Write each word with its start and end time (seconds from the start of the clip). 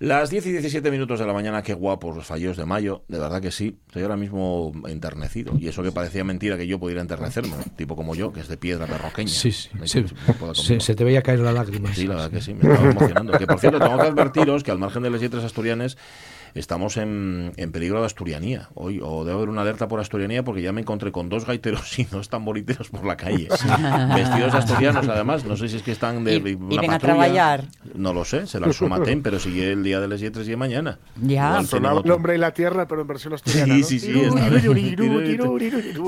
Las 0.00 0.30
10 0.30 0.46
y 0.46 0.52
17 0.52 0.92
minutos 0.92 1.18
de 1.18 1.26
la 1.26 1.32
mañana, 1.32 1.62
qué 1.62 1.74
guapos 1.74 2.14
los 2.14 2.24
fallos 2.24 2.56
de 2.56 2.64
mayo, 2.64 3.02
de 3.08 3.18
verdad 3.18 3.42
que 3.42 3.50
sí. 3.50 3.78
Estoy 3.88 4.02
ahora 4.02 4.16
mismo 4.16 4.72
enternecido. 4.86 5.54
Y 5.58 5.66
eso 5.66 5.82
que 5.82 5.90
parecía 5.90 6.22
mentira 6.22 6.56
que 6.56 6.68
yo 6.68 6.78
pudiera 6.78 7.00
enternecerme, 7.00 7.56
tipo 7.76 7.96
como 7.96 8.14
yo, 8.14 8.32
que 8.32 8.40
es 8.40 8.48
de 8.48 8.56
piedra 8.56 8.86
perroqueña. 8.86 9.28
Sí, 9.28 9.50
sí. 9.50 9.70
Sí. 9.84 10.80
Se, 10.80 10.94
te 10.94 11.02
veía 11.02 11.22
caer 11.22 11.40
la 11.40 11.50
lágrima. 11.50 11.92
Sí, 11.92 12.06
la 12.06 12.14
verdad 12.14 12.30
que 12.30 12.40
sí, 12.40 12.54
me 12.54 12.60
estaba 12.70 12.90
emocionando. 12.90 13.32
Que 13.38 13.46
por 13.46 13.58
cierto, 13.58 13.80
tengo 13.80 13.98
que 13.98 14.06
advertiros 14.06 14.62
que 14.62 14.70
al 14.70 14.78
margen 14.78 15.02
de 15.02 15.10
las 15.10 15.20
letras 15.20 15.42
asturianes 15.42 15.98
estamos 16.54 16.96
en, 16.96 17.52
en 17.56 17.72
peligro 17.72 18.00
de 18.00 18.06
asturianía. 18.06 18.68
Hoy, 18.74 19.00
o 19.02 19.24
debe 19.24 19.36
haber 19.36 19.48
una 19.48 19.62
alerta 19.62 19.88
por 19.88 20.00
asturianía 20.00 20.44
porque 20.44 20.62
ya 20.62 20.72
me 20.72 20.80
encontré 20.80 21.12
con 21.12 21.28
dos 21.28 21.46
gaiteros 21.46 21.98
y 21.98 22.04
dos 22.04 22.28
tamboriteros 22.28 22.88
por 22.90 23.04
la 23.04 23.16
calle. 23.16 23.48
Vestidos 24.14 24.54
asturianos, 24.54 25.08
además. 25.08 25.44
No 25.44 25.56
sé 25.56 25.68
si 25.68 25.76
es 25.76 25.82
que 25.82 25.92
están 25.92 26.24
de. 26.24 26.36
Y- 26.36 26.54
una 26.54 26.84
y 26.84 26.88
a 26.88 26.98
trabajar. 26.98 27.64
No 27.94 28.12
lo 28.12 28.24
sé, 28.24 28.46
se 28.46 28.60
las 28.60 28.76
somaten, 28.76 29.22
pero 29.22 29.38
sigue 29.38 29.72
el 29.72 29.82
día 29.82 30.00
de 30.00 30.08
las 30.08 30.20
letras 30.20 30.46
y 30.46 30.50
de 30.50 30.56
mañana. 30.56 30.98
Ya. 31.20 31.62
Sonaba 31.64 32.02
el 32.04 32.10
hombre 32.10 32.34
y 32.34 32.38
la 32.38 32.52
tierra, 32.52 32.86
pero 32.86 33.02
en 33.02 33.06
versión 33.06 33.34
asturiana. 33.34 33.74
Sí, 33.74 33.80
¿no? 33.80 33.86
sí, 33.86 34.00
sí. 34.00 34.12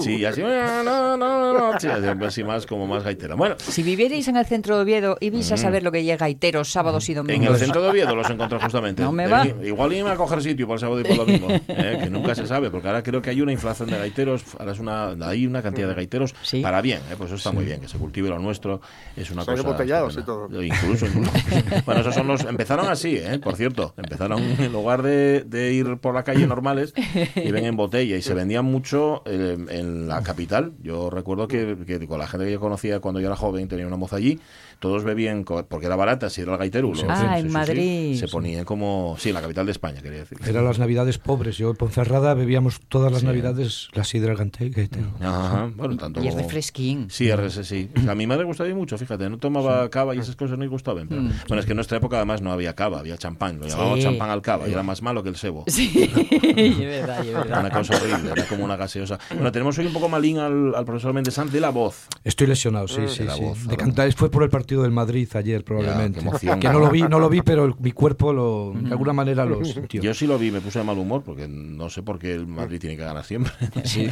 Sí, 0.02 0.24
así, 0.24 0.42
no, 0.42 0.82
no, 0.84 1.16
no, 1.16 1.52
no, 1.72 1.80
sí, 1.80 1.88
así 1.88 2.44
más 2.44 2.66
como 2.66 2.86
más 2.86 3.02
gaitera. 3.04 3.34
Bueno, 3.34 3.56
Si 3.58 3.82
vivierais 3.82 4.26
en 4.28 4.36
el 4.36 4.46
centro 4.46 4.76
de 4.76 4.82
Oviedo, 4.82 5.16
ibais 5.20 5.50
a 5.52 5.56
saber 5.56 5.82
lo 5.82 5.92
que 5.92 6.02
llega 6.02 6.16
gaiteros 6.16 6.70
sábados 6.70 7.08
y 7.08 7.12
en 7.12 7.16
domingos. 7.18 7.54
el 7.54 7.58
centro 7.58 7.82
de 7.82 7.88
Oviedo 7.90 8.14
los 8.14 8.28
encontré 8.30 8.58
justamente. 8.58 9.02
No 9.02 9.12
me 9.12 9.26
va. 9.26 9.46
Igual 9.46 9.92
iba 9.92 10.12
a 10.12 10.16
coger 10.30 10.42
sitio 10.42 10.66
para 10.66 10.74
el 10.76 10.80
sábado 10.80 11.00
y 11.00 11.04
por 11.04 11.16
lo 11.16 11.26
mismo, 11.26 11.48
eh, 11.50 11.98
que 12.02 12.10
nunca 12.10 12.34
se 12.34 12.46
sabe, 12.46 12.70
porque 12.70 12.88
ahora 12.88 13.02
creo 13.02 13.20
que 13.20 13.30
hay 13.30 13.40
una 13.40 13.52
inflación 13.52 13.90
de 13.90 13.98
gaiteros, 13.98 14.44
ahora 14.58 14.72
es 14.72 14.78
una, 14.78 15.10
hay 15.28 15.46
una 15.46 15.62
cantidad 15.62 15.88
de 15.88 15.94
gaiteros 15.94 16.34
Sí. 16.42 16.60
para 16.60 16.80
bien, 16.80 17.00
eh, 17.10 17.14
pues 17.16 17.28
eso 17.30 17.36
está 17.36 17.52
muy 17.52 17.64
bien, 17.64 17.80
que 17.80 17.88
se 17.88 17.98
cultive 17.98 18.28
lo 18.28 18.38
nuestro, 18.38 18.80
es 19.16 19.30
una 19.30 19.44
Se 19.44 19.50
han 19.50 19.56
cosa... 19.62 19.84
y 19.84 20.22
todo. 20.22 20.62
Incluso, 20.62 21.06
incluso. 21.06 21.32
bueno, 21.86 22.00
esos 22.00 22.14
son 22.14 22.26
los... 22.26 22.44
Empezaron 22.44 22.88
así, 22.88 23.16
eh, 23.16 23.38
por 23.42 23.56
cierto, 23.56 23.94
empezaron 23.96 24.40
en 24.58 24.72
lugar 24.72 25.02
de, 25.02 25.42
de 25.46 25.72
ir 25.72 25.96
por 25.98 26.14
la 26.14 26.22
calle 26.22 26.46
normales, 26.46 26.94
iban 27.36 27.64
en 27.64 27.76
botella 27.76 28.16
y 28.16 28.22
se 28.22 28.34
vendían 28.34 28.64
mucho 28.64 29.22
eh, 29.26 29.56
en 29.70 30.08
la 30.08 30.22
capital. 30.22 30.72
Yo 30.82 31.10
recuerdo 31.10 31.48
que, 31.48 31.76
que 31.86 32.06
con 32.06 32.18
la 32.18 32.26
gente 32.26 32.46
que 32.46 32.52
yo 32.52 32.60
conocía 32.60 33.00
cuando 33.00 33.20
yo 33.20 33.26
era 33.26 33.36
joven, 33.36 33.68
tenía 33.68 33.86
una 33.86 33.96
moza 33.96 34.16
allí, 34.16 34.38
todos 34.80 35.04
bebían, 35.04 35.44
porque 35.44 35.86
era 35.86 35.94
barata, 35.94 36.28
si 36.30 36.40
era 36.40 36.52
el 36.52 36.58
gaitero. 36.58 36.92
lo- 36.92 37.00
Ah, 37.08 37.38
en 37.38 37.52
Madrid. 37.52 38.18
se 38.18 38.26
ponían 38.26 38.64
como... 38.64 39.14
Sí, 39.18 39.28
en 39.28 39.34
la 39.36 39.42
capital 39.42 39.66
de 39.66 39.72
España, 39.72 40.00
quería 40.02 40.18
decir. 40.20 40.38
Eran 40.46 40.64
las 40.64 40.78
navidades 40.78 41.18
pobres. 41.18 41.56
Yo 41.58 41.70
en 41.70 41.76
Ponferrada 41.76 42.34
bebíamos 42.34 42.80
todas 42.88 43.12
las 43.12 43.22
navidades 43.22 43.88
la 43.92 44.02
sidra 44.04 44.34
gaitero. 44.34 45.12
Ajá, 45.20 45.70
bueno, 45.76 45.96
tanto 45.96 46.22
Y 46.22 46.26
es 46.28 46.34
como- 46.34 46.42
refresquín. 46.44 47.06
Sí, 47.10 47.30
RS, 47.30 47.62
sí. 47.64 47.90
A 48.08 48.14
mi 48.14 48.26
madre 48.26 48.44
gustaba 48.44 48.68
mucho, 48.74 48.96
fíjate, 48.98 49.28
no 49.30 49.38
tomaba 49.38 49.88
cava 49.90 50.14
y 50.14 50.18
esas 50.18 50.34
cosas 50.36 50.56
no 50.58 50.64
le 50.64 50.70
gustaban. 50.70 51.08
Pero, 51.08 51.22
Bueno, 51.48 51.60
es 51.60 51.66
que 51.66 51.72
en 51.72 51.76
nuestra 51.76 51.98
época 51.98 52.16
además 52.16 52.40
no 52.40 52.50
había 52.50 52.74
cava, 52.74 52.98
había 53.00 53.16
champán. 53.18 53.58
Lo 53.60 53.66
llamábamos 53.68 53.98
Sí. 53.98 54.04
champán 54.04 54.30
al 54.30 54.40
cava 54.42 54.66
y 54.68 54.72
era 54.72 54.82
más 54.82 55.02
malo 55.02 55.22
que 55.22 55.28
el 55.28 55.36
sebo. 55.36 55.64
Sí, 55.66 55.92
es 56.56 56.78
verdad, 56.78 57.20
es 57.26 57.32
verdad. 57.34 57.60
una 57.60 57.70
cosa 57.70 57.96
horrible, 57.96 58.30
era 58.32 58.46
como 58.46 58.64
una 58.64 58.76
gaseosa. 58.76 59.18
Bueno, 59.34 59.52
tenemos 59.52 59.76
hoy 59.78 59.86
un 59.86 59.92
poco 59.92 60.08
malín 60.08 60.38
al, 60.38 60.74
al 60.74 60.84
profesor 60.84 61.12
Méndez 61.12 61.34
Sanz 61.34 61.52
de 61.52 61.60
la 61.60 61.70
voz. 61.70 62.06
Estoy 62.24 62.46
lesionado, 62.46 62.88
sí, 62.88 63.02
sí, 63.08 63.24
la 63.24 63.34
sí. 63.34 63.42
voz, 63.42 63.66
De 63.66 63.76
cantar 63.76 64.10
fue 64.12 64.30
por 64.30 64.42
el 64.42 64.48
partido 64.50 64.69
del 64.78 64.90
Madrid 64.92 65.28
ayer 65.34 65.64
probablemente. 65.64 66.20
qué 66.20 66.26
emoción. 66.28 66.60
que 66.60 66.68
no 66.68 66.78
lo 66.78 66.90
vi, 66.90 67.02
no 67.02 67.18
lo 67.18 67.28
vi, 67.28 67.42
pero 67.42 67.64
el- 67.64 67.74
mi 67.78 67.92
cuerpo 67.92 68.32
lo, 68.32 68.72
de 68.74 68.90
alguna 68.90 69.12
manera 69.12 69.44
lo 69.44 69.64
sintió. 69.64 70.02
Yo 70.02 70.14
sí 70.14 70.26
lo 70.26 70.38
vi, 70.38 70.50
me 70.50 70.60
puse 70.60 70.78
de 70.78 70.84
mal 70.84 70.96
humor 70.98 71.22
porque 71.24 71.46
no 71.48 71.90
sé 71.90 72.02
por 72.02 72.18
qué 72.18 72.34
el 72.34 72.46
Madrid 72.46 72.78
tiene 72.80 72.96
que 72.96 73.02
ganar 73.04 73.24
siempre. 73.24 73.52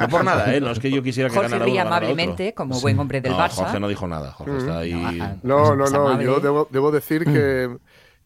No 0.00 0.08
por 0.08 0.24
nada, 0.24 0.54
¿eh? 0.54 0.60
No 0.60 0.70
es 0.70 0.78
que 0.78 0.90
yo 0.90 1.02
quisiera 1.02 1.28
que 1.28 1.34
Jorge 1.36 1.50
ganara 1.50 1.64
uno 1.66 1.74
otro. 1.80 1.86
amablemente, 1.88 2.54
como 2.54 2.80
buen 2.80 2.98
hombre 2.98 3.20
del 3.20 3.32
No, 3.32 3.38
Barça. 3.38 3.50
Jorge 3.54 3.80
no 3.80 3.88
dijo 3.88 4.06
nada. 4.08 4.32
Jorge 4.32 4.56
está 4.58 4.78
ahí. 4.80 4.92
ah, 5.20 5.36
No, 5.42 5.74
no, 5.76 5.86
no. 5.88 6.20
Yo 6.20 6.40
debo, 6.40 6.68
debo 6.70 6.90
decir 6.90 7.24
que, 7.24 7.76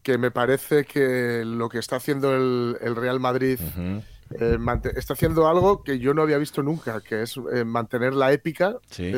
que 0.01 0.17
me 0.17 0.31
parece 0.31 0.85
que 0.85 1.43
lo 1.45 1.69
que 1.69 1.79
está 1.79 1.97
haciendo 1.97 2.35
el, 2.35 2.77
el 2.81 2.95
Real 2.95 3.19
Madrid 3.19 3.59
eh, 4.39 4.57
está 4.95 5.13
haciendo 5.13 5.47
algo 5.47 5.83
que 5.83 5.99
yo 5.99 6.13
no 6.13 6.21
había 6.21 6.37
visto 6.37 6.61
nunca, 6.63 7.01
que 7.01 7.23
es 7.23 7.35
eh, 7.53 7.63
mantener 7.65 8.13
la 8.13 8.31
épica 8.31 8.75
Sí, 8.89 9.11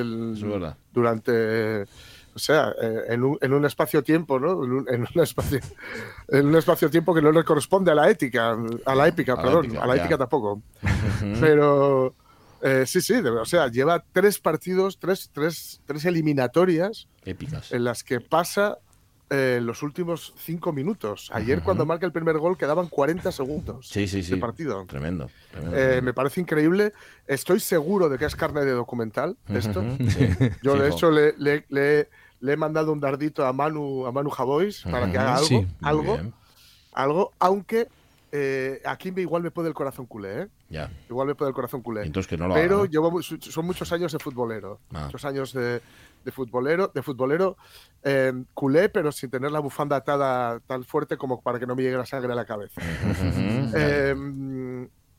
durante, 0.94 1.86
o 2.34 2.40
sea, 2.40 2.74
eh, 2.82 3.02
en 3.10 3.24
un, 3.24 3.38
en 3.42 3.54
un 3.54 3.66
espacio-tiempo, 3.66 4.40
¿no? 4.40 4.64
En 4.64 4.72
un, 4.72 4.86
en 4.90 5.02
un 5.16 5.22
espacio, 5.24 5.60
en 6.30 6.48
un 6.48 6.56
espacio-tiempo 6.56 7.14
que 7.14 7.22
no 7.22 7.32
le 7.32 7.44
corresponde 7.44 7.92
a 7.92 7.96
la 7.96 8.10
ética, 8.10 8.58
a 8.86 8.96
la 8.96 9.08
épica, 9.08 9.34
A 9.34 9.36
la 9.38 9.42
perdón, 9.42 9.66
épica, 9.66 9.82
a 9.84 9.88
la 9.88 9.96
ya. 9.96 10.02
ética 10.04 10.18
tampoco. 10.18 10.62
Pero 11.40 12.14
eh, 12.62 12.86
sí, 12.86 13.02
sí, 13.02 13.22
de- 13.22 13.30
o 13.30 13.46
sea, 13.46 13.68
lleva 13.68 14.04
tres 14.12 14.40
partidos, 14.40 15.00
tres, 15.00 15.30
tres, 15.34 15.82
tres 15.86 16.06
eliminatorias 16.06 17.08
Épicas. 17.26 17.72
en 17.72 17.84
las 17.84 18.04
que 18.04 18.20
pasa 18.22 18.78
eh, 19.32 19.60
los 19.62 19.82
últimos 19.82 20.34
cinco 20.38 20.74
minutos. 20.74 21.30
Ayer, 21.34 21.64
cuando 21.64 21.86
marca 21.86 22.06
el 22.06 22.12
primer 22.12 22.38
gol, 22.38 22.58
quedaban 22.58 22.88
40 22.90 23.32
segundos 23.32 23.88
Sí, 23.88 24.06
sí, 24.08 24.22
sí. 24.24 24.32
de 24.32 24.38
partido. 24.38 24.86
Tremendo. 24.86 25.30
tremendo, 25.52 25.76
Eh, 25.76 25.80
tremendo. 25.80 26.02
me 26.04 26.14
parece 26.14 26.42
increíble. 26.42 26.92
Estoy 27.26 27.62
seguro 27.62 28.10
de 28.10 28.18
que 28.18 28.26
es 28.26 28.36
carne 28.36 28.66
de 28.66 28.72
documental 28.72 29.38
esto. 29.48 29.82
Yo, 30.62 30.76
de 30.76 30.90
hecho, 30.90 31.10
le, 31.12 31.34
le- 31.38 31.66
le- 31.70 32.10
le 32.42 32.54
he 32.54 32.58
mandado 32.58 32.92
un 32.92 33.00
dardito 33.00 33.46
a 33.46 33.54
Manu, 33.54 34.06
a 34.06 34.12
Manu 34.12 34.30
Javois 34.32 34.82
para 34.84 35.10
que 35.12 35.18
haga 35.18 35.36
algo, 35.38 35.66
algo, 35.82 36.14
bien. 36.18 36.34
algo, 36.92 37.32
aunque 37.40 37.88
eh, 38.34 38.82
aquí 38.86 39.12
me, 39.12 39.22
igual 39.22 39.44
me 39.44 39.52
puede 39.52 39.68
el 39.70 39.74
corazón 39.74 40.06
culé, 40.08 40.42
¿eh? 40.44 40.48
Ya. 40.70 40.90
Igual 41.10 41.28
me 41.28 41.36
puede 41.36 41.50
el 41.50 41.56
corazón 41.56 41.82
culé. 41.82 42.04
Entonces 42.04 42.28
que 42.30 42.38
no 42.38 42.48
lo 42.48 42.54
Pero 42.54 42.76
haga, 42.82 42.86
¿no? 42.86 42.90
llevo 42.90 43.22
son 43.22 43.66
muchos 43.66 43.92
años 43.92 44.12
de 44.12 44.20
futbolero. 44.20 44.80
Ah. 44.94 45.04
Muchos 45.06 45.24
años 45.26 45.52
de, 45.54 45.82
de 46.24 46.32
futbolero, 46.32 46.92
de 46.94 47.02
futbolero 47.02 47.58
eh, 48.04 48.34
culé, 48.54 48.90
pero 48.90 49.12
sin 49.12 49.30
tener 49.30 49.52
la 49.52 49.60
bufanda 49.60 49.96
atada 49.98 50.60
tan 50.62 50.84
fuerte 50.84 51.18
como 51.18 51.42
para 51.42 51.60
que 51.60 51.66
no 51.68 51.76
me 51.76 51.84
llegue 51.84 51.98
la 51.98 52.06
sangre 52.06 52.32
a 52.32 52.36
la 52.36 52.46
cabeza. 52.46 52.82
Eh, 53.74 54.16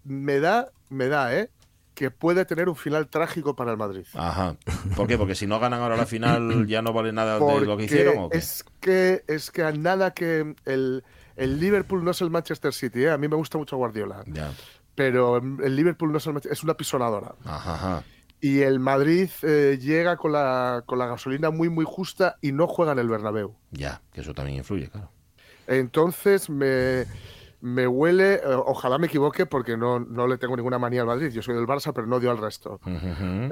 me 0.04 0.40
da, 0.40 0.70
me 0.90 1.08
da, 1.08 1.34
¿eh? 1.34 1.50
Que 1.94 2.10
puede 2.10 2.44
tener 2.44 2.68
un 2.68 2.76
final 2.76 3.08
trágico 3.08 3.54
para 3.54 3.70
el 3.70 3.76
Madrid. 3.76 4.04
Ajá. 4.14 4.56
¿Por 4.96 5.06
qué? 5.06 5.16
Porque 5.18 5.34
si 5.34 5.46
no 5.46 5.60
ganan 5.60 5.80
ahora 5.80 5.96
la 5.96 6.06
final 6.06 6.66
ya 6.66 6.82
no 6.82 6.92
vale 6.92 7.12
nada 7.12 7.34
de 7.34 7.40
lo 7.40 7.58
que 7.60 7.66
Porque 7.66 7.84
hicieron 7.84 8.18
o 8.18 8.28
qué? 8.30 8.38
es 8.38 8.64
que 8.80 9.24
es 9.28 9.50
que 9.50 9.62
a 9.62 9.72
nada 9.72 10.12
que 10.12 10.54
el, 10.64 11.04
el 11.36 11.60
Liverpool 11.60 12.02
no 12.04 12.10
es 12.12 12.20
el 12.22 12.30
Manchester 12.30 12.72
City, 12.72 13.04
¿eh? 13.04 13.10
a 13.10 13.18
mí 13.18 13.28
me 13.28 13.36
gusta 13.36 13.58
mucho 13.58 13.76
Guardiola, 13.76 14.24
Ya. 14.26 14.52
pero 14.94 15.36
el 15.38 15.76
Liverpool 15.76 16.10
no 16.12 16.18
es 16.18 16.26
el 16.26 16.32
Manchester- 16.32 16.52
es 16.52 16.62
una 16.64 16.74
pisonadora. 16.74 17.34
Ajá, 17.44 17.74
ajá. 17.74 18.02
Y 18.44 18.62
el 18.62 18.80
Madrid 18.80 19.30
eh, 19.42 19.78
llega 19.80 20.16
con 20.16 20.32
la, 20.32 20.82
con 20.84 20.98
la 20.98 21.06
gasolina 21.06 21.50
muy 21.50 21.68
muy 21.68 21.84
justa 21.86 22.38
y 22.40 22.50
no 22.50 22.66
juega 22.66 22.90
en 22.90 22.98
el 22.98 23.08
Bernabéu. 23.08 23.54
Ya, 23.70 24.02
que 24.12 24.20
eso 24.20 24.34
también 24.34 24.58
influye, 24.58 24.90
claro. 24.90 25.12
Entonces 25.68 26.50
me, 26.50 27.04
me 27.64 27.86
huele, 27.86 28.34
eh, 28.34 28.40
ojalá 28.44 28.98
me 28.98 29.06
equivoque 29.06 29.46
porque 29.46 29.76
no, 29.76 30.00
no 30.00 30.26
le 30.26 30.36
tengo 30.36 30.56
ninguna 30.56 30.80
manía 30.80 31.02
al 31.02 31.06
Madrid, 31.06 31.30
yo 31.30 31.42
soy 31.42 31.54
del 31.54 31.64
Barça 31.66 31.92
pero 31.94 32.08
no 32.08 32.16
odio 32.16 32.32
al 32.32 32.38
resto. 32.38 32.80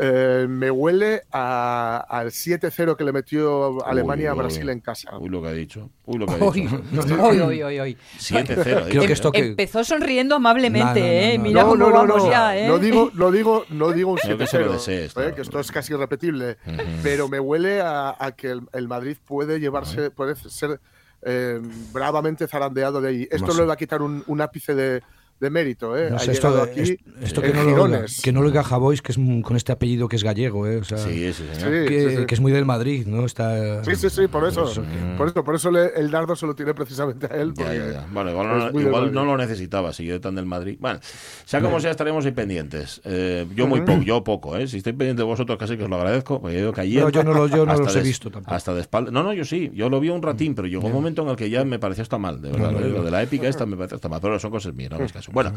Eh, 0.01 0.47
me 0.49 0.69
huele 0.69 1.23
a- 1.31 2.05
al 2.09 2.33
7-0 2.33 2.97
que 2.97 3.05
le 3.05 3.13
metió 3.13 3.85
Alemania 3.87 4.33
Uy, 4.33 4.39
a 4.39 4.43
Brasil 4.43 4.65
uy. 4.67 4.73
en 4.73 4.81
casa. 4.81 5.17
Uy, 5.17 5.29
lo 5.29 5.41
que 5.41 5.49
ha 5.49 5.53
dicho. 5.53 5.91
Uy, 6.07 6.19
lo 6.19 6.27
que 6.27 6.33
ha 6.33 6.37
dicho. 6.39 6.83
uy, 7.23 7.41
uy, 7.41 7.63
uy, 7.65 7.81
uy. 7.81 7.97
7-0. 8.19 8.89
Creo 8.89 9.03
que 9.07 9.13
esto 9.13 9.31
que- 9.31 9.39
Empezó 9.47 9.85
sonriendo 9.85 10.35
amablemente, 10.35 11.01
No, 11.01 11.07
no, 11.07 11.07
no, 11.07 11.07
¿eh? 11.07 11.39
no. 11.39 11.45
Mira 11.45 11.63
cómo 11.63 11.91
vamos 11.91 12.29
ya, 12.29 12.59
¿eh? 12.59 12.67
No 12.67 12.79
digo, 12.79 13.11
no 13.15 13.31
digo, 13.31 13.65
no 13.71 13.93
digo 13.93 14.11
un 14.11 14.19
No 14.29 14.37
que 14.39 14.47
se 14.49 14.59
lo 14.59 14.67
7-0, 14.67 14.73
desees, 14.73 15.17
¿eh? 15.17 15.33
que 15.37 15.43
esto 15.43 15.61
es 15.61 15.71
casi 15.71 15.93
irrepetible, 15.93 16.57
pero 17.05 17.29
me 17.29 17.39
huele 17.39 17.81
a, 17.81 18.17
a 18.19 18.33
que 18.33 18.51
el, 18.51 18.63
el 18.73 18.89
Madrid 18.89 19.17
puede 19.25 19.61
llevarse, 19.61 20.11
puede 20.11 20.35
ser 20.35 20.81
eh, 21.23 21.61
bravamente 21.93 22.47
zarandeado 22.47 23.01
de 23.01 23.09
ahí. 23.09 23.29
Esto 23.31 23.49
no 23.49 23.61
le 23.61 23.67
va 23.67 23.75
a 23.75 23.77
quitar 23.77 24.03
un, 24.03 24.25
un 24.27 24.41
ápice 24.41 24.75
de, 24.75 25.03
de 25.41 25.51
mérito, 25.51 25.97
¿eh? 25.97 26.11
No 26.11 26.17
Ha 26.17 26.19
sé, 26.21 26.33
esto, 26.33 26.49
llegado 26.51 26.63
aquí 26.71 26.81
es- 26.81 26.97
esto 27.23 27.41
que, 27.43 27.49
en 27.49 27.57
no 27.57 27.65
lo 27.65 27.83
oiga, 27.85 28.05
que 28.23 28.33
no 28.33 28.41
lo 28.43 28.49
oiga 28.49 28.63
Javois, 28.63 29.01
que 29.03 29.13
es 29.13 29.19
con 29.43 29.57
este 29.57 29.73
apellido 29.73 30.07
que 30.09 30.17
es 30.17 30.23
gallego, 30.25 30.67
¿eh? 30.67 30.77
O 30.77 30.85
sea, 30.85 30.99
Sí, 30.99 31.33
sí, 31.33 31.45
señor. 31.55 31.89
que, 31.89 32.09
sí, 32.11 32.17
sí. 32.19 32.27
que 32.27 32.35
es 32.35 32.41
muy 32.41 32.53
del 32.53 32.67
Madrid, 32.67 33.07
¿no? 33.07 33.25
Está, 33.25 33.83
Sí, 33.85 33.97
sí, 33.97 34.11
sí, 34.11 34.27
por 34.29 34.47
eso. 34.47 34.71
Eso 34.71 34.83
que- 34.83 35.17
Por 35.17 35.29
eso, 35.29 35.43
por 35.45 35.55
eso 35.55 35.71
le- 35.71 35.95
el 35.97 36.11
dardo 36.11 36.37
se 36.37 36.47
lo 36.47 36.55
tiene 36.55 36.75
precisamente 36.75 37.27
a 37.27 37.37
él. 37.37 37.53
Ya, 37.55 37.65
porque 37.65 37.79
ya, 37.79 37.93
ya. 37.93 38.07
Bueno, 38.13 38.31
igual, 38.31 38.73
no, 38.73 38.81
igual 38.81 39.13
lo 39.13 39.37
necesitaba, 39.37 39.93
si 39.93 40.05
yo 40.05 40.21
tan 40.21 40.35
del 40.35 40.47
Madrid. 40.47 40.77
Bueno, 40.81 41.01
sea 41.45 41.61
como 41.61 41.81
sea, 41.81 41.91
estaremos 41.91 42.25
ahí 42.27 42.33
pendientes. 42.33 43.01
Eh, 43.05 43.47
yo 43.55 43.67
muy 43.67 43.81
poco, 43.81 44.03
yo 44.03 44.23
poco, 44.23 44.57
¿eh? 44.57 44.67
Si 44.69 44.77
estoy 44.79 44.93
pendiente 44.93 45.23
de 45.23 45.27
vosotros, 45.27 45.59
casi 45.59 45.77
que 45.77 45.85
os 45.85 45.91
lo 45.91 45.97
agradezco, 45.97 46.41
porque 46.41 46.55
yo 46.57 46.61
digo 46.61 46.73
que 46.73 46.83
ayer... 46.83 47.03
No, 47.03 47.09
yo 47.11 47.25
no 47.25 47.33
lo- 47.33 47.47
yo 47.49 47.65
no 47.65 47.77
los 47.77 47.95
he 47.97 47.99
de- 48.01 48.05
visto 48.05 48.31
tampoco. 48.31 48.55
Hasta 48.55 48.75
de 48.75 48.81
espalda... 48.83 49.11
No, 49.11 49.23
no, 49.23 49.33
yo 49.33 49.45
sí, 49.45 49.71
yo 49.75 49.89
lo 49.89 50.01
vi 50.01 50.11
un 50.11 50.23
ratín, 50.23 50.55
pero 50.55 50.69
llegó 50.69 50.87
un 50.87 50.93
momento 50.93 51.23
en 51.23 51.29
el 51.29 51.37
que 51.37 51.49
ya 51.51 51.65
me 51.65 51.79
pareció 51.79 52.03
hasta 52.03 52.19
mal, 52.19 52.41
de 52.43 52.51
verdad. 52.51 52.73
No, 52.73 52.81
no, 52.81 52.87
no. 52.87 52.93
Lo 52.99 53.03
de 53.05 53.11
la 53.11 53.23
épica 53.23 53.49
esta 53.49 53.65
me 53.67 53.77
parece 53.77 53.95
hasta 53.95 54.09
mal, 54.09 54.21
pero 54.21 54.39
son 54.39 54.51
cosas 54.51 54.75
mías, 54.75 54.91
no 54.91 54.99
caso. 55.13 55.30
Eso. 55.31 55.35
Bueno, 55.35 55.53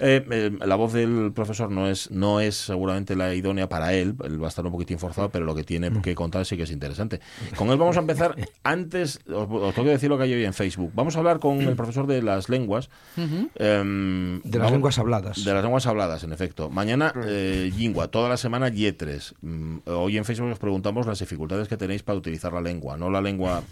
eh, 0.00 0.24
eh, 0.30 0.50
la 0.66 0.76
voz 0.76 0.92
del 0.92 1.32
profesor 1.34 1.70
no 1.70 1.88
es, 1.88 2.10
no 2.10 2.40
es 2.40 2.56
seguramente 2.56 3.16
la 3.16 3.34
idónea 3.34 3.68
para 3.68 3.92
él, 3.94 4.14
él 4.24 4.40
va 4.42 4.46
a 4.46 4.48
estar 4.48 4.64
un 4.64 4.72
poquitín 4.72 4.98
forzado, 4.98 5.30
pero 5.30 5.44
lo 5.44 5.54
que 5.54 5.64
tiene 5.64 5.90
que 6.02 6.14
contar 6.14 6.44
sí 6.46 6.56
que 6.56 6.62
es 6.64 6.70
interesante. 6.70 7.20
Con 7.56 7.70
él 7.70 7.78
vamos 7.78 7.96
a 7.96 8.00
empezar, 8.00 8.34
antes, 8.64 9.20
os, 9.28 9.48
os 9.50 9.74
tengo 9.74 9.86
que 9.86 9.92
decir 9.92 10.08
lo 10.08 10.16
que 10.18 10.24
hay 10.24 10.34
hoy 10.34 10.44
en 10.44 10.54
Facebook, 10.54 10.92
vamos 10.94 11.16
a 11.16 11.18
hablar 11.18 11.38
con 11.38 11.60
el 11.60 11.74
profesor 11.76 12.06
de 12.06 12.22
las 12.22 12.48
lenguas. 12.48 12.90
em, 13.56 14.40
De 14.42 14.50
las 14.50 14.58
vamos- 14.58 14.72
lenguas 14.72 14.98
habladas. 14.98 15.44
De 15.44 15.52
las 15.52 15.62
lenguas 15.62 15.86
habladas, 15.86 16.22
en 16.24 16.32
efecto. 16.32 16.70
Mañana, 16.70 17.12
eh, 17.26 17.70
Lingua, 17.76 18.08
toda 18.08 18.28
la 18.28 18.36
semana 18.36 18.68
Yetres. 18.68 19.34
Mm, 19.42 19.78
Hoy 19.86 20.16
en 20.18 20.24
Facebook 20.24 20.50
os 20.52 20.58
preguntamos 20.58 21.06
las 21.06 21.18
dificultades 21.18 21.68
que 21.68 21.76
tenéis 21.76 22.02
para 22.02 22.18
utilizar 22.18 22.52
la 22.52 22.60
lengua, 22.60 22.96
no 22.96 23.10
la 23.10 23.20
lengua... 23.20 23.62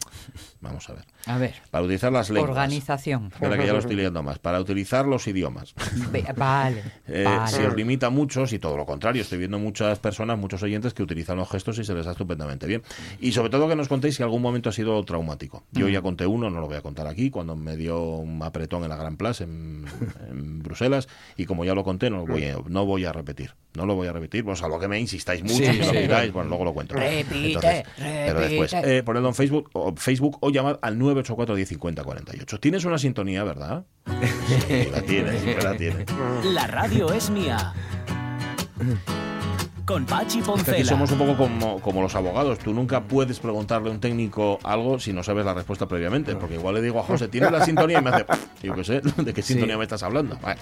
Vamos 0.60 0.88
a 0.90 0.94
ver. 0.94 1.04
A 1.26 1.38
ver, 1.38 1.54
Para 1.70 1.84
utilizar 1.84 2.12
las 2.12 2.30
lenguas. 2.30 2.50
organización. 2.50 3.26
Espera 3.32 3.56
que 3.56 3.66
ya 3.66 3.72
lo 3.72 3.78
estoy 3.78 3.96
más. 4.22 4.38
Para 4.38 4.60
utilizar 4.60 5.06
los 5.06 5.26
idiomas. 5.26 5.45
Ve- 6.10 6.24
vale, 6.36 6.82
Eh, 7.08 7.24
vale. 7.24 7.48
Si 7.50 7.62
os 7.62 7.74
limita 7.74 8.10
mucho, 8.10 8.46
si 8.46 8.58
todo 8.58 8.76
lo 8.76 8.84
contrario, 8.86 9.22
estoy 9.22 9.38
viendo 9.38 9.58
muchas 9.58 9.98
personas, 9.98 10.38
muchos 10.38 10.62
oyentes 10.62 10.92
que 10.94 11.02
utilizan 11.02 11.36
los 11.36 11.48
gestos 11.50 11.78
y 11.78 11.84
se 11.84 11.94
les 11.94 12.04
da 12.06 12.12
estupendamente 12.12 12.66
bien. 12.66 12.82
Y 13.20 13.32
sobre 13.32 13.50
todo 13.50 13.68
que 13.68 13.76
nos 13.76 13.88
contéis 13.88 14.16
si 14.16 14.22
algún 14.22 14.42
momento 14.42 14.68
ha 14.70 14.72
sido 14.72 15.02
traumático. 15.04 15.64
Yo 15.72 15.88
ya 15.88 16.02
conté 16.02 16.26
uno, 16.26 16.50
no 16.50 16.60
lo 16.60 16.66
voy 16.66 16.76
a 16.76 16.82
contar 16.82 17.06
aquí, 17.06 17.30
cuando 17.30 17.54
me 17.56 17.76
dio 17.76 18.00
un 18.00 18.42
apretón 18.42 18.82
en 18.82 18.88
la 18.88 18.96
Gran 18.96 19.16
Place 19.16 19.44
en, 19.44 19.84
en 20.30 20.62
Bruselas, 20.62 21.08
y 21.36 21.44
como 21.46 21.64
ya 21.64 21.74
lo 21.74 21.84
conté, 21.84 22.10
no 22.10 22.18
lo 22.18 22.26
voy 22.26 22.44
a, 22.44 22.56
no 22.68 22.84
voy 22.86 23.04
a 23.04 23.12
repetir. 23.12 23.52
No 23.76 23.86
lo 23.86 23.94
voy 23.94 24.08
a 24.08 24.12
repetir, 24.12 24.44
a 24.62 24.68
lo 24.68 24.78
que 24.78 24.88
me 24.88 24.98
insistáis 24.98 25.42
mucho, 25.42 25.56
Sí, 25.56 25.64
y 25.64 25.78
lo 25.78 25.84
sí. 25.84 25.96
pidáis, 25.98 26.32
bueno, 26.32 26.48
luego 26.48 26.64
lo 26.64 26.72
cuento. 26.74 26.94
Repite, 26.94 27.84
pero 27.96 28.40
después, 28.40 28.72
repite. 28.72 28.96
eh, 28.98 29.02
ponedlo 29.02 29.28
en 29.28 29.34
Facebook 29.34 29.70
o, 29.74 29.94
Facebook 29.94 30.38
o 30.40 30.50
llamad 30.50 30.78
al 30.82 30.98
984 30.98 31.54
1050 31.54 32.02
48. 32.04 32.58
Tienes 32.60 32.84
una 32.84 32.98
sintonía, 32.98 33.44
¿verdad? 33.44 33.84
Sí, 34.66 34.88
la 34.90 35.02
tienes, 35.02 35.62
la 35.64 35.76
tienes. 35.76 36.06
La 36.52 36.66
radio 36.66 37.12
es 37.12 37.30
mía. 37.30 37.74
Con 39.86 40.04
Pachi 40.04 40.40
Es 40.40 40.44
que 40.44 40.50
aquí 40.50 40.62
Poncela. 40.64 40.84
somos 40.84 41.12
un 41.12 41.18
poco 41.18 41.36
como, 41.36 41.80
como 41.80 42.02
los 42.02 42.12
abogados. 42.16 42.58
Tú 42.58 42.74
nunca 42.74 43.04
puedes 43.04 43.38
preguntarle 43.38 43.88
a 43.88 43.92
un 43.92 44.00
técnico 44.00 44.58
algo 44.64 44.98
si 44.98 45.12
no 45.12 45.22
sabes 45.22 45.44
la 45.44 45.54
respuesta 45.54 45.86
previamente. 45.86 46.34
Porque 46.34 46.56
igual 46.56 46.74
le 46.74 46.82
digo 46.82 46.98
a 46.98 47.04
José, 47.04 47.28
¿tienes 47.28 47.52
la 47.52 47.64
sintonía? 47.64 48.00
Y 48.00 48.02
me 48.02 48.10
hace, 48.10 48.26
yo 48.64 48.74
qué 48.74 48.82
sé, 48.82 49.00
¿de 49.16 49.32
qué 49.32 49.42
sintonía 49.42 49.78
me 49.78 49.84
estás 49.84 50.02
hablando? 50.02 50.36
Vale. 50.42 50.58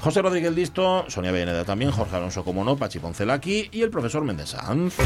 José 0.00 0.22
Rodríguez 0.22 0.52
Listo, 0.52 1.04
Sonia 1.08 1.30
Villaneda 1.30 1.64
también, 1.64 1.92
Jorge 1.92 2.16
Alonso, 2.16 2.42
como 2.44 2.64
no, 2.64 2.76
Pachi 2.76 2.98
Poncela 2.98 3.34
aquí 3.34 3.68
y 3.70 3.82
el 3.82 3.90
profesor 3.90 4.24
Méndez 4.24 4.48
Sanz. 4.50 4.96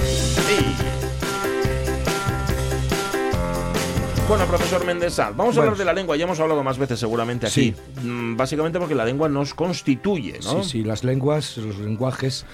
Bueno, 4.28 4.44
profesor 4.46 4.84
Méndez 4.86 5.12
Sanz, 5.14 5.36
vamos 5.36 5.54
a 5.56 5.60
Bueno. 5.60 5.72
hablar 5.72 5.78
de 5.78 5.84
la 5.84 5.92
lengua. 5.92 6.16
Ya 6.16 6.24
hemos 6.24 6.38
hablado 6.40 6.62
más 6.62 6.78
veces 6.78 6.98
seguramente 7.00 7.46
aquí. 7.46 7.74
Sí. 8.00 8.00
Mm, 8.06 8.36
Básicamente 8.36 8.78
porque 8.78 8.94
la 8.94 9.04
lengua 9.04 9.28
nos 9.28 9.52
constituye, 9.54 10.38
¿no? 10.44 10.62
Sí, 10.62 10.70
sí, 10.70 10.84
las 10.84 11.02
lenguas, 11.04 11.56
los 11.58 11.78
lenguajes, 11.78 12.44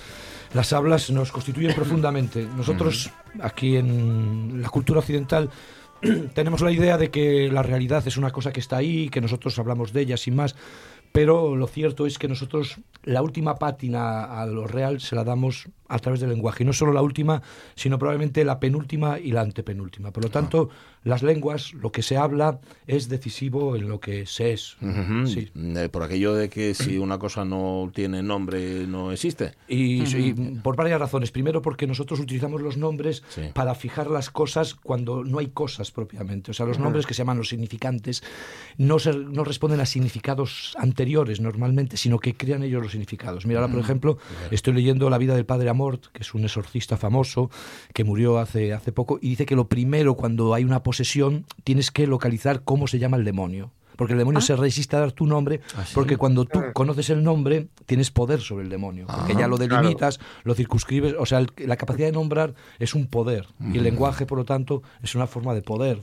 las 0.54 0.72
hablas 0.72 1.10
nos 1.10 1.30
constituyen 1.32 1.74
profundamente. 1.76 2.46
Nosotros, 2.56 3.10
aquí 3.40 3.76
en 3.76 4.62
la 4.62 4.68
cultura 4.70 5.00
occidental, 5.00 5.50
tenemos 6.34 6.62
la 6.62 6.72
idea 6.72 6.96
de 6.96 7.10
que 7.10 7.50
la 7.50 7.62
realidad 7.62 8.06
es 8.06 8.16
una 8.16 8.30
cosa 8.30 8.52
que 8.52 8.60
está 8.60 8.78
ahí, 8.78 9.08
que 9.08 9.20
nosotros 9.20 9.58
hablamos 9.58 9.92
de 9.92 10.02
ella 10.02 10.16
sin 10.16 10.36
más, 10.36 10.54
pero 11.12 11.54
lo 11.54 11.68
cierto 11.68 12.06
es 12.06 12.18
que 12.18 12.26
nosotros 12.26 12.80
la 13.04 13.22
última 13.22 13.54
pátina 13.54 14.24
a 14.24 14.46
lo 14.46 14.66
real 14.66 15.00
se 15.00 15.14
la 15.14 15.22
damos 15.22 15.68
a 15.88 16.00
través 16.00 16.18
del 16.18 16.30
lenguaje. 16.30 16.64
Y 16.64 16.66
no 16.66 16.72
solo 16.72 16.92
la 16.92 17.02
última, 17.02 17.40
sino 17.76 18.00
probablemente 18.00 18.44
la 18.44 18.58
penúltima 18.58 19.20
y 19.20 19.30
la 19.30 19.42
antepenúltima. 19.42 20.10
Por 20.10 20.24
lo 20.24 20.30
tanto, 20.30 20.70
las 21.04 21.22
lenguas, 21.22 21.72
lo 21.74 21.92
que 21.92 22.02
se 22.02 22.16
habla, 22.16 22.60
es 22.86 23.08
decisivo 23.08 23.76
en 23.76 23.88
lo 23.88 24.00
que 24.00 24.26
se 24.26 24.52
es. 24.52 24.76
Ujú. 24.80 25.26
Sí. 25.26 25.50
Eh, 25.54 25.88
Por 25.90 26.02
aquello 26.02 26.34
de 26.34 26.48
que 26.48 26.74
si 26.74 26.98
una 26.98 27.18
cosa 27.18 27.44
no 27.44 27.90
tiene 27.94 28.22
nombre, 28.22 28.86
no 28.86 29.12
existe. 29.12 29.52
Y, 29.68 30.02
y 30.16 30.32
por 30.62 30.76
varias 30.76 30.98
razones. 30.98 31.30
Primero, 31.30 31.62
porque 31.62 31.86
nosotros 31.86 32.20
utilizamos 32.20 32.60
los 32.62 32.76
nombres 32.76 33.22
Sí. 33.28 33.42
para 33.52 33.74
fijar 33.74 34.10
las 34.10 34.30
cosas 34.30 34.74
cuando 34.74 35.24
no 35.24 35.38
hay 35.38 35.48
cosas 35.48 35.90
propiamente. 35.90 36.50
O 36.50 36.54
sea, 36.54 36.66
los 36.66 36.78
nombres 36.78 37.06
que 37.06 37.14
se 37.14 37.18
llaman 37.18 37.38
los 37.38 37.48
significantes 37.50 38.22
no, 38.78 38.98
se- 38.98 39.12
no 39.14 39.44
responden 39.44 39.80
a 39.80 39.86
significados 39.86 40.74
anteriores 40.78 41.40
normalmente, 41.40 41.96
sino 41.96 42.18
que 42.18 42.34
crean 42.34 42.62
ellos 42.62 42.82
los 42.82 42.92
significados. 42.92 43.46
Mira, 43.46 43.60
ahora, 43.60 43.72
por 43.72 43.80
ejemplo, 43.82 44.18
estoy 44.50 44.72
leyendo 44.74 45.10
La 45.10 45.18
vida 45.18 45.34
del 45.34 45.44
padre 45.46 45.68
Amort, 45.68 46.06
que 46.12 46.22
es 46.22 46.34
un 46.34 46.44
exorcista 46.44 46.96
famoso 46.96 47.50
que 47.92 48.04
murió 48.04 48.38
hace, 48.38 48.72
hace 48.72 48.90
poco, 48.92 49.18
y 49.20 49.28
dice 49.30 49.44
que 49.46 49.54
lo 49.56 49.68
primero, 49.68 50.14
cuando 50.14 50.54
hay 50.54 50.64
una 50.64 50.82
posesión, 50.98 51.44
tienes 51.64 51.90
que 51.90 52.06
localizar 52.06 52.62
cómo 52.62 52.86
se 52.86 52.98
llama 53.00 53.16
el 53.16 53.24
demonio. 53.24 53.72
Porque 53.96 54.12
el 54.14 54.18
demonio 54.18 54.40
se 54.40 54.56
resiste 54.56 54.96
a 54.96 55.00
dar 55.00 55.12
tu 55.12 55.24
nombre, 55.24 55.60
porque 55.94 56.16
cuando 56.16 56.44
tú 56.46 56.58
conoces 56.72 57.10
el 57.10 57.22
nombre, 57.22 57.68
tienes 57.86 58.10
poder 58.10 58.40
sobre 58.40 58.64
el 58.64 58.68
demonio. 58.68 59.06
Porque 59.06 59.36
ya 59.36 59.46
lo 59.46 59.56
delimitas, 59.56 60.18
lo 60.42 60.52
circunscribes. 60.56 61.14
O 61.16 61.24
sea, 61.26 61.38
el- 61.38 61.48
la 61.58 61.76
capacidad 61.76 62.08
de 62.08 62.12
nombrar 62.12 62.54
es 62.80 62.94
un 62.96 63.06
poder. 63.06 63.46
Y 63.72 63.78
el 63.78 63.84
lenguaje, 63.84 64.26
por 64.26 64.38
lo 64.38 64.44
tanto, 64.44 64.82
es 65.00 65.14
una 65.14 65.28
forma 65.28 65.54
de 65.54 65.62
poder, 65.62 66.00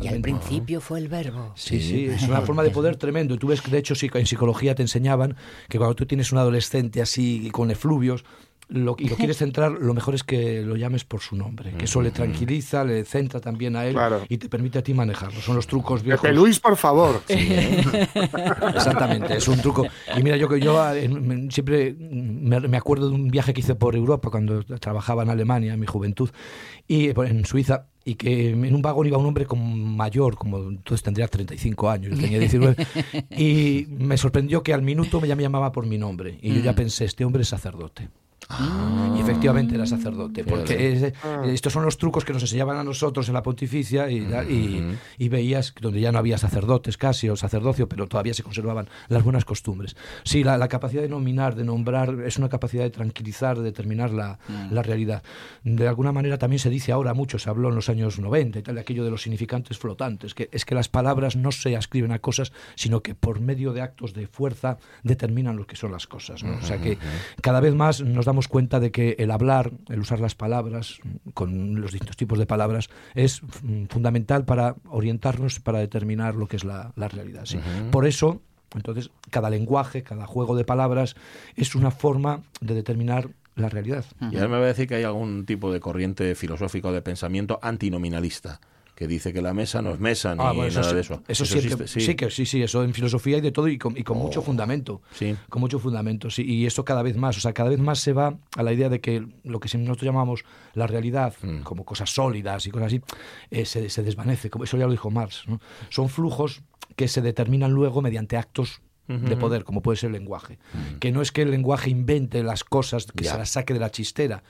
Y 0.00 0.08
al 0.08 0.22
principio 0.22 0.80
fue 0.80 0.98
el 0.98 1.08
verbo. 1.08 1.52
Sí, 1.54 1.82
sí, 1.82 2.06
es 2.06 2.22
una 2.22 2.40
forma 2.40 2.62
de 2.62 2.70
poder 2.78 2.96
tremendo. 2.96 3.34
Y 3.34 3.38
tú 3.38 3.48
ves 3.48 3.60
que, 3.60 3.70
de 3.70 3.76
hecho, 3.78 3.92
en 4.14 4.26
psicología 4.26 4.74
te 4.74 4.80
enseñaban 4.80 5.36
que 5.68 5.76
cuando 5.76 5.94
tú 5.96 6.06
tienes 6.06 6.32
un 6.32 6.38
adolescente 6.38 7.02
así 7.02 7.50
con 7.52 7.70
efluvios 7.70 8.24
lo, 8.68 8.96
y 8.98 9.08
lo 9.08 9.16
quieres 9.16 9.36
centrar, 9.38 9.72
lo 9.72 9.94
mejor 9.94 10.14
es 10.14 10.24
que 10.24 10.62
lo 10.62 10.76
llames 10.76 11.04
por 11.04 11.20
su 11.20 11.36
nombre. 11.36 11.72
Que 11.72 11.84
eso 11.84 12.02
le 12.02 12.10
tranquiliza, 12.10 12.84
le 12.84 13.04
centra 13.04 13.40
también 13.40 13.76
a 13.76 13.86
él 13.86 13.94
Claro. 13.94 14.22
y 14.28 14.38
te 14.38 14.48
permite 14.48 14.78
a 14.78 14.82
ti 14.82 14.94
manejarlo. 14.94 15.40
Son 15.40 15.56
los 15.56 15.66
trucos 15.66 16.02
viejos. 16.02 16.22
Pepe 16.22 16.34
Luis, 16.34 16.60
por 16.60 16.76
favor. 16.76 17.22
Exactamente, 17.28 19.36
es 19.36 19.48
un 19.48 19.60
truco. 19.60 19.86
Y 20.16 20.22
mira, 20.22 20.36
yo 20.36 20.48
que 20.48 20.60
yo 20.60 20.94
eh, 20.94 21.10
siempre 21.50 21.94
me, 21.94 22.76
acuerdo 22.76 23.08
de 23.08 23.14
un 23.14 23.28
viaje 23.28 23.54
que 23.54 23.60
hice 23.60 23.74
por 23.74 23.96
Europa 23.96 24.30
cuando 24.30 24.62
trabajaba 24.62 25.22
en 25.22 25.30
Alemania, 25.30 25.74
en 25.74 25.80
mi 25.80 25.86
juventud, 25.86 26.30
y 26.86 27.08
eh, 27.08 27.14
en 27.16 27.44
Suiza, 27.44 27.86
y 28.04 28.16
que 28.16 28.50
en 28.50 28.74
un 28.74 28.82
vagón 28.82 29.06
iba 29.06 29.16
un 29.16 29.26
hombre 29.26 29.46
como 29.46 29.64
mayor, 29.64 30.36
como 30.36 30.58
entonces 30.58 31.02
tendría 31.02 31.26
35 31.26 31.90
años, 31.90 32.14
yo 32.14 32.20
tenía 32.20 32.38
19, 32.38 32.76
y 33.30 33.86
me 33.88 34.16
sorprendió 34.16 34.62
que 34.62 34.74
al 34.74 34.82
minuto 34.82 35.24
ya 35.24 35.36
me 35.36 35.42
llamaba 35.42 35.72
por 35.72 35.86
mi 35.86 35.98
nombre. 35.98 36.38
Y 36.42 36.54
yo 36.54 36.60
ya 36.60 36.74
pensé, 36.74 37.04
este 37.04 37.24
hombre 37.24 37.42
es 37.42 37.48
sacerdote. 37.48 38.08
Y 39.16 39.20
efectivamente 39.20 39.74
era 39.74 39.86
sacerdote, 39.86 40.44
porque 40.44 40.92
es- 40.92 41.12
estos 41.46 41.72
son 41.72 41.84
los 41.84 41.96
trucos 41.98 42.24
que 42.24 42.32
nos 42.32 42.42
enseñaban 42.42 42.76
a 42.76 42.84
nosotros 42.84 43.28
en 43.28 43.34
la 43.34 43.42
pontificia 43.42 44.10
y, 44.10 44.18
y- 44.48 44.96
y 45.18 45.28
veías 45.28 45.74
donde 45.80 46.00
ya 46.00 46.12
no 46.12 46.18
había 46.18 46.38
sacerdotes 46.38 46.96
casi 46.96 47.28
o 47.28 47.36
sacerdocio, 47.36 47.88
pero 47.88 48.06
todavía 48.06 48.34
se 48.34 48.42
conservaban 48.42 48.88
las 49.08 49.22
buenas 49.22 49.44
costumbres. 49.44 49.96
Sí, 50.24 50.44
la, 50.44 50.58
la 50.58 50.68
capacidad 50.68 51.02
de 51.02 51.08
nominar, 51.08 51.54
de 51.54 51.64
nombrar, 51.64 52.14
es 52.26 52.38
una 52.38 52.48
capacidad 52.48 52.84
de 52.84 52.90
tranquilizar, 52.90 53.56
de 53.58 53.64
determinar 53.64 54.10
la, 54.10 54.38
la 54.70 54.82
realidad. 54.82 55.22
De 55.62 55.88
alguna 55.88 56.12
manera 56.12 56.38
también 56.38 56.58
se 56.60 56.70
dice 56.70 56.92
ahora 56.92 57.14
mucho, 57.14 57.38
se 57.38 57.48
habló 57.50 57.68
en 57.68 57.74
los 57.74 57.88
años 57.88 58.18
90 58.18 58.58
y 58.58 58.62
tal, 58.62 58.74
de 58.76 58.80
aquello 58.82 59.04
de 59.04 59.10
los 59.10 59.22
significantes 59.22 59.78
flotantes, 59.78 60.34
que 60.34 60.48
es 60.52 60.64
que 60.64 60.74
las 60.74 60.88
palabras 60.88 61.36
no 61.36 61.52
se 61.52 61.76
ascriben 61.76 62.12
a 62.12 62.18
cosas, 62.18 62.52
sino 62.74 63.00
que 63.02 63.14
por 63.14 63.40
medio 63.40 63.72
de 63.72 63.80
actos 63.82 64.12
de 64.14 64.26
fuerza 64.26 64.78
determinan 65.02 65.56
lo 65.56 65.66
que 65.66 65.76
son 65.76 65.92
las 65.92 66.06
cosas. 66.06 66.42
¿no? 66.42 66.56
O 66.58 66.62
sea 66.62 66.80
que 66.80 66.98
cada 67.40 67.60
vez 67.60 67.74
más 67.74 68.00
nos 68.02 68.24
damos 68.26 68.33
cuenta 68.48 68.80
de 68.80 68.90
que 68.90 69.16
el 69.18 69.30
hablar, 69.30 69.72
el 69.88 70.00
usar 70.00 70.20
las 70.20 70.34
palabras, 70.34 70.98
con 71.34 71.80
los 71.80 71.92
distintos 71.92 72.16
tipos 72.16 72.38
de 72.38 72.46
palabras, 72.46 72.88
es 73.14 73.42
mm, 73.62 73.84
fundamental 73.86 74.44
para 74.44 74.76
orientarnos, 74.88 75.60
para 75.60 75.78
determinar 75.78 76.34
lo 76.34 76.46
que 76.46 76.56
es 76.56 76.64
la, 76.64 76.92
la 76.96 77.08
realidad. 77.08 77.46
¿sí? 77.46 77.58
Por 77.90 78.06
eso, 78.06 78.40
entonces, 78.74 79.10
cada 79.30 79.50
lenguaje, 79.50 80.02
cada 80.02 80.26
juego 80.26 80.56
de 80.56 80.64
palabras 80.64 81.16
es 81.56 81.74
una 81.74 81.90
forma 81.90 82.42
de 82.60 82.74
determinar 82.74 83.30
la 83.56 83.68
realidad. 83.68 84.04
Y 84.20 84.36
ahora 84.36 84.48
me 84.48 84.58
va 84.58 84.64
a 84.64 84.68
decir 84.68 84.88
que 84.88 84.96
hay 84.96 85.04
algún 85.04 85.46
tipo 85.46 85.72
de 85.72 85.80
corriente 85.80 86.34
filosófica 86.34 86.88
o 86.88 86.92
de 86.92 87.02
pensamiento 87.02 87.58
antinominalista 87.62 88.60
que 88.94 89.08
dice 89.08 89.32
que 89.32 89.42
la 89.42 89.52
mesa 89.52 89.82
no 89.82 89.90
es 89.92 89.98
mesa 89.98 90.34
ni 90.34 90.40
Ah, 90.42 90.52
bueno, 90.52 90.72
nada 90.72 90.88
sí- 90.88 90.94
de 90.94 91.00
eso. 91.00 91.22
Eso, 91.26 91.44
siempre- 91.44 91.72
existe? 91.84 92.00
sí. 92.00 92.14
que 92.14 92.30
sí, 92.30 92.46
sí, 92.46 92.62
eso 92.62 92.84
en 92.84 92.94
filosofía 92.94 93.36
hay 93.36 93.42
de 93.42 93.50
todo 93.50 93.66
y 93.68 93.76
con, 93.76 93.96
y 93.98 94.04
con 94.04 94.18
mucho 94.18 94.40
fundamento. 94.40 95.02
Sí. 95.12 95.34
Con 95.48 95.60
mucho 95.60 95.78
fundamento, 95.78 96.30
sí. 96.30 96.42
Y 96.44 96.66
esto 96.66 96.84
cada 96.84 97.02
vez 97.02 97.16
más, 97.16 97.36
o 97.36 97.40
sea, 97.40 97.52
cada 97.52 97.70
vez 97.70 97.80
más 97.80 97.98
se 97.98 98.12
va 98.12 98.38
a 98.56 98.62
la 98.62 98.72
idea 98.72 98.88
de 98.88 99.00
que 99.00 99.26
lo 99.42 99.58
que 99.60 99.76
nosotros 99.78 100.02
llamamos 100.04 100.44
la 100.74 100.86
realidad, 100.86 101.34
Mm. 101.42 101.62
como 101.62 101.84
cosas 101.84 102.10
sólidas 102.14 102.66
y 102.66 102.70
cosas 102.70 102.86
así, 102.86 103.02
eh, 103.50 103.64
se, 103.64 103.90
se 103.90 104.02
desvanece. 104.02 104.48
Como 104.50 104.64
eso 104.64 104.76
ya 104.76 104.86
lo 104.86 104.92
dijo 104.92 105.10
Marx. 105.10 105.42
¿no? 105.48 105.60
Son 105.90 106.08
flujos 106.08 106.62
que 106.96 107.08
se 107.08 107.20
determinan 107.20 107.72
luego 107.72 108.00
mediante 108.02 108.36
actos 108.36 108.80
de 109.06 109.36
poder, 109.36 109.64
como 109.64 109.82
puede 109.82 109.98
ser 109.98 110.06
el 110.06 110.14
lenguaje. 110.14 110.58
Que 110.98 111.12
no 111.12 111.20
es 111.20 111.30
que 111.30 111.42
el 111.42 111.50
lenguaje 111.50 111.90
invente 111.90 112.42
las 112.42 112.64
cosas, 112.64 113.04
que 113.04 113.22
Mm. 113.22 113.24
Ya. 113.24 113.32
se 113.32 113.38
las 113.38 113.50
saque 113.50 113.74
de 113.74 113.80
la 113.80 113.90
chistera, 113.90 114.42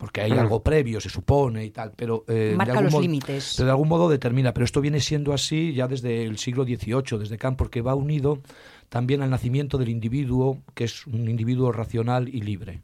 porque 0.00 0.22
hay 0.22 0.32
algo 0.32 0.62
previo, 0.62 0.98
se 0.98 1.10
supone 1.10 1.62
y 1.62 1.70
tal, 1.70 1.92
pero... 1.94 2.24
eh, 2.26 2.54
Marca 2.56 2.80
los 2.80 2.98
límites. 3.02 3.52
pero 3.58 3.66
de 3.66 3.70
algún 3.72 3.88
modo 3.88 4.08
determina, 4.08 4.54
pero 4.54 4.64
esto 4.64 4.80
viene 4.80 4.98
siendo 4.98 5.34
así 5.34 5.74
ya 5.74 5.86
desde 5.86 6.24
el 6.24 6.38
siglo 6.38 6.64
XVIII, 6.64 7.18
desde 7.18 7.36
Kant, 7.36 7.58
porque 7.58 7.82
va 7.82 7.94
unido 7.94 8.40
también 8.88 9.20
al 9.20 9.28
nacimiento 9.28 9.76
del 9.76 9.90
individuo, 9.90 10.62
que 10.74 10.84
es 10.84 11.06
un 11.06 11.28
individuo 11.28 11.70
racional 11.70 12.28
y 12.30 12.40
libre. 12.40 12.80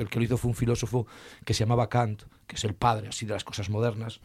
El 0.00 0.08
que 0.08 0.18
lo 0.18 0.24
hizo 0.24 0.38
fue 0.38 0.48
un 0.48 0.54
filósofo 0.54 1.06
que 1.44 1.52
se 1.52 1.60
llamaba 1.64 1.90
Kant, 1.90 2.22
que 2.46 2.56
es 2.56 2.64
el 2.64 2.72
padre 2.74 3.08
así 3.08 3.26
de 3.26 3.34
las 3.34 3.44
cosas 3.44 3.68
modernas, 3.68 4.20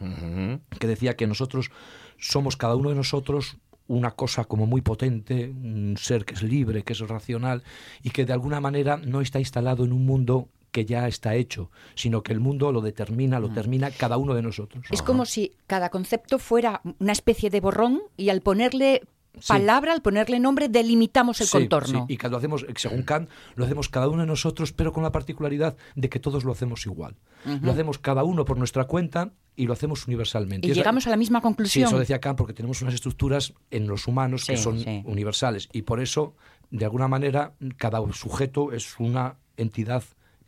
que 0.78 0.86
decía 0.86 1.14
que 1.16 1.26
nosotros 1.26 1.70
somos 2.18 2.56
cada 2.56 2.74
uno 2.74 2.88
de 2.88 2.96
nosotros 2.96 3.58
una 3.86 4.12
cosa 4.12 4.44
como 4.46 4.64
muy 4.64 4.80
potente, 4.80 5.50
un 5.50 5.96
ser 5.98 6.24
que 6.24 6.32
es 6.32 6.42
libre, 6.42 6.84
que 6.84 6.94
es 6.94 7.00
racional 7.00 7.62
y 8.02 8.10
que 8.10 8.24
de 8.24 8.32
alguna 8.32 8.58
manera 8.62 8.96
no 8.96 9.20
está 9.20 9.38
instalado 9.40 9.84
en 9.84 9.92
un 9.92 10.06
mundo 10.06 10.48
que 10.74 10.84
ya 10.84 11.06
está 11.06 11.36
hecho, 11.36 11.70
sino 11.94 12.24
que 12.24 12.32
el 12.32 12.40
mundo 12.40 12.72
lo 12.72 12.80
determina, 12.80 13.38
lo 13.38 13.48
termina 13.48 13.92
cada 13.92 14.16
uno 14.16 14.34
de 14.34 14.42
nosotros. 14.42 14.84
Es 14.90 15.02
como 15.02 15.24
si 15.24 15.52
cada 15.68 15.88
concepto 15.88 16.40
fuera 16.40 16.80
una 16.98 17.12
especie 17.12 17.48
de 17.48 17.60
borrón 17.60 18.02
y 18.16 18.30
al 18.30 18.40
ponerle 18.40 19.02
palabra, 19.46 19.92
al 19.92 20.02
ponerle 20.02 20.40
nombre, 20.40 20.68
delimitamos 20.68 21.40
el 21.40 21.46
Sí, 21.46 21.58
contorno. 21.58 22.06
sí, 22.08 22.14
y 22.14 22.16
que 22.16 22.28
lo 22.28 22.36
hacemos, 22.38 22.66
según 22.76 23.02
Kant, 23.04 23.28
lo 23.54 23.64
hacemos 23.64 23.88
cada 23.88 24.08
uno 24.08 24.22
de 24.22 24.26
nosotros, 24.26 24.72
pero 24.72 24.92
con 24.92 25.04
la 25.04 25.12
particularidad 25.12 25.76
de 25.94 26.08
que 26.08 26.18
todos 26.18 26.42
lo 26.44 26.50
hacemos 26.50 26.84
igual. 26.86 27.14
Lo 27.62 27.70
hacemos 27.70 27.98
cada 27.98 28.24
uno 28.24 28.44
por 28.44 28.58
nuestra 28.58 28.84
cuenta 28.84 29.32
y 29.54 29.66
lo 29.66 29.74
hacemos 29.74 30.06
universalmente. 30.08 30.66
Y 30.66 30.72
llegamos 30.72 31.06
a 31.06 31.10
la 31.10 31.16
misma 31.16 31.38
Sí, 31.38 31.42
conclusión. 31.42 31.86
eso 31.88 31.98
decía 32.00 32.20
Kant, 32.20 32.36
porque 32.36 32.52
tenemos 32.52 32.82
unas 32.82 32.94
estructuras 32.94 33.54
en 33.70 33.86
los 33.86 34.08
humanos 34.08 34.44
que 34.44 34.56
Sí, 34.56 34.62
son 34.64 34.80
sí. 34.80 35.02
universales. 35.04 35.68
Y 35.72 35.82
por 35.82 36.00
eso, 36.00 36.34
de 36.70 36.84
alguna 36.84 37.06
manera, 37.06 37.52
cada 37.76 38.00
sujeto 38.12 38.72
es 38.72 38.98
una 38.98 39.36
entidad 39.56 40.02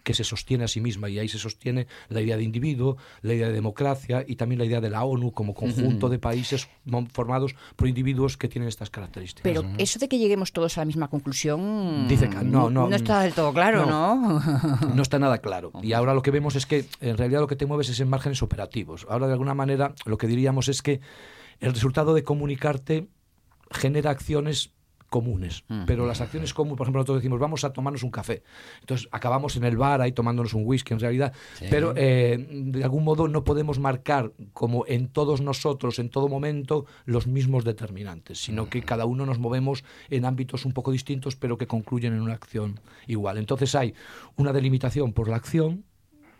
que 0.06 0.14
se 0.14 0.22
sostiene 0.22 0.62
a 0.62 0.68
sí 0.68 0.80
misma 0.80 1.08
y 1.08 1.18
ahí 1.18 1.26
se 1.26 1.36
sostiene 1.36 1.88
la 2.10 2.20
idea 2.20 2.36
de 2.36 2.44
individuo, 2.44 2.96
la 3.22 3.34
idea 3.34 3.48
de 3.48 3.52
democracia 3.52 4.24
y 4.24 4.36
también 4.36 4.60
la 4.60 4.64
idea 4.64 4.80
de 4.80 4.88
la 4.88 5.02
ONU 5.02 5.32
como 5.32 5.52
conjunto 5.52 6.08
de 6.08 6.20
países 6.20 6.68
formados 7.12 7.56
por 7.74 7.88
individuos 7.88 8.36
que 8.36 8.46
tienen 8.46 8.68
estas 8.68 8.88
características. 8.88 9.42
Pero 9.42 9.68
eso 9.78 9.98
de 9.98 10.08
que 10.08 10.18
lleguemos 10.18 10.52
todos 10.52 10.78
a 10.78 10.82
la 10.82 10.84
misma 10.84 11.08
conclusión. 11.08 12.06
Dice 12.06 12.28
Kant, 12.28 12.48
no, 12.48 12.70
no, 12.70 12.88
está 12.94 13.22
del 13.22 13.32
todo 13.32 13.52
claro, 13.52 13.84
¿no? 13.84 14.40
no 14.94 15.02
está 15.02 15.18
nada 15.18 15.38
claro. 15.38 15.72
Y 15.82 15.92
ahora 15.92 16.14
lo 16.14 16.22
que 16.22 16.30
vemos 16.30 16.54
es 16.54 16.66
que 16.66 16.84
en 17.00 17.18
realidad 17.18 17.40
lo 17.40 17.48
que 17.48 17.56
te 17.56 17.66
mueves 17.66 17.88
es 17.88 17.98
en 17.98 18.08
márgenes 18.08 18.44
operativos. 18.44 19.08
Ahora 19.10 19.26
de 19.26 19.32
alguna 19.32 19.54
manera 19.54 19.92
lo 20.04 20.18
que 20.18 20.28
diríamos 20.28 20.68
es 20.68 20.82
que 20.82 21.00
el 21.58 21.74
resultado 21.74 22.14
de 22.14 22.22
comunicarte 22.22 23.08
genera 23.72 24.10
acciones 24.10 24.70
comunes, 25.08 25.64
pero 25.86 26.06
las 26.06 26.20
acciones 26.20 26.52
comunes, 26.54 26.76
por 26.76 26.86
ejemplo, 26.86 27.00
nosotros 27.00 27.18
decimos 27.18 27.38
vamos 27.38 27.64
a 27.64 27.72
tomarnos 27.72 28.02
un 28.02 28.10
café, 28.10 28.42
entonces 28.80 29.08
acabamos 29.12 29.56
en 29.56 29.64
el 29.64 29.76
bar 29.76 30.00
ahí 30.00 30.12
tomándonos 30.12 30.54
un 30.54 30.62
whisky 30.64 30.94
en 30.94 31.00
realidad, 31.00 31.32
pero 31.70 31.94
eh, 31.96 32.46
de 32.48 32.84
algún 32.84 33.04
modo 33.04 33.28
no 33.28 33.44
podemos 33.44 33.78
marcar 33.78 34.32
como 34.52 34.84
en 34.86 35.08
todos 35.08 35.40
nosotros, 35.40 35.98
en 35.98 36.10
todo 36.10 36.28
momento, 36.28 36.86
los 37.04 37.26
mismos 37.26 37.64
determinantes, 37.64 38.38
sino 38.42 38.68
que 38.68 38.82
cada 38.82 39.04
uno 39.04 39.26
nos 39.26 39.38
movemos 39.38 39.84
en 40.10 40.24
ámbitos 40.24 40.64
un 40.64 40.72
poco 40.72 40.92
distintos, 40.92 41.36
pero 41.36 41.56
que 41.56 41.66
concluyen 41.66 42.14
en 42.14 42.22
una 42.22 42.34
acción 42.34 42.80
igual. 43.06 43.38
Entonces 43.38 43.74
hay 43.74 43.94
una 44.36 44.52
delimitación 44.52 45.12
por 45.12 45.28
la 45.28 45.36
acción 45.36 45.84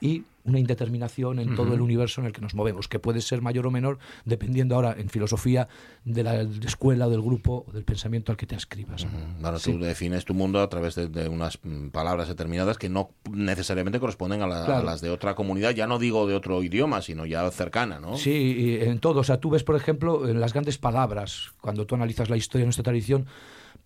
y 0.00 0.25
una 0.45 0.61
indeterminación 0.61 1.41
en 1.41 1.57
todo 1.57 1.75
el 1.75 1.81
universo 1.81 2.21
en 2.21 2.29
el 2.29 2.33
que 2.33 2.41
nos 2.41 2.55
movemos, 2.55 2.87
que 2.87 3.00
puede 3.00 3.21
ser 3.21 3.43
mayor 3.43 3.67
o 3.67 3.71
menor 3.73 3.99
dependiendo 4.25 4.76
ahora 4.76 4.95
en 4.97 5.09
filosofía 5.09 5.67
de 6.05 6.23
la 6.23 6.43
escuela, 6.43 7.09
del 7.09 7.21
grupo 7.21 7.65
o 7.67 7.73
del 7.73 7.83
pensamiento 7.83 8.31
al 8.31 8.38
que 8.38 8.47
te 8.47 8.55
ascribas. 8.55 9.07
Bueno, 9.41 9.59
Sí. 9.59 9.73
tú 9.73 9.81
defines 9.81 10.25
tu 10.25 10.35
mundo 10.35 10.61
a 10.61 10.69
través 10.69 10.95
de, 10.95 11.09
de 11.09 11.29
unas 11.29 11.59
palabras 11.91 12.29
determinadas 12.29 12.79
que 12.79 12.88
no 12.88 13.11
necesariamente 13.33 13.99
corresponden 13.99 14.43
a, 14.43 14.47
la- 14.47 14.62
a 14.62 14.67
Claro. 14.67 14.85
las 14.87 15.00
de 15.00 15.11
otra 15.11 15.35
comunidad, 15.35 15.71
ya 15.71 15.88
no 15.88 15.99
digo 15.99 16.29
de 16.29 16.35
otro 16.37 16.62
idioma, 16.62 17.03
sino 17.03 17.26
ya 17.26 17.50
cercana, 17.50 17.99
¿no? 17.99 18.17
Sí, 18.17 18.79
en 18.81 19.00
todo. 19.00 19.21
O 19.21 19.25
sea, 19.25 19.41
tú 19.41 19.50
ves, 19.50 19.65
por 19.65 19.75
ejemplo, 19.75 20.29
en 20.29 20.38
las 20.41 20.53
grandes 20.53 20.79
palabras, 20.79 21.50
cuando 21.61 21.87
tú 21.87 21.97
analizas 21.97 22.31
la 22.31 22.37
historia 22.37 22.62
de 22.62 22.67
nuestra 22.67 22.85
tradición, 22.85 23.26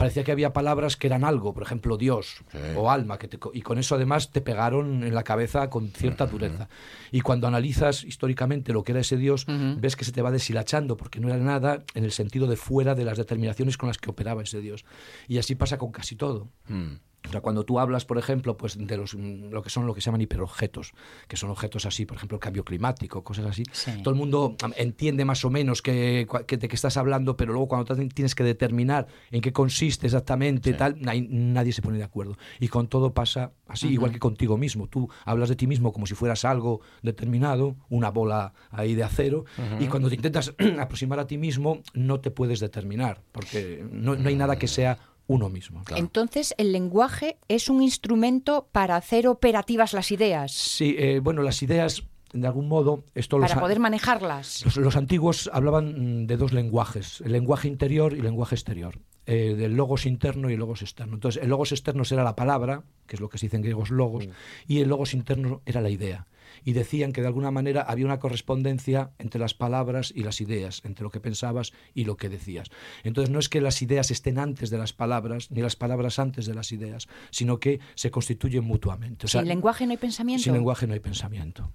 parecía 0.01 0.25
que 0.25 0.33
había 0.33 0.53
palabras 0.53 0.97
que 0.97 1.07
eran 1.07 1.23
algo, 1.25 1.55
por 1.55 1.63
ejemplo, 1.63 1.97
Dios 1.97 2.43
Sí. 2.51 2.59
o 2.77 2.91
alma, 2.91 3.19
que 3.19 3.29
te 3.29 3.39
y 3.55 3.63
con 3.63 3.79
eso 3.79 3.95
además 3.95 4.31
te 4.33 4.41
pegaron 4.41 5.05
en 5.05 5.15
la 5.15 5.23
cabeza 5.23 5.71
con 5.71 5.89
cierta 5.91 6.27
dureza. 6.27 6.69
Y 7.13 7.21
cuando 7.21 7.47
analizas 7.47 8.03
históricamente 8.05 8.73
lo 8.73 8.83
que 8.83 8.93
era 8.93 9.01
ese 9.01 9.17
Dios, 9.17 9.47
ves 9.79 9.97
que 9.97 10.05
se 10.05 10.13
te 10.13 10.23
va 10.23 10.31
deshilachando, 10.31 10.97
porque 10.97 11.21
no 11.21 11.29
era 11.29 11.39
nada 11.39 11.85
en 11.95 12.05
el 12.05 12.13
sentido 12.13 12.47
de 12.47 12.57
fuera 12.57 12.95
de 12.95 13.05
las 13.05 13.19
determinaciones 13.19 13.77
con 13.77 13.89
las 13.89 13.99
que 13.99 14.11
operaba 14.11 14.43
ese 14.43 14.61
Dios. 14.61 14.85
Y 15.29 15.39
así 15.39 15.55
pasa 15.55 15.79
con 15.79 15.93
casi 15.93 16.17
todo. 16.17 16.49
Mm. 16.69 16.95
O 17.29 17.31
sea, 17.33 17.41
cuando 17.43 17.65
tú 17.65 17.79
hablas, 17.79 18.05
por 18.07 18.19
ejemplo, 18.19 18.57
pues 18.57 18.77
de 18.79 18.97
los, 18.97 19.15
mm, 19.15 19.51
lo 19.51 19.63
que 19.63 19.69
son 19.71 19.87
lo 19.87 19.95
que 19.95 20.01
se 20.01 20.07
llaman 20.07 20.23
hiperobjetos, 20.23 20.93
que 21.29 21.37
son 21.37 21.51
objetos 21.51 21.85
así, 21.87 22.07
por 22.07 22.17
ejemplo, 22.17 22.37
el 22.37 22.41
cambio 22.41 22.65
climático, 22.65 23.23
cosas 23.23 23.47
así, 23.47 23.63
Sí. 23.73 23.93
todo 24.03 24.13
el 24.15 24.19
mundo 24.19 24.57
entiende 24.77 25.25
más 25.25 25.45
o 25.45 25.51
menos 25.51 25.83
que, 25.83 26.27
de 26.49 26.69
qué 26.69 26.75
estás 26.75 26.97
hablando, 26.97 27.37
pero 27.37 27.53
luego 27.53 27.69
cuando 27.69 27.95
tienes 28.09 28.35
que 28.35 28.43
determinar 28.43 29.07
en 29.31 29.43
qué 29.43 29.53
consiste 29.53 30.07
exactamente, 30.07 30.73
tal, 30.73 31.01
na- 31.01 31.13
nadie 31.29 31.73
se 31.73 31.83
pone 31.83 31.99
de 31.99 32.05
acuerdo. 32.05 32.37
Y 32.59 32.69
con 32.69 32.89
todo 32.89 33.13
pasa 33.13 33.53
así, 33.69 33.89
igual 33.89 34.13
que 34.13 34.19
contigo 34.19 34.57
mismo. 34.57 34.89
Tú 34.89 35.09
hablas 35.25 35.49
de 35.51 35.57
ti 35.57 35.67
mismo 35.67 35.93
como 35.93 36.07
si 36.07 36.15
fueras 36.15 36.45
algo 36.45 36.81
determinado, 37.03 37.77
una 37.91 38.11
bola 38.11 38.55
ahí 38.71 38.95
de 38.95 39.05
acero, 39.05 39.45
y 39.79 39.87
cuando 39.89 40.09
te 40.09 40.15
intentas 40.15 40.55
aproximar 40.81 41.19
a 41.19 41.27
ti 41.27 41.37
mismo, 41.39 41.83
no 41.95 42.21
te 42.21 42.31
puedes 42.31 42.61
determinar, 42.61 43.21
porque 43.33 43.85
no, 43.93 44.17
no 44.17 44.29
hay 44.29 44.37
nada 44.37 44.57
que 44.59 44.67
sea 44.69 44.99
uno 45.31 45.49
mismo. 45.49 45.83
Entonces, 45.95 46.55
el 46.59 46.73
lenguaje 46.73 47.37
es 47.49 47.69
un 47.69 47.83
instrumento 47.83 48.67
para 48.73 48.97
hacer 48.97 49.29
operativas 49.29 49.93
las 49.93 50.11
ideas, 50.11 50.53
Sí, 50.53 50.97
eh, 50.99 51.21
bueno, 51.21 51.43
las 51.43 51.63
ideas, 51.63 52.03
de 52.33 52.47
algún 52.47 52.67
modo, 52.69 53.05
esto 53.15 53.39
los, 53.39 53.49
para 53.49 53.61
a- 53.61 53.63
poder 53.63 53.79
manejarlas. 53.79 54.65
los, 54.65 54.77
los 54.77 54.97
antiguos 54.97 55.49
hablaban 55.53 56.23
mm, 56.23 56.27
de 56.27 56.37
dos 56.37 56.53
lenguajes, 56.53 57.21
el 57.25 57.33
lenguaje 57.33 57.69
interior 57.69 58.13
y 58.13 58.17
el 58.19 58.25
lenguaje 58.25 58.57
exterior, 58.57 58.99
eh, 59.27 59.55
del 59.57 59.75
logos 59.77 60.05
interno 60.07 60.51
y 60.51 60.55
el 60.55 60.59
logos 60.59 60.83
externo. 60.83 61.15
Entonces, 61.15 61.41
el 61.43 61.49
logos 61.49 61.71
externo 61.71 62.03
era 62.11 62.25
la 62.25 62.35
palabra, 62.35 62.83
que 63.07 63.15
es 63.17 63.21
lo 63.21 63.29
que 63.29 63.39
se 63.39 63.47
dice 63.47 63.57
en 63.57 63.63
griegos 63.63 63.91
logos, 63.91 64.29
y 64.67 64.81
el 64.81 64.89
logos 64.89 65.15
interno 65.15 65.63
era 65.65 65.81
la 65.81 65.91
idea. 65.91 66.27
Y 66.65 66.73
decían 66.73 67.13
que 67.13 67.21
de 67.21 67.27
alguna 67.27 67.51
manera 67.51 67.83
había 67.83 68.05
una 68.05 68.19
correspondencia 68.19 69.11
entre 69.19 69.41
las 69.41 69.55
palabras 69.55 70.13
y 70.15 70.23
las 70.23 70.41
ideas, 70.41 70.83
entre 70.85 71.05
lo 71.05 71.11
que 71.11 71.21
pensabas 71.21 71.73
y 71.95 72.05
lo 72.05 72.17
que 72.17 72.29
decías. 72.29 72.71
Entonces, 73.05 73.31
no 73.31 73.39
es 73.39 73.49
que 73.49 73.61
las 73.61 73.83
ideas 73.83 74.11
estén 74.11 74.39
antes 74.39 74.71
de 74.71 74.79
las 74.79 74.93
palabras, 74.93 75.51
ni 75.51 75.61
las 75.63 75.77
palabras 75.77 76.19
antes 76.19 76.47
de 76.47 76.55
las 76.55 76.73
ideas, 76.73 77.09
sino 77.31 77.59
que 77.59 77.81
se 77.95 78.11
constituyen 78.11 78.65
mutuamente. 78.65 79.27
O 79.27 79.29
sea, 79.29 79.41
Sin 79.41 79.49
lenguaje 79.49 79.87
no 79.87 79.93
hay 79.93 79.99
pensamiento. 79.99 80.43
sin 80.43 80.53
lenguaje 80.53 80.87
no 80.87 80.95
hay 80.95 81.01
pensamiento. 81.01 81.73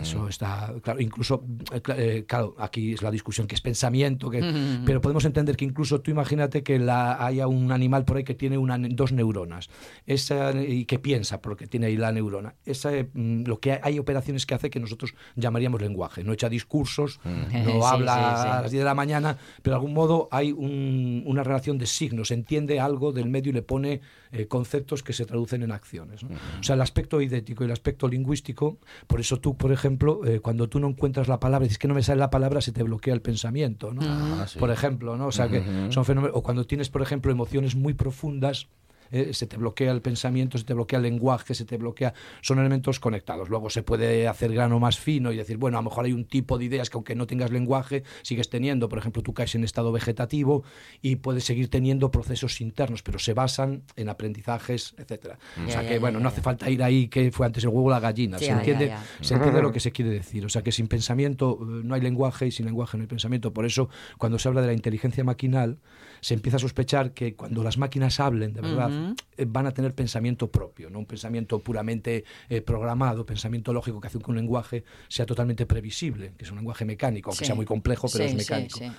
Eso 0.00 0.28
está 0.28 0.74
claro. 0.82 1.00
Incluso, 1.00 1.44
eh, 1.72 1.80
eh, 1.96 2.24
claro, 2.26 2.54
aquí 2.58 2.92
es 2.92 3.02
la 3.02 3.10
discusión 3.10 3.46
que 3.46 3.54
es 3.54 3.60
pensamiento, 3.60 4.30
que, 4.30 4.40
pero 4.84 5.00
podemos 5.00 5.24
entender 5.24 5.56
que 5.56 5.64
incluso 5.64 6.00
tú 6.00 6.10
imagínate 6.10 6.62
que 6.62 6.78
la, 6.78 7.24
haya 7.24 7.46
un 7.46 7.72
animal 7.72 8.04
por 8.04 8.16
ahí 8.16 8.24
que 8.24 8.34
tiene 8.34 8.58
una, 8.58 8.78
dos 8.78 9.12
neuronas 9.12 9.68
esa, 10.06 10.52
y 10.60 10.84
que 10.84 10.98
piensa 10.98 11.40
porque 11.40 11.66
tiene 11.66 11.86
ahí 11.86 11.96
la 11.96 12.12
neurona. 12.12 12.54
Esa, 12.64 12.94
eh, 12.94 13.08
mm, 13.12 13.44
lo 13.44 13.60
que 13.60 13.72
hay, 13.72 13.78
hay 13.82 13.98
operaciones 13.98 14.27
que 14.46 14.54
hace 14.54 14.70
que 14.70 14.80
nosotros 14.80 15.14
llamaríamos 15.36 15.80
lenguaje. 15.80 16.24
No 16.24 16.32
echa 16.32 16.48
discursos, 16.48 17.20
no 17.24 17.48
Sí, 17.50 17.80
habla 17.84 18.14
sí, 18.14 18.42
sí. 18.42 18.48
a 18.48 18.60
las 18.62 18.70
10 18.70 18.80
de 18.80 18.84
la 18.84 18.94
mañana, 18.94 19.36
pero 19.62 19.74
de 19.74 19.76
algún 19.78 19.94
modo 19.94 20.28
hay 20.30 20.52
un- 20.52 21.22
una 21.26 21.42
relación 21.42 21.78
de 21.78 21.86
signos, 21.86 22.30
entiende 22.30 22.80
algo 22.80 23.12
del 23.12 23.28
medio 23.28 23.50
y 23.50 23.54
le 23.54 23.62
pone 23.62 24.00
eh, 24.30 24.46
conceptos 24.46 25.02
que 25.02 25.12
se 25.14 25.24
traducen 25.24 25.62
en 25.62 25.72
acciones. 25.72 26.22
¿no? 26.22 26.30
O 26.60 26.62
sea, 26.62 26.74
el 26.74 26.82
aspecto 26.82 27.20
idético 27.22 27.64
y 27.64 27.66
el 27.66 27.72
aspecto 27.72 28.08
lingüístico, 28.08 28.78
por 29.06 29.20
eso 29.20 29.38
tú, 29.40 29.56
por 29.56 29.72
ejemplo, 29.72 30.20
eh, 30.26 30.40
cuando 30.40 30.68
tú 30.68 30.80
no 30.80 30.88
encuentras 30.88 31.28
la 31.28 31.40
palabra, 31.40 31.64
dices 31.64 31.78
que 31.78 31.88
no 31.88 31.94
me 31.94 32.02
sale 32.02 32.18
la 32.20 32.28
palabra, 32.30 32.60
se 32.60 32.72
te 32.72 32.82
bloquea 32.82 33.14
el 33.14 33.22
pensamiento, 33.22 33.94
¿no? 33.94 34.02
Ah, 34.04 34.46
sí. 34.46 34.58
Por 34.58 34.70
ejemplo, 34.70 35.16
¿no? 35.16 35.28
O 35.28 35.32
sea, 35.32 35.48
que 35.48 35.62
son 35.90 36.04
fenómenos, 36.04 36.36
o 36.36 36.42
cuando 36.42 36.66
tienes, 36.66 36.90
por 36.90 37.00
ejemplo, 37.00 37.32
emociones 37.32 37.74
muy 37.74 37.94
profundas, 37.94 38.68
eh, 39.10 39.32
se 39.32 39.46
te 39.46 39.56
bloquea 39.56 39.92
el 39.92 40.02
pensamiento, 40.02 40.58
se 40.58 40.64
te 40.64 40.74
bloquea 40.74 40.98
el 40.98 41.04
lenguaje, 41.04 41.54
se 41.54 41.64
te 41.64 41.76
bloquea. 41.76 42.14
Son 42.40 42.58
elementos 42.58 43.00
conectados. 43.00 43.48
Luego 43.48 43.70
se 43.70 43.82
puede 43.82 44.28
hacer 44.28 44.52
grano 44.52 44.78
más 44.78 44.98
fino 44.98 45.32
y 45.32 45.36
decir, 45.36 45.56
bueno, 45.56 45.78
a 45.78 45.82
lo 45.82 45.88
mejor 45.88 46.04
hay 46.04 46.12
un 46.12 46.24
tipo 46.24 46.58
de 46.58 46.66
ideas 46.66 46.90
que 46.90 46.96
aunque 46.96 47.14
no 47.14 47.26
tengas 47.26 47.50
lenguaje, 47.50 48.04
sigues 48.22 48.50
teniendo. 48.50 48.88
Por 48.88 48.98
ejemplo, 48.98 49.22
tú 49.22 49.34
caes 49.34 49.54
en 49.54 49.64
estado 49.64 49.92
vegetativo 49.92 50.64
y 51.02 51.16
puedes 51.16 51.44
seguir 51.44 51.68
teniendo 51.68 52.10
procesos 52.10 52.60
internos, 52.60 53.02
pero 53.02 53.18
se 53.18 53.34
basan 53.34 53.82
en 53.96 54.08
aprendizajes, 54.08 54.94
etcétera. 54.98 55.38
o 55.66 55.70
sea 55.70 55.86
que, 55.86 55.98
bueno, 55.98 56.20
no 56.20 56.28
hace 56.28 56.40
falta 56.40 56.70
ir 56.70 56.82
ahí 56.82 57.08
que 57.08 57.30
fue 57.32 57.46
antes 57.46 57.64
el 57.64 57.70
huevo 57.70 57.86
o 57.86 57.90
la 57.90 58.00
gallina. 58.00 58.38
Se 58.38 58.50
entiende, 58.50 58.94
se 59.20 59.34
entiende 59.34 59.62
lo 59.62 59.72
que 59.72 59.80
se 59.80 59.92
quiere 59.92 60.10
decir. 60.10 60.44
O 60.44 60.48
sea 60.48 60.62
que 60.62 60.72
sin 60.72 60.88
pensamiento 60.88 61.58
eh, 61.60 61.82
no 61.84 61.94
hay 61.94 62.00
lenguaje 62.00 62.46
y 62.46 62.50
sin 62.50 62.66
lenguaje 62.66 62.96
no 62.96 63.02
hay 63.02 63.08
pensamiento. 63.08 63.52
Por 63.52 63.64
eso, 63.64 63.88
cuando 64.18 64.38
se 64.38 64.48
habla 64.48 64.60
de 64.60 64.68
la 64.68 64.72
inteligencia 64.72 65.24
maquinal, 65.24 65.78
se 66.20 66.34
empieza 66.34 66.56
a 66.56 66.60
sospechar 66.60 67.12
que 67.12 67.34
cuando 67.34 67.62
las 67.62 67.78
máquinas 67.78 68.20
hablen, 68.20 68.52
de 68.52 68.60
verdad, 68.60 69.14
eh, 69.36 69.44
van 69.48 69.66
a 69.66 69.72
tener 69.72 69.94
pensamiento 69.94 70.50
propio, 70.50 70.90
no 70.90 70.98
un 70.98 71.06
pensamiento 71.06 71.58
puramente 71.60 72.24
eh, 72.48 72.60
programado, 72.60 73.24
pensamiento 73.26 73.72
lógico 73.72 74.00
que 74.00 74.08
hace 74.08 74.18
que 74.18 74.30
un 74.30 74.36
lenguaje 74.36 74.84
sea 75.08 75.26
totalmente 75.26 75.66
previsible, 75.66 76.32
que 76.36 76.44
es 76.44 76.50
un 76.50 76.56
lenguaje 76.58 76.84
mecánico, 76.84 77.30
aunque 77.30 77.44
Sí. 77.44 77.46
sea 77.46 77.54
muy 77.54 77.66
complejo, 77.66 78.08
pero 78.12 78.24
Sí, 78.24 78.30
es 78.30 78.36
mecánico. 78.36 78.78
sí. 78.78 78.90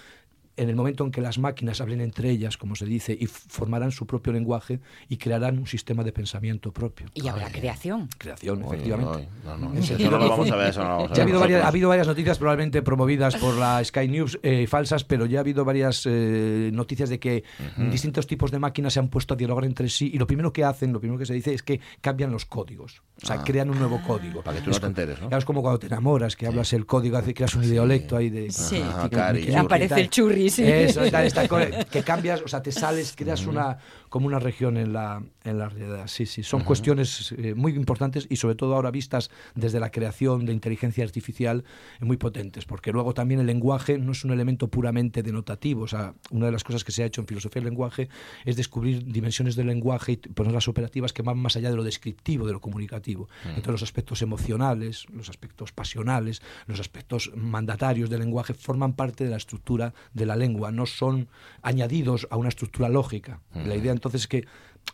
En 0.58 0.68
el 0.70 0.76
momento 0.76 1.06
en 1.06 1.12
que 1.12 1.22
las 1.22 1.38
máquinas 1.40 1.80
hablen 1.80 2.02
entre 2.02 2.30
ellas, 2.30 2.58
como 2.58 2.76
se 2.76 2.86
dice, 2.86 3.18
y 3.18 3.28
formarán 3.28 3.92
su 3.92 4.06
propio 4.06 4.34
lenguaje 4.34 4.82
y 5.08 5.16
crearán 5.18 5.58
un 5.58 5.68
sistema 5.68 6.04
de 6.04 6.12
pensamiento 6.12 6.74
propio. 6.74 7.08
Y 7.14 7.28
habrá 7.30 7.50
creación. 7.50 8.10
Creación, 8.18 8.64
Oye, 8.64 8.68
efectivamente. 8.76 9.30
no, 9.46 9.58
no, 9.58 9.70
no, 9.74 9.80
eso 9.80 9.98
no 10.12 10.18
lo 10.18 10.30
vamos 10.30 10.52
a 10.52 10.56
ver, 10.58 10.68
eso 10.70 10.82
no 10.84 10.88
lo 10.90 10.96
vamos 10.98 11.12
a 11.12 11.14
Ya 11.16 11.22
ha 11.22 11.26
ver 11.26 11.34
habido, 11.36 11.40
varias, 11.40 11.64
ha 11.64 11.68
habido 11.70 11.90
varias 11.90 12.08
noticias 12.08 12.38
probablemente 12.38 12.82
promovidas 12.82 13.38
por 13.38 13.56
la 13.56 13.82
Sky 13.86 14.08
News 14.10 14.38
eh, 14.44 14.68
falsas, 14.68 15.06
pero 15.06 15.26
ya 15.26 15.40
ha 15.40 15.42
habido 15.42 15.64
varias 15.64 16.04
eh, 16.06 16.72
noticias 16.74 17.10
de 17.10 17.20
que 17.20 17.44
distintos 17.90 18.28
tipos 18.28 18.52
de 18.52 18.60
máquinas 18.60 18.94
se 18.94 19.00
han 19.00 19.08
puesto 19.08 19.36
a 19.36 19.38
dialogar 19.38 19.64
entre 19.66 19.88
sí 19.90 20.12
y 20.14 20.18
lo 20.18 20.28
primero 20.28 20.52
que 20.52 20.64
hacen, 20.66 20.92
lo 20.92 21.00
primero 21.00 21.18
que 21.20 21.26
se 21.26 21.34
dice 21.34 21.54
es 21.54 21.64
que 21.64 21.80
cambian 22.02 22.32
los 22.32 22.46
códigos. 22.46 23.02
O 23.24 23.26
sea, 23.26 23.38
Ah. 23.40 23.44
crean 23.46 23.70
un 23.70 23.80
nuevo 23.80 24.02
código. 24.06 24.42
Para 24.44 24.58
que 24.58 24.64
tú 24.64 24.72
Es 24.72 24.78
no 24.78 24.82
te 24.82 24.88
enteres, 24.88 25.22
¿no? 25.22 25.38
Es 25.38 25.46
como 25.46 25.62
cuando 25.62 25.80
te 25.80 25.88
enamoras, 25.88 26.36
que 26.36 26.48
hablas 26.48 26.74
el 26.74 26.86
código, 26.86 27.20
creas 27.22 27.56
un 27.56 27.64
idiolecto 27.64 28.18
ahí 28.18 28.30
de... 28.30 28.52
Sí. 28.52 28.82
Ajá, 28.82 29.10
que- 29.10 29.16
cari, 29.16 29.46
que-. 29.46 29.56
Aparece 29.56 30.02
el 30.02 30.10
churri, 30.10 30.49
sí, 30.52 30.64
sí. 30.64 30.72
Eso, 30.72 31.04
está- 31.04 31.24
está 31.26 31.48
que 31.92 32.04
cambias, 32.04 32.42
o 32.42 32.48
sea, 32.48 32.62
te 32.62 32.72
sales, 32.72 33.14
creas 33.16 33.46
una 33.46 33.78
como 34.10 34.26
una 34.26 34.40
región 34.40 34.78
en 34.78 34.92
la, 34.94 35.22
en 35.44 35.60
la 35.60 35.70
realidad. 35.70 36.08
Sí, 36.08 36.26
sí, 36.26 36.42
son 36.42 36.64
cuestiones 36.64 37.32
eh, 37.38 37.54
muy 37.54 37.74
importantes 37.74 38.26
y 38.30 38.38
sobre 38.38 38.56
todo 38.56 38.74
ahora 38.76 38.90
vistas 38.90 39.30
desde 39.54 39.80
la 39.80 39.92
creación 39.92 40.46
de 40.46 40.54
inteligencia 40.54 41.04
artificial 41.04 41.64
eh, 42.00 42.06
muy 42.06 42.18
potentes, 42.18 42.66
porque 42.66 42.92
luego 42.92 43.14
también 43.14 43.40
el 43.40 43.46
lenguaje 43.46 44.00
no 44.00 44.12
es 44.14 44.24
un 44.26 44.32
elemento 44.32 44.68
puramente 44.68 45.22
denotativo, 45.22 45.84
o 45.84 45.88
sea, 45.88 46.16
una 46.32 46.48
de 46.48 46.52
las 46.52 46.64
cosas 46.64 46.84
que 46.84 46.92
se 46.92 47.04
ha 47.04 47.06
hecho 47.06 47.22
en 47.22 47.28
filosofía 47.28 47.62
del 47.62 47.70
lenguaje 47.70 48.10
es 48.46 48.56
descubrir 48.56 49.06
dimensiones 49.06 49.56
del 49.56 49.68
lenguaje 49.68 50.14
y 50.14 50.18
ponerlas 50.18 50.68
operativas 50.68 51.14
que 51.14 51.22
van 51.22 51.38
más 51.38 51.56
allá 51.56 51.70
de 51.70 51.76
lo 51.76 51.84
descriptivo, 51.84 52.48
de 52.48 52.54
lo 52.54 52.62
comunicativo. 52.62 53.30
Entonces 53.46 53.68
los 53.72 53.84
aspectos 53.84 54.22
emocionales, 54.24 55.06
los 55.14 55.30
aspectos 55.30 55.72
pasionales, 55.72 56.42
los 56.66 56.80
aspectos 56.80 57.32
mandatarios 57.36 58.10
del 58.10 58.22
lenguaje 58.22 58.54
forman 58.54 58.94
parte 58.94 59.24
de 59.24 59.30
la 59.30 59.38
estructura 59.38 59.94
de 60.14 60.26
la 60.30 60.36
lengua, 60.38 60.72
no 60.72 60.86
son 60.86 61.28
añadidos 61.62 62.28
a 62.32 62.38
una 62.38 62.50
estructura 62.50 62.88
lógica. 62.90 63.42
La 63.68 63.76
idea 63.76 63.92
entonces 63.92 64.22
es 64.22 64.28
que, 64.28 64.46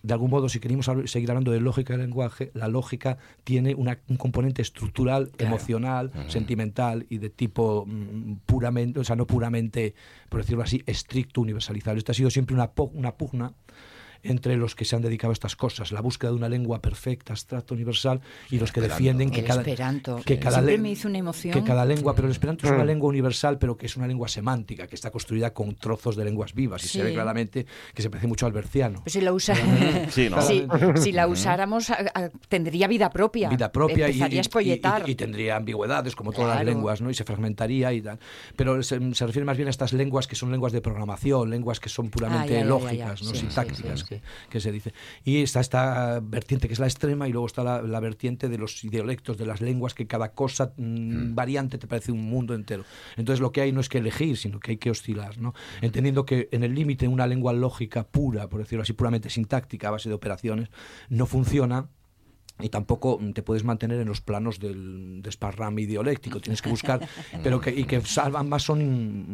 de 0.01 0.13
algún 0.13 0.31
modo, 0.31 0.49
si 0.49 0.59
queremos 0.59 0.89
seguir 1.05 1.29
hablando 1.29 1.51
de 1.51 1.59
lógica 1.61 1.93
del 1.93 2.01
lenguaje, 2.01 2.49
la 2.53 2.67
lógica 2.67 3.17
tiene 3.43 3.75
una- 3.75 3.99
un 4.09 4.17
componente 4.17 4.61
estructural, 4.61 5.31
emocional, 5.37 6.11
sentimental 6.27 7.05
y 7.09 7.19
de 7.19 7.29
tipo 7.29 7.85
mm, 7.87 8.37
puramente, 8.45 8.99
o 8.99 9.03
sea, 9.03 9.15
no 9.15 9.25
puramente, 9.27 9.93
por 10.29 10.41
decirlo 10.41 10.63
así, 10.63 10.81
estricto, 10.85 11.41
universalizable. 11.41 11.99
Esto 11.99 12.11
ha 12.11 12.15
sido 12.15 12.29
siempre 12.31 12.55
una, 12.55 12.71
una 12.93 13.11
pugna 13.15 13.53
entre 14.25 14.57
los 14.57 14.75
que 14.75 14.85
se 14.85 14.95
han 14.95 15.01
dedicado 15.01 15.31
a 15.31 15.33
estas 15.33 15.55
cosas, 15.55 15.91
la 15.91 16.01
búsqueda 16.01 16.31
de 16.31 16.37
una 16.37 16.49
lengua 16.49 16.81
perfecta, 16.81 17.33
abstracta, 17.33 17.73
universal, 17.73 18.21
y 18.49 18.59
los 18.59 18.71
que 18.71 18.81
defienden 18.81 19.29
que 19.31 19.41
El 19.41 19.45
cada, 19.45 19.61
esperanto. 19.61 20.21
que 20.25 20.39
cada 20.39 20.55
Siempre 20.57 20.73
len- 20.73 20.81
me 20.81 20.91
hizo 20.91 21.07
una 21.07 21.17
emoción. 21.17 21.53
que 21.53 21.63
cada 21.63 21.85
lengua, 21.85 22.15
pero 22.15 22.27
el 22.27 22.31
esperanto 22.31 22.65
es 22.67 22.73
una 22.73 22.85
lengua 22.85 23.09
universal, 23.09 23.57
pero 23.59 23.77
que 23.77 23.85
es 23.85 23.95
una 23.97 24.07
lengua 24.07 24.27
semántica, 24.27 24.87
que 24.87 24.95
está 24.95 25.11
construida 25.11 25.53
con 25.53 25.75
trozos 25.75 26.15
de 26.15 26.25
lenguas 26.25 26.53
vivas, 26.53 26.83
y 26.83 26.87
se 26.87 27.03
ve 27.03 27.13
claramente 27.13 27.65
que 27.93 28.01
se 28.01 28.09
parece 28.09 28.27
mucho 28.27 28.45
al 28.45 28.51
berciano. 28.51 29.01
Pues 29.03 29.13
si 29.13 29.21
la 29.21 29.31
usa- 29.33 29.55
Sí, 30.11 30.29
¿no? 30.29 30.41
si, 30.41 30.65
si 31.01 31.11
la 31.11 31.27
usáramos, 31.27 31.89
a- 31.89 31.97
a- 32.13 32.29
tendría 32.47 32.87
vida 32.87 33.09
propia. 33.09 33.49
vida 33.49 33.71
propia 33.71 34.09
y, 34.09 35.15
tendría 35.15 35.55
ambigüedades 35.55 36.15
como 36.15 36.31
todas 36.31 36.55
las 36.57 36.65
lenguas 36.65 37.01
¿no? 37.01 37.09
y 37.09 37.13
se 37.13 37.23
fragmentaría 37.23 37.93
y 37.93 38.01
tal 38.01 38.19
pero 38.55 38.81
se, 38.83 38.99
se 39.13 39.25
refiere 39.25 39.45
más 39.45 39.57
bien 39.57 39.67
a 39.67 39.71
estas 39.71 39.93
lenguas 39.93 40.27
que 40.27 40.35
son 40.35 40.51
lenguas 40.51 40.73
de 40.73 40.81
programación 40.81 41.49
lenguas 41.49 41.79
que 41.79 41.89
son 41.89 42.09
puramente 42.09 42.43
Ah, 42.43 42.47
ya, 42.47 42.53
ya, 42.57 42.59
ya, 42.63 42.65
lógicas 42.69 42.97
ya. 43.21 43.25
no 43.25 43.31
Sí, 43.31 43.35
sí, 43.35 43.37
sintácticas 43.39 43.99
sí, 44.01 44.05
sí. 44.09 44.14
Que, 44.21 44.49
que 44.49 44.59
se 44.59 44.71
dice. 44.71 44.93
Y 45.23 45.41
está 45.41 45.59
esta 45.59 46.19
vertiente 46.21 46.67
que 46.67 46.73
es 46.73 46.79
la 46.79 46.87
extrema 46.87 47.27
y 47.27 47.31
luego 47.31 47.47
está 47.47 47.63
la, 47.63 47.81
la 47.81 47.99
vertiente 47.99 48.49
de 48.49 48.57
los 48.57 48.81
dialectos 48.81 49.37
de 49.37 49.45
las 49.45 49.61
lenguas 49.61 49.93
que 49.93 50.07
cada 50.07 50.33
cosa 50.33 50.73
mm, 50.77 51.35
variante 51.35 51.77
te 51.77 51.87
parece 51.87 52.11
un 52.11 52.23
mundo 52.23 52.53
entero. 52.53 52.83
Entonces 53.17 53.41
lo 53.41 53.51
que 53.51 53.61
hay 53.61 53.71
no 53.71 53.79
es 53.79 53.89
que 53.89 53.97
elegir 53.97 54.37
sino 54.37 54.59
que 54.59 54.71
hay 54.71 54.77
que 54.77 54.89
oscilar 54.89 55.37
¿no? 55.37 55.53
entendiendo 55.81 56.25
que 56.25 56.49
en 56.51 56.63
el 56.63 56.73
límite 56.73 57.07
una 57.07 57.27
lengua 57.27 57.53
lógica 57.53 58.07
pura 58.07 58.47
por 58.47 58.59
decirlo 58.59 58.83
así 58.83 58.93
puramente 58.93 59.29
sintáctica 59.29 59.89
a 59.89 59.91
base 59.91 60.09
de 60.09 60.15
operaciones 60.15 60.69
no 61.09 61.25
funciona 61.25 61.87
y 62.59 62.69
tampoco 62.69 63.17
mm, 63.19 63.31
te 63.33 63.43
puedes 63.43 63.63
mantener 63.63 63.99
en 63.99 64.07
los 64.07 64.21
planos 64.21 64.59
del 64.59 65.21
desparrame 65.21 65.81
ideoléctico, 65.81 66.39
tienes 66.39 66.61
que 66.61 66.69
buscar, 66.69 67.01
pero 67.43 67.59
que, 67.59 67.71
y 67.71 67.83
que 67.83 67.99
salvan 68.01 68.47
más 68.47 68.63
son 68.63 68.79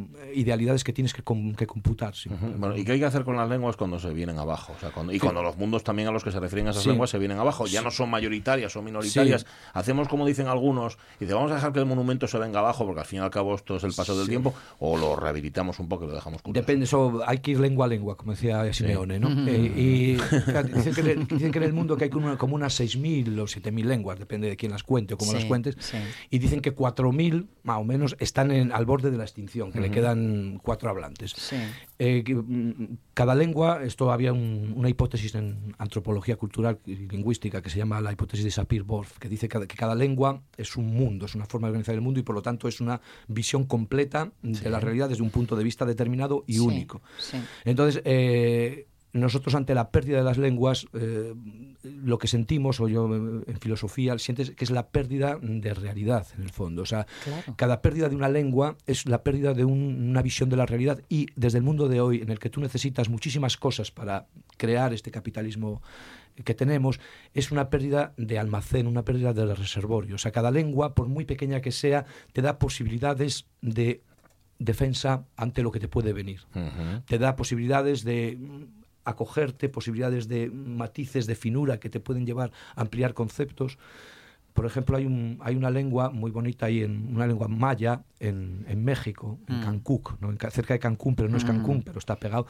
mm, 0.01 0.07
idealidades 0.33 0.83
que 0.83 0.91
tienes 0.93 1.13
que, 1.13 1.21
com- 1.21 1.53
que 1.53 1.67
computar. 1.67 2.15
sí. 2.15 2.29
Bueno, 2.57 2.75
¿y 2.75 2.83
qué 2.83 2.93
hay 2.93 2.99
que 2.99 3.05
hacer 3.05 3.23
con 3.23 3.35
las 3.37 3.47
lenguas 3.49 3.75
cuando 3.77 3.99
se 3.99 4.09
vienen 4.13 4.39
abajo? 4.39 4.73
O 4.75 4.79
sea, 4.79 4.89
cuando- 4.91 5.13
y 5.13 5.19
cuando 5.19 5.43
los 5.43 5.57
mundos 5.57 5.83
también 5.83 6.07
a 6.07 6.11
los 6.11 6.23
que 6.23 6.31
se 6.31 6.39
refieren 6.39 6.67
a 6.67 6.71
esas 6.71 6.83
Sí. 6.83 6.89
lenguas 6.89 7.09
se 7.11 7.19
vienen 7.19 7.37
abajo, 7.37 7.67
ya 7.67 7.81
no 7.81 7.91
son 7.91 8.09
mayoritarias, 8.09 8.71
son 8.71 8.85
minoritarias. 8.85 9.41
Sí. 9.41 9.47
Hacemos 9.73 10.07
como 10.07 10.25
dicen 10.25 10.47
algunos, 10.47 10.97
y 11.19 11.25
dice, 11.25 11.33
vamos 11.35 11.51
a 11.51 11.55
dejar 11.55 11.73
que 11.73 11.79
el 11.79 11.85
monumento 11.85 12.27
se 12.27 12.37
venga 12.39 12.59
abajo, 12.59 12.85
porque 12.85 13.01
al 13.01 13.05
fin 13.05 13.19
y 13.19 13.21
al 13.21 13.29
cabo 13.29 13.53
esto 13.55 13.75
es 13.75 13.83
el 13.83 13.93
paso 13.93 14.17
del 14.17 14.27
tiempo, 14.27 14.53
o 14.79 14.97
lo 14.97 15.15
rehabilitamos 15.15 15.79
un 15.79 15.87
poco 15.87 16.05
y 16.05 16.07
lo 16.07 16.15
dejamos 16.15 16.41
curioso. 16.41 16.61
Depende, 16.63 16.85
eso 16.85 17.21
hay 17.27 17.37
que 17.39 17.51
ir 17.51 17.59
lengua 17.59 17.85
a 17.85 17.89
lengua, 17.89 18.17
como 18.17 18.31
decía 18.31 18.71
Simeone, 18.73 19.19
¿no? 19.19 19.29
Eh, 19.47 19.71
y 19.75 20.13
dicen, 20.73 20.93
que, 20.95 21.01
en 21.01 21.07
el- 21.07 21.27
dicen 21.27 21.51
que 21.51 21.57
en 21.59 21.63
el 21.65 21.73
mundo 21.73 21.95
que 21.97 22.05
hay 22.05 22.09
como 22.09 22.55
unas 22.55 22.79
6.000 22.79 23.10
o 23.19 23.47
7.000 23.47 23.85
lenguas, 23.85 24.17
depende 24.19 24.47
de 24.49 24.55
quién 24.57 24.71
las 24.71 24.83
cuente 24.83 25.13
o 25.13 25.17
cómo 25.17 25.31
Sí, 25.31 25.37
las 25.37 25.45
cuentes, 25.45 25.75
sí. 25.79 25.97
y 26.29 26.39
dicen 26.39 26.61
que 26.61 26.73
4.000, 26.75 27.47
más 27.63 27.77
o 27.77 27.83
menos, 27.83 28.15
están 28.19 28.51
en, 28.51 28.71
al 28.71 28.85
borde 28.85 29.11
de 29.11 29.17
la 29.17 29.23
extinción, 29.23 29.71
que 29.71 29.79
le 29.81 29.91
quedan 29.91 30.59
cuatro 30.63 30.89
hablantes. 30.89 31.31
Sí. 31.37 31.55
Eh, 31.99 32.23
mm, 32.33 32.95
cada 33.13 33.35
lengua, 33.35 33.83
esto 33.83 34.11
había 34.11 34.33
un- 34.33 34.73
una 34.75 34.89
hipótesis 34.89 35.35
en 35.35 35.75
antropología 35.77 36.35
cultural 36.37 36.79
y 36.85 36.95
lingüística 36.95 37.61
que 37.61 37.69
se 37.69 37.77
llama 37.77 38.01
la 38.01 38.11
hipótesis 38.11 38.43
de 38.45 38.51
Sapir-Whorf, 38.51 39.17
que 39.19 39.29
dice 39.29 39.47
que, 39.49 39.67
que 39.67 39.75
cada 39.75 39.93
lengua 39.95 40.41
es 40.57 40.75
un 40.77 40.87
mundo, 40.87 41.25
es 41.25 41.35
una 41.35 41.45
forma 41.45 41.67
de 41.67 41.71
organizar 41.71 41.95
el 41.95 42.01
mundo 42.01 42.19
y 42.19 42.23
por 42.23 42.35
lo 42.35 42.41
tanto 42.41 42.67
es 42.67 42.81
una 42.81 43.01
visión 43.27 43.65
completa 43.65 44.31
de 44.41 44.69
la 44.69 44.79
realidad 44.79 45.09
desde 45.09 45.23
un 45.23 45.29
punto 45.29 45.55
de 45.55 45.63
vista 45.63 45.85
determinado 45.85 46.43
y 46.47 46.59
único. 46.59 47.01
Entonces, 47.65 48.01
eh, 48.05 48.87
nosotros 49.13 49.55
ante 49.55 49.75
la 49.75 49.91
pérdida 49.91 50.17
de 50.19 50.23
las 50.23 50.37
lenguas, 50.37 50.85
eh, 50.93 51.33
lo 51.83 52.17
que 52.17 52.27
sentimos, 52.27 52.79
o 52.79 52.87
yo 52.87 53.13
eh, 53.13 53.43
en 53.47 53.59
filosofía, 53.59 54.17
sientes 54.19 54.51
que 54.51 54.63
es 54.63 54.71
la 54.71 54.87
pérdida 54.89 55.37
de 55.41 55.73
realidad, 55.73 56.27
en 56.37 56.43
el 56.43 56.49
fondo. 56.49 56.83
O 56.83 56.85
sea, 56.85 57.05
Claro. 57.23 57.55
cada 57.57 57.81
pérdida 57.81 58.07
de 58.09 58.15
una 58.15 58.29
lengua 58.29 58.77
es 58.87 59.05
la 59.07 59.23
pérdida 59.23 59.53
de 59.53 59.65
un- 59.65 60.09
una 60.09 60.21
visión 60.21 60.49
de 60.49 60.55
la 60.57 60.65
realidad 60.65 61.01
y 61.09 61.27
desde 61.35 61.57
el 61.57 61.63
mundo 61.63 61.87
de 61.89 61.99
hoy, 62.01 62.21
en 62.21 62.29
el 62.29 62.39
que 62.39 62.49
tú 62.49 62.61
necesitas 62.61 63.09
muchísimas 63.09 63.57
cosas 63.57 63.91
para 63.91 64.27
crear 64.57 64.93
este 64.93 65.11
capitalismo 65.11 65.81
que 66.45 66.53
tenemos, 66.53 66.99
es 67.33 67.51
una 67.51 67.69
pérdida 67.69 68.13
de 68.17 68.39
almacén, 68.39 68.87
una 68.87 69.03
pérdida 69.03 69.33
del 69.33 69.55
reservorio. 69.57 70.15
O 70.15 70.17
sea, 70.17 70.31
cada 70.31 70.49
lengua, 70.51 70.95
por 70.95 71.07
muy 71.09 71.25
pequeña 71.25 71.59
que 71.61 71.71
sea, 71.73 72.05
te 72.31 72.41
da 72.41 72.57
posibilidades 72.59 73.45
de 73.61 74.01
defensa 74.57 75.25
ante 75.35 75.63
lo 75.63 75.71
que 75.71 75.79
te 75.79 75.87
puede 75.87 76.13
venir 76.13 76.41
te 77.07 77.17
da 77.17 77.35
posibilidades 77.35 78.03
de 78.03 78.37
acogerte, 79.03 79.69
posibilidades 79.69 80.27
de 80.27 80.49
matices 80.49 81.27
de 81.27 81.35
finura 81.35 81.79
que 81.79 81.89
te 81.89 81.99
pueden 81.99 82.25
llevar 82.25 82.51
a 82.75 82.81
ampliar 82.81 83.13
conceptos. 83.13 83.77
Por 84.53 84.65
ejemplo, 84.65 84.97
hay, 84.97 85.05
un, 85.05 85.37
hay 85.41 85.55
una 85.55 85.69
lengua 85.69 86.09
muy 86.09 86.29
bonita 86.29 86.65
ahí, 86.65 86.81
en, 86.83 87.15
una 87.15 87.25
lengua 87.25 87.47
maya 87.47 88.03
en, 88.19 88.65
en 88.67 88.83
México, 88.83 89.39
en 89.47 89.61
Cancún, 89.61 90.01
¿no? 90.19 90.29
En 90.29 90.37
Ca- 90.37 90.51
cerca 90.51 90.73
de 90.73 90.79
Cancún, 90.79 91.15
pero 91.15 91.29
no 91.29 91.37
es 91.37 91.43
Cancún, 91.45 91.81
pero 91.83 91.99
está 91.99 92.17
pegado, 92.17 92.45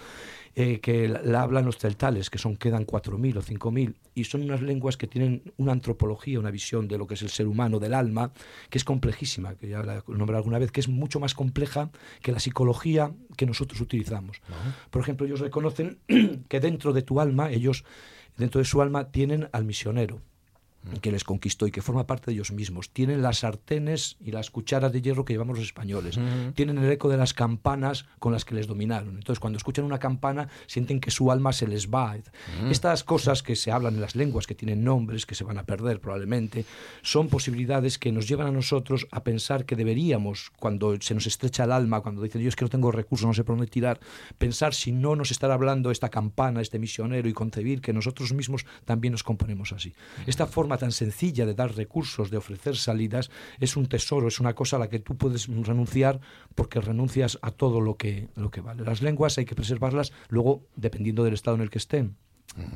eh, 0.55 0.79
que 0.79 1.07
la, 1.07 1.21
la 1.21 1.41
hablan 1.43 1.63
los 1.65 1.77
celtales, 1.77 2.29
que 2.29 2.37
son 2.39 2.57
quedan 2.57 2.85
4.000 2.85 3.37
o 3.37 3.41
5.000, 3.41 3.95
y 4.15 4.23
son 4.25 4.41
unas 4.41 4.61
lenguas 4.61 4.97
que 4.97 5.07
tienen 5.07 5.43
una 5.57 5.71
antropología, 5.71 6.39
una 6.39 6.51
visión 6.51 6.87
de 6.87 6.97
lo 6.97 7.05
que 7.07 7.13
es 7.13 7.21
el 7.21 7.29
ser 7.29 7.47
humano, 7.47 7.79
del 7.79 7.93
alma, 7.93 8.31
que 8.69 8.77
es 8.77 8.83
complejísima, 8.83 9.55
que 9.55 9.69
ya 9.69 9.83
la 9.83 9.97
he 9.99 10.01
nombrado 10.11 10.37
alguna 10.37 10.59
vez, 10.59 10.71
que 10.71 10.79
es 10.81 10.89
mucho 10.89 11.19
más 11.19 11.33
compleja 11.35 11.91
que 12.21 12.31
la 12.31 12.39
psicología 12.39 13.11
que 13.37 13.45
nosotros 13.45 13.79
utilizamos. 13.79 14.41
Por 14.89 15.01
ejemplo, 15.01 15.25
ellos 15.27 15.39
reconocen 15.39 15.99
que 16.49 16.59
dentro 16.59 16.93
de 16.93 17.03
tu 17.03 17.21
alma, 17.21 17.51
ellos, 17.51 17.85
dentro 18.37 18.59
de 18.59 18.65
su 18.65 18.81
alma, 18.81 19.11
tienen 19.11 19.47
al 19.53 19.65
misionero 19.65 20.19
que 21.01 21.11
les 21.11 21.23
conquistó 21.23 21.67
y 21.67 21.71
que 21.71 21.81
forma 21.81 22.07
parte 22.07 22.27
de 22.27 22.33
ellos 22.33 22.51
mismos. 22.51 22.89
Tienen 22.89 23.21
las 23.21 23.39
sartenes 23.39 24.17
y 24.19 24.31
las 24.31 24.49
cucharas 24.49 24.91
de 24.91 25.01
hierro 25.01 25.25
que 25.25 25.33
llevamos 25.33 25.57
los 25.57 25.67
españoles. 25.67 26.19
Tienen 26.55 26.77
el 26.77 26.91
eco 26.91 27.09
de 27.09 27.17
las 27.17 27.33
campanas 27.33 28.05
con 28.19 28.33
las 28.33 28.45
que 28.45 28.55
les 28.55 28.67
dominaron. 28.67 29.15
Entonces, 29.15 29.39
cuando 29.39 29.57
escuchan 29.57 29.85
una 29.85 29.99
campana, 29.99 30.49
sienten 30.67 30.99
que 30.99 31.11
su 31.11 31.31
alma 31.31 31.53
se 31.53 31.67
les 31.67 31.89
va. 31.89 32.01
Estas 32.69 33.03
cosas 33.03 33.43
que 33.43 33.55
se 33.55 33.71
hablan 33.71 33.95
en 33.95 34.01
las 34.01 34.15
lenguas, 34.15 34.47
que 34.47 34.55
tienen 34.55 34.83
nombres, 34.83 35.25
que 35.25 35.35
se 35.35 35.43
van 35.43 35.57
a 35.57 35.63
perder 35.63 35.99
probablemente, 35.99 36.65
son 37.01 37.27
posibilidades 37.29 37.97
que 37.97 38.11
nos 38.11 38.27
llevan 38.27 38.47
a 38.47 38.51
nosotros 38.51 39.07
a 39.11 39.23
pensar 39.23 39.65
que 39.65 39.75
deberíamos, 39.75 40.51
cuando 40.59 40.99
se 40.99 41.13
nos 41.13 41.27
estrecha 41.27 41.63
el 41.63 41.71
alma, 41.71 42.01
cuando 42.01 42.21
dicen 42.21 42.41
yo 42.41 42.49
es 42.49 42.55
que 42.55 42.65
no 42.65 42.69
tengo 42.69 42.91
recursos, 42.91 43.27
no 43.27 43.33
sé 43.33 43.43
por 43.43 43.55
dónde 43.55 43.69
tirar, 43.69 43.99
pensar 44.37 44.73
si 44.73 44.91
no 44.91 45.15
nos 45.15 45.31
estará 45.31 45.53
hablando 45.53 45.91
esta 45.91 46.09
campana, 46.09 46.61
este 46.61 46.79
misionero 46.79 47.29
y 47.29 47.33
concebir 47.33 47.81
que 47.81 47.93
nosotros 47.93 48.33
mismos 48.33 48.65
también 48.85 49.11
nos 49.11 49.23
componemos 49.23 49.71
así. 49.73 49.93
Esta 50.25 50.47
forma 50.47 50.70
tan 50.77 50.91
sencilla 50.91 51.45
de 51.45 51.53
dar 51.53 51.75
recursos, 51.75 52.29
de 52.29 52.37
ofrecer 52.37 52.75
salidas, 52.75 53.29
es 53.59 53.75
un 53.75 53.87
tesoro, 53.87 54.27
es 54.27 54.39
una 54.39 54.53
cosa 54.53 54.75
a 54.75 54.79
la 54.79 54.89
que 54.89 54.99
tú 54.99 55.17
puedes 55.17 55.47
renunciar 55.47 56.19
porque 56.55 56.81
renuncias 56.81 57.39
a 57.41 57.51
todo 57.51 57.81
lo 57.81 57.95
que, 57.95 58.29
lo 58.35 58.51
que 58.51 58.61
vale. 58.61 58.83
Las 58.83 59.01
lenguas 59.01 59.37
hay 59.37 59.45
que 59.45 59.55
preservarlas, 59.55 60.11
luego, 60.29 60.67
dependiendo 60.75 61.23
del 61.23 61.33
estado 61.33 61.55
en 61.55 61.61
el 61.61 61.69
que 61.69 61.77
estén 61.77 62.15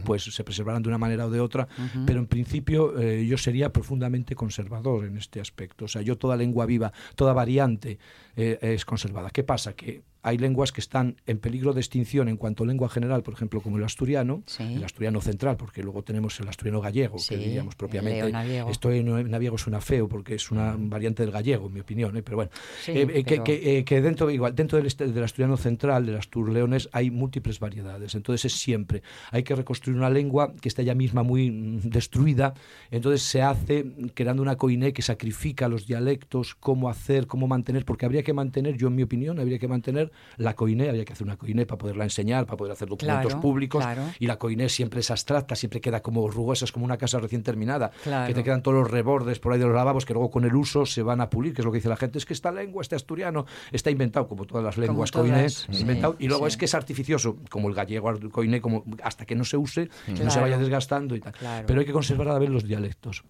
pues 0.05 0.23
se 0.23 0.43
preservarán 0.43 0.81
de 0.81 0.89
una 0.89 0.97
manera 0.97 1.25
o 1.25 1.29
de 1.29 1.39
otra, 1.39 1.67
pero 2.05 2.19
en 2.19 2.27
principio 2.27 2.97
eh, 2.99 3.25
yo 3.25 3.37
sería 3.37 3.73
profundamente 3.73 4.35
conservador 4.35 5.05
en 5.05 5.17
este 5.17 5.41
aspecto. 5.41 5.85
O 5.85 5.87
sea, 5.87 6.01
yo 6.01 6.17
toda 6.17 6.37
lengua 6.37 6.65
viva, 6.65 6.93
toda 7.15 7.33
variante 7.33 7.99
eh, 8.35 8.57
es 8.61 8.85
conservada. 8.85 9.31
¿Qué 9.31 9.43
pasa? 9.43 9.73
Que 9.73 10.01
hay 10.27 10.39
lenguas 10.39 10.71
que 10.71 10.81
están 10.81 11.17
en 11.27 11.37
peligro 11.37 11.71
de 11.73 11.81
extinción 11.81 12.27
en 12.29 12.37
cuanto 12.37 12.63
a 12.63 12.67
lengua 12.67 12.89
general, 12.89 13.21
por 13.21 13.35
ejemplo, 13.35 13.61
como 13.61 13.77
el 13.77 13.83
asturiano, 13.83 14.41
Sí. 14.47 14.63
el 14.63 14.83
asturiano 14.83 15.21
central, 15.21 15.55
porque 15.55 15.83
luego 15.83 16.01
tenemos 16.03 16.39
el 16.39 16.47
asturiano 16.47 16.81
gallego, 16.81 17.19
Sí, 17.19 17.35
que 17.35 17.37
diríamos 17.37 17.75
propiamente. 17.75 18.33
Esto 18.71 18.91
en 18.91 19.29
naviego 19.29 19.57
suena 19.59 19.81
feo 19.81 20.07
porque 20.09 20.33
es 20.33 20.49
una 20.49 20.75
variante 20.79 21.21
del 21.21 21.31
gallego, 21.31 21.67
en 21.67 21.73
mi 21.73 21.79
opinión, 21.81 22.17
¿eh? 22.17 22.23
pero 22.23 22.37
bueno. 22.37 22.51
Sí, 22.83 22.91
Eh, 22.91 23.01
eh, 23.01 23.23
pero- 23.23 23.43
Que, 23.43 23.59
que, 23.61 23.77
eh, 23.77 23.83
que 23.85 24.01
dentro, 24.01 24.31
igual, 24.31 24.55
dentro 24.55 24.77
del, 24.79 24.87
este- 24.87 25.07
del 25.07 25.23
asturiano 25.23 25.57
central, 25.57 26.07
del 26.07 26.15
astur 26.17 26.49
leones, 26.49 26.89
hay 26.91 27.11
múltiples 27.11 27.59
variedades. 27.59 28.15
Entonces 28.15 28.45
es 28.51 28.59
siempre. 28.59 29.03
Hay 29.29 29.43
que 29.43 29.53
reconstruir 29.55 29.95
una 29.95 30.09
lengua 30.09 30.53
que 30.59 30.69
está 30.69 30.81
ya 30.81 30.95
misma 30.95 31.21
muy 31.21 31.51
mm, 31.51 31.81
destruida. 31.89 32.55
Entonces 32.89 33.21
se 33.21 33.43
hace 33.43 33.85
creando 34.15 34.41
una 34.41 34.55
coiné 34.55 34.91
que 34.91 35.03
sacrifica 35.03 35.67
los 35.67 35.85
dialectos, 35.85 36.55
cómo 36.55 36.89
hacer, 36.89 37.27
cómo 37.27 37.47
mantener, 37.47 37.85
porque 37.85 38.05
habría 38.07 38.23
que 38.23 38.33
mantener, 38.33 38.75
yo 38.75 38.87
en 38.87 38.95
mi 38.95 39.03
opinión, 39.03 39.39
habría 39.39 39.59
que 39.59 39.67
mantener 39.67 40.11
la 40.37 40.55
coine, 40.55 40.89
había 40.89 41.05
que 41.05 41.13
hacer 41.13 41.25
una 41.25 41.37
coine 41.37 41.65
para 41.65 41.77
poderla 41.77 42.03
enseñar, 42.03 42.45
para 42.45 42.57
poder 42.57 42.73
hacer 42.73 42.87
documentos 42.87 43.25
Claro, 43.33 43.41
públicos, 43.41 43.83
claro. 43.83 44.03
y 44.19 44.27
la 44.27 44.37
coine 44.37 44.69
siempre 44.69 44.99
es 44.99 45.11
abstracta, 45.11 45.55
siempre 45.55 45.81
queda 45.81 46.01
como 46.01 46.27
rugosa, 46.29 46.65
es 46.65 46.71
como 46.71 46.85
una 46.85 46.97
casa 46.97 47.19
recién 47.19 47.43
terminada, 47.43 47.91
Claro. 48.03 48.27
que 48.27 48.33
te 48.33 48.43
quedan 48.43 48.61
todos 48.61 48.77
los 48.77 48.91
rebordes 48.91 49.39
por 49.39 49.53
ahí 49.53 49.59
de 49.59 49.65
los 49.65 49.75
lavabos 49.75 50.05
que 50.05 50.13
luego 50.13 50.29
con 50.31 50.45
el 50.45 50.55
uso 50.55 50.85
se 50.85 51.01
van 51.01 51.21
a 51.21 51.29
pulir, 51.29 51.53
que 51.53 51.61
es 51.61 51.65
lo 51.65 51.71
que 51.71 51.77
dice 51.77 51.89
la 51.89 51.97
gente, 51.97 52.17
es 52.17 52.25
que 52.25 52.33
esta 52.33 52.51
lengua, 52.51 52.81
este 52.81 52.95
asturiano, 52.95 53.45
está 53.71 53.89
inventado, 53.91 54.27
como 54.27 54.45
todas 54.45 54.63
las 54.63 54.77
lenguas 54.77 55.11
todas, 55.11 55.29
coine, 55.29 55.49
sí, 55.49 55.65
inventado, 55.81 56.15
y 56.19 56.27
luego 56.27 56.45
sí. 56.45 56.49
es 56.49 56.57
que 56.57 56.65
es 56.65 56.75
artificioso, 56.75 57.37
como 57.49 57.69
el 57.69 57.75
gallego 57.75 58.11
coine, 58.31 58.61
como 58.61 58.83
hasta 59.03 59.25
que 59.25 59.35
no 59.35 59.43
se 59.43 59.57
use, 59.57 59.89
no 60.07 60.29
se 60.31 60.39
vaya 60.39 60.57
desgastando 60.57 61.15
y 61.15 61.21
tal. 61.21 61.33
Pero 61.65 61.79
hay 61.79 61.85
que 61.85 61.93
conservar 61.93 62.27
a 62.29 62.39
ver 62.39 62.49
los 62.49 62.63
dialectos. 62.63 63.23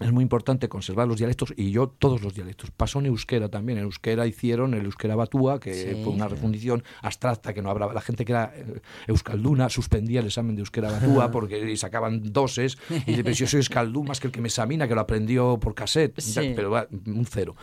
Es 0.00 0.10
muy 0.10 0.22
importante 0.22 0.68
conservar 0.68 1.06
los 1.06 1.18
dialectos 1.18 1.54
y 1.56 1.70
yo 1.70 1.86
todos 1.88 2.20
los 2.22 2.34
dialectos. 2.34 2.70
Pasó 2.72 2.98
en 2.98 3.06
euskera 3.06 3.48
también. 3.48 3.78
En 3.78 3.84
euskera 3.84 4.26
hicieron 4.26 4.74
el 4.74 4.84
euskera 4.86 5.14
batúa, 5.14 5.60
que 5.60 5.72
Sí. 5.74 6.00
fue 6.02 6.12
una 6.12 6.26
refundición 6.26 6.82
abstracta 7.00 7.54
que 7.54 7.62
no 7.62 7.70
hablaba. 7.70 7.94
La 7.94 8.00
gente 8.00 8.24
que 8.24 8.32
era 8.32 8.52
eh, 8.56 8.80
euskalduna 9.06 9.68
suspendía 9.68 10.18
el 10.20 10.26
examen 10.26 10.56
de 10.56 10.60
euskera 10.62 10.90
batúa 10.90 11.30
porque 11.30 11.76
sacaban 11.76 12.32
doses. 12.32 12.76
Y 12.90 13.12
dice, 13.12 13.22
pero 13.22 13.34
si 13.36 13.40
yo 13.42 13.46
soy 13.46 13.58
euskaldún 13.58 14.06
más 14.08 14.18
que 14.18 14.26
el 14.26 14.32
que 14.32 14.40
me 14.40 14.48
examina, 14.48 14.88
que 14.88 14.94
lo 14.96 15.00
aprendió 15.00 15.58
por 15.60 15.74
cassette. 15.74 16.20
Sí. 16.20 16.52
Pero 16.56 16.70
va, 16.70 16.88
un 17.06 17.24
cero. 17.26 17.54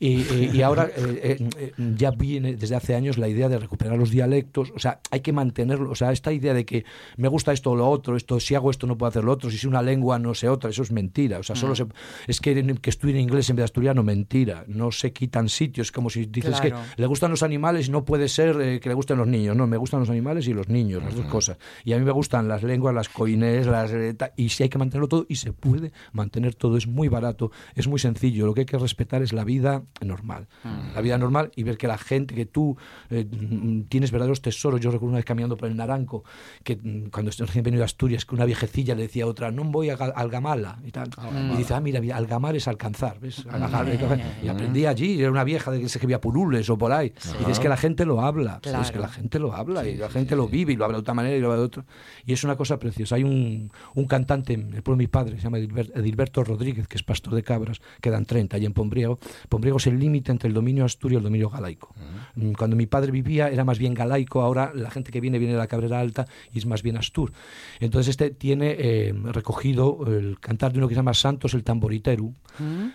Y, 0.00 0.22
y- 0.22 0.50
y 0.54 0.62
ahora 0.62 0.86
eh, 0.96 1.38
eh, 1.38 1.48
eh, 1.58 1.72
ya 1.96 2.10
viene 2.10 2.56
desde 2.56 2.74
hace 2.74 2.94
años 2.96 3.16
la 3.16 3.28
idea 3.28 3.48
de 3.48 3.58
recuperar 3.58 3.96
los 3.96 4.10
dialectos. 4.10 4.72
O 4.74 4.78
sea, 4.80 5.00
hay 5.12 5.20
que 5.20 5.32
mantenerlo. 5.32 5.90
O 5.90 5.94
sea, 5.94 6.10
esta 6.10 6.32
idea 6.32 6.52
de 6.52 6.64
que 6.64 6.84
me 7.16 7.28
gusta 7.28 7.52
esto 7.52 7.70
o 7.70 7.76
lo 7.76 7.88
otro, 7.88 8.16
esto 8.16 8.40
si 8.40 8.54
hago 8.56 8.70
esto 8.72 8.86
no 8.88 8.98
puedo 8.98 9.08
hacer 9.08 9.22
lo 9.22 9.32
otro, 9.32 9.50
si 9.50 9.58
sé 9.58 9.68
una 9.68 9.82
lengua 9.82 10.18
no 10.18 10.34
sé 10.34 10.48
otra, 10.48 10.70
eso 10.70 10.82
es 10.82 10.90
mentira. 10.90 11.38
O 11.38 11.42
sea, 11.44 11.54
solo 11.54 11.75
se, 11.76 11.86
es 12.26 12.40
que, 12.40 12.54
que 12.80 12.90
estudien 12.90 13.18
inglés 13.20 13.48
en 13.50 13.56
vez 13.56 13.62
de 13.62 13.64
asturiano, 13.64 14.02
mentira. 14.02 14.64
No 14.66 14.90
se 14.92 15.12
quitan 15.12 15.48
sitios. 15.48 15.88
Es 15.88 15.92
como 15.92 16.10
si 16.10 16.26
dices 16.26 16.60
Claro. 16.60 16.80
que 16.94 17.00
le 17.00 17.06
gustan 17.06 17.30
los 17.30 17.42
animales 17.42 17.88
y 17.88 17.90
no 17.90 18.04
puede 18.04 18.28
ser 18.28 18.60
eh, 18.60 18.80
que 18.80 18.88
le 18.88 18.94
gusten 18.94 19.18
los 19.18 19.26
niños. 19.26 19.56
No, 19.56 19.66
me 19.66 19.76
gustan 19.76 20.00
los 20.00 20.10
animales 20.10 20.48
y 20.48 20.54
los 20.54 20.68
niños, 20.68 21.02
las 21.02 21.14
dos 21.14 21.26
cosas. 21.26 21.58
Y 21.84 21.92
a 21.92 21.98
mí 21.98 22.04
me 22.04 22.12
gustan 22.12 22.48
las 22.48 22.62
lenguas, 22.62 22.94
las 22.94 23.08
coines, 23.08 23.66
las... 23.66 23.92
eh, 23.92 24.16
y 24.36 24.48
si 24.48 24.62
hay 24.64 24.68
que 24.68 24.78
mantenerlo 24.78 25.08
todo, 25.08 25.26
y 25.28 25.36
se 25.36 25.52
puede 25.52 25.92
mantener 26.12 26.54
todo. 26.54 26.76
Es 26.76 26.86
muy 26.86 27.08
barato, 27.08 27.50
es 27.74 27.86
muy 27.88 27.98
sencillo. 27.98 28.46
Lo 28.46 28.54
que 28.54 28.60
hay 28.60 28.66
que 28.66 28.78
respetar 28.78 29.22
es 29.22 29.32
la 29.32 29.44
vida 29.44 29.82
normal. 30.00 30.48
La 30.94 31.00
vida 31.00 31.18
normal 31.18 31.52
y 31.56 31.62
ver 31.62 31.76
que 31.76 31.86
la 31.88 31.98
gente, 31.98 32.34
que 32.34 32.46
tú 32.46 32.76
eh, 33.10 33.24
mm, 33.30 33.82
tienes 33.82 34.10
verdaderos 34.10 34.40
tesoros. 34.42 34.80
Yo 34.80 34.90
recuerdo 34.90 35.10
una 35.10 35.16
vez 35.18 35.24
caminando 35.24 35.56
por 35.56 35.68
el 35.68 35.76
Naranco, 35.76 36.24
que 36.64 36.76
mm, 36.76 37.10
cuando 37.10 37.30
estoy 37.30 37.46
recién 37.46 37.64
venido 37.64 37.82
a 37.82 37.86
Asturias, 37.86 38.24
que 38.24 38.34
una 38.34 38.44
viejecilla 38.44 38.94
le 38.94 39.02
decía 39.02 39.24
a 39.24 39.26
otra, 39.26 39.50
no 39.50 39.64
voy 39.64 39.90
a 39.90 39.94
Algamala 39.94 40.78
y 40.84 40.90
tal. 40.92 41.10
y 41.52 41.56
dice, 41.56 41.65
ah, 41.74 41.80
mira, 41.80 42.00
mira, 42.00 42.16
Algamar 42.16 42.56
es 42.56 42.68
alcanzar, 42.68 43.18
¿ves? 43.20 43.44
Algamar, 43.50 43.86
y 44.42 44.48
aprendí 44.48 44.86
allí, 44.86 45.20
era 45.20 45.30
una 45.30 45.44
vieja 45.44 45.70
de 45.70 45.80
que 45.80 45.88
se 45.88 45.98
había 46.02 46.20
purules 46.20 46.68
o 46.70 46.76
por 46.78 46.92
ahí. 46.92 47.12
Y 47.34 47.38
dices 47.40 47.60
que 47.60 47.68
la 47.68 47.76
gente 47.76 48.04
lo 48.04 48.20
habla, 48.20 48.60
es 48.62 48.70
que 48.70 48.70
Claro. 48.70 49.00
la 49.00 49.08
gente 49.08 49.38
lo 49.38 49.54
habla 49.54 49.86
y 49.88 49.96
la 49.96 50.08
gente 50.08 50.36
lo 50.36 50.48
vive 50.48 50.72
y 50.72 50.76
lo 50.76 50.84
habla 50.84 50.96
de 50.98 51.00
otra 51.00 51.14
manera 51.14 51.36
y 51.36 51.40
lo 51.40 51.46
habla 51.48 51.58
de 51.60 51.64
otra. 51.66 51.84
Y 52.24 52.32
es 52.32 52.44
una 52.44 52.56
cosa 52.56 52.78
preciosa. 52.78 53.16
Hay 53.16 53.24
un, 53.24 53.70
un 53.94 54.06
cantante, 54.06 54.54
el 54.54 54.82
pueblo 54.82 54.98
de 54.98 55.04
mi 55.04 55.08
padre, 55.08 55.36
se 55.36 55.42
llama 55.42 55.58
Edilber- 55.58 55.92
Edilberto 55.94 56.42
Rodríguez, 56.44 56.88
que 56.88 56.96
es 56.96 57.02
pastor 57.02 57.34
de 57.34 57.42
cabras, 57.42 57.80
quedan 58.00 58.24
30 58.26 58.56
allí 58.56 58.66
en 58.66 58.72
Pombriego. 58.72 59.18
Pombriego 59.48 59.78
es 59.78 59.86
el 59.86 59.98
límite 59.98 60.32
entre 60.32 60.48
el 60.48 60.54
dominio 60.54 60.84
asturio 60.84 61.16
y 61.16 61.18
el 61.18 61.24
dominio 61.24 61.48
galaico. 61.50 61.94
Mm, 62.34 62.52
Cuando 62.52 62.76
mi 62.76 62.86
padre 62.86 63.10
vivía 63.12 63.48
era 63.48 63.64
más 63.64 63.78
bien 63.78 63.94
galaico, 63.94 64.40
ahora 64.42 64.72
la 64.74 64.90
gente 64.90 65.10
que 65.12 65.20
viene 65.20 65.38
viene 65.38 65.54
de 65.54 65.58
la 65.58 65.66
Cabrera 65.66 66.00
Alta 66.00 66.26
y 66.52 66.58
es 66.58 66.66
más 66.66 66.82
bien 66.82 66.96
astur. 66.96 67.32
Entonces 67.80 68.10
este 68.10 68.30
tiene 68.30 68.76
eh, 68.78 69.14
recogido 69.32 69.98
el 70.06 70.38
cantar 70.40 70.72
de 70.72 70.78
uno 70.78 70.88
que 70.88 70.94
se 70.94 70.98
llama 71.00 71.14
Santos 71.14 71.54
el 71.56 71.64
tamboritero, 71.64 72.32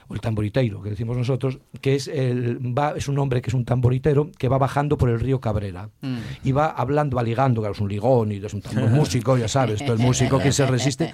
o 0.07 0.13
el 0.15 0.19
tamboriteiro, 0.21 0.81
que 0.81 0.89
decimos 0.89 1.15
nosotros, 1.15 1.59
que 1.81 1.93
es, 1.95 2.07
el, 2.07 2.57
va, 2.75 2.93
es 2.97 3.07
un 3.07 3.19
hombre 3.19 3.41
que 3.43 3.51
es 3.51 3.53
un 3.53 3.63
tamboritero 3.63 4.31
que 4.39 4.47
va 4.47 4.57
bajando 4.57 4.97
por 4.97 5.09
el 5.09 5.19
río 5.19 5.39
Cabrera 5.39 5.89
y 6.43 6.51
va 6.51 6.67
hablando, 6.67 7.15
va 7.17 7.21
ligando, 7.23 7.61
claro, 7.61 7.73
es 7.75 7.79
un 7.81 7.87
ligón 7.89 8.31
y 8.31 8.37
es 8.37 8.53
un 8.55 8.61
tambor 8.61 8.89
músico, 8.89 9.37
ya 9.37 9.47
sabes, 9.47 9.79
todo 9.85 9.93
el 9.93 9.99
músico 9.99 10.39
que 10.39 10.51
se 10.51 10.65
resiste, 10.65 11.11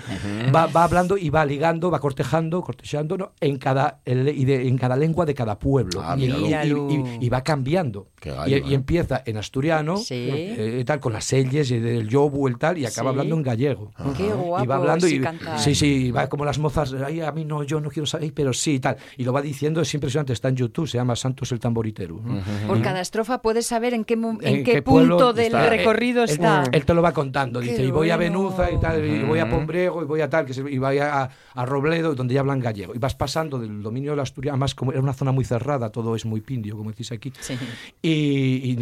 va, 0.55 0.67
va 0.67 0.83
hablando 0.85 1.17
y 1.17 1.29
va 1.29 1.45
ligando, 1.45 1.91
va 1.91 1.99
cortejando, 1.99 2.61
cortejando 2.61 3.17
¿no? 3.17 3.31
en, 3.41 3.57
cada, 3.57 3.99
el- 4.05 4.29
y 4.29 4.45
de- 4.45 4.67
en 4.67 4.77
cada 4.77 4.95
lengua 4.95 5.25
de 5.25 5.33
cada 5.33 5.59
pueblo. 5.59 6.01
Ah, 6.03 6.15
y, 6.17 6.25
y- 6.25 6.27
y- 6.27 7.17
y- 7.19 7.25
y 7.25 7.29
va 7.29 7.41
cambiando. 7.43 8.07
Y, 8.23 8.29
gallo, 8.29 8.57
y 8.67 8.71
¿eh? 8.71 8.75
empieza 8.75 9.21
en 9.25 9.37
asturiano, 9.37 9.97
Sí. 9.97 10.13
eh, 10.15 10.83
tal, 10.85 10.99
con 10.99 11.13
las 11.13 11.23
selles 11.25 11.71
y 11.71 11.79
del 11.79 12.07
yobu, 12.09 12.47
el 12.47 12.57
tal, 12.57 12.77
y 12.77 12.85
acaba 12.85 13.09
Sí. 13.11 13.13
hablando 13.13 13.35
en 13.35 13.43
gallego. 13.43 13.91
Qué 14.17 14.27
guapo 14.33 14.63
y 14.63 14.67
va 14.67 14.75
hablando 14.75 15.07
y 15.07 15.21
sí, 15.57 15.75
sí, 15.75 16.07
y 16.07 16.11
va 16.11 16.27
como 16.27 16.43
las 16.45 16.59
mozas, 16.59 16.93
ay, 16.93 17.21
a 17.21 17.31
mí 17.37 17.45
no, 17.45 17.63
yo 17.63 17.79
no 17.79 17.89
quiero 17.89 18.05
saber, 18.05 18.31
pero 18.33 18.51
sí, 18.53 18.75
y 18.75 18.79
tal. 18.79 18.97
Y 19.17 19.23
lo 19.23 19.31
va 19.33 19.41
diciendo, 19.41 19.81
es 19.81 19.93
impresionante, 19.93 20.33
está 20.33 20.49
en 20.49 20.55
YouTube, 20.55 20.87
se 20.87 20.97
llama 20.97 21.15
Santos 21.15 21.51
el 21.51 21.59
tamboritero. 21.59 22.19
¿no? 22.23 22.41
Por 22.67 22.81
cada 22.81 23.01
estrofa 23.01 23.41
puedes 23.41 23.65
saber 23.67 23.93
en 23.93 24.03
qué, 24.05 24.13
en 24.15 24.37
¿En 24.41 24.63
qué, 24.63 24.71
qué 24.73 24.81
punto 24.81 25.33
del 25.33 25.47
está? 25.47 25.69
recorrido 25.69 26.23
Él- 26.23 26.29
está. 26.29 26.63
Él, 26.71 26.85
te 26.85 26.93
lo 26.93 27.01
va 27.01 27.13
contando, 27.13 27.59
Qué 27.59 27.69
dice, 27.71 27.83
y 27.85 27.91
voy 27.91 28.09
a 28.09 28.17
bueno. 28.17 28.39
Benuza 28.43 28.71
y 28.71 28.79
tal, 28.79 29.05
y 29.05 29.23
voy 29.23 29.39
a 29.39 29.49
Pombrego, 29.49 30.01
y 30.01 30.05
voy 30.05 30.21
a 30.21 30.29
tal, 30.29 30.45
que 30.45 30.53
se- 30.53 30.69
y 30.69 30.77
voy 30.77 30.97
a, 30.99 31.29
a 31.53 31.65
Robledo, 31.65 32.15
donde 32.15 32.33
ya 32.33 32.39
hablan 32.41 32.59
gallego. 32.59 32.93
Y 32.95 32.97
vas 32.97 33.15
pasando 33.15 33.59
del 33.59 33.81
dominio 33.81 34.11
de 34.11 34.17
la 34.17 34.23
Asturias, 34.23 34.53
además 34.53 34.73
como 34.75 34.91
era 34.91 35.01
una 35.01 35.13
zona 35.13 35.31
muy 35.31 35.45
cerrada, 35.45 35.89
todo 35.91 36.15
es 36.15 36.25
muy 36.25 36.41
pindio, 36.41 36.75
como 36.75 36.89
decís 36.91 37.11
aquí, 37.11 37.31
Sí. 37.39 37.55
y, 38.01 38.11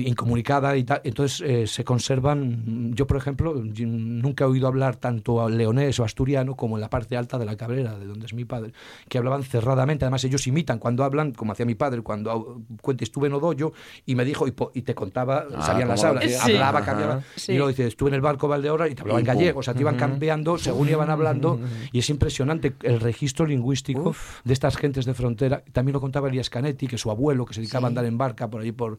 y 0.02 0.08
incomunicada 0.08 0.76
y 0.78 0.84
tal. 0.84 1.02
Entonces 1.04 1.42
eh, 1.46 1.68
se 1.68 1.84
conservan, 1.84 2.94
yo 2.94 3.06
por 3.08 3.18
ejemplo, 3.18 3.54
nunca 3.56 4.46
he 4.46 4.48
oído 4.48 4.68
hablar 4.68 4.96
tanto 4.96 5.42
a 5.44 5.50
leonés 5.50 6.00
o 6.00 6.04
asturiano 6.04 6.56
como 6.56 6.78
en 6.78 6.82
la 6.82 6.90
parte 6.90 7.18
alta 7.18 7.38
de 7.38 7.46
la 7.46 7.56
Cabrera, 7.56 7.98
de 7.98 8.06
donde 8.06 8.26
es 8.26 8.34
mi 8.34 8.45
padre, 8.46 8.74
que 9.10 9.18
hablaban 9.18 9.44
cerradamente. 9.44 10.06
Además 10.06 10.24
ellos 10.24 10.46
imitan 10.48 10.80
cuando 10.80 11.04
hablan, 11.04 11.32
como 11.32 11.52
hacía 11.52 11.66
mi 11.66 11.76
padre, 11.76 12.02
cuando 12.02 12.62
estuve 13.00 13.28
en 13.28 13.34
Odoyo 13.34 13.74
y 14.06 14.16
me 14.16 14.26
dijo, 14.26 14.48
y, 14.48 14.52
po- 14.52 14.72
y 14.74 14.82
te 14.84 14.96
contaba, 14.96 15.46
Ah, 15.56 15.62
sabían 15.62 15.88
las 15.90 16.04
hablas, 16.04 16.24
Sí. 16.26 16.54
hablaba, 16.54 16.80
Ajá. 16.80 16.86
cambiaba. 16.86 17.24
Sí. 17.36 17.52
Y 17.54 17.56
luego 17.56 17.70
dice, 17.70 17.88
estuve 17.88 18.10
en 18.10 18.16
el 18.16 18.22
barco 18.22 18.48
Valdeora 18.48 18.88
y 18.88 18.96
te 18.96 19.02
hablaba 19.02 19.20
en 19.20 19.26
gallego, 19.26 19.60
o 19.60 19.64
sea, 19.64 19.74
te 19.74 19.82
iban 19.82 19.96
cambiando 19.98 20.58
según 20.58 20.90
iban 20.90 21.10
hablando 21.10 21.60
y 21.92 22.00
es 22.00 22.10
impresionante 22.10 22.74
el 22.84 23.00
registro 23.00 23.46
lingüístico 23.46 24.10
Uf. 24.10 24.42
de 24.44 24.54
estas 24.54 24.78
gentes 24.78 25.06
de 25.06 25.14
frontera. 25.14 25.64
También 25.72 25.94
lo 25.94 26.02
contaba 26.02 26.30
Elias 26.30 26.50
Canetti, 26.50 26.88
que 26.88 26.98
su 26.98 27.12
abuelo, 27.12 27.46
que 27.46 27.54
se 27.54 27.62
dedicaba 27.62 27.88
a 27.88 27.90
andar 27.90 28.06
en 28.06 28.18
barca 28.18 28.50
por 28.50 28.62
ahí 28.62 28.72
por, 28.72 28.98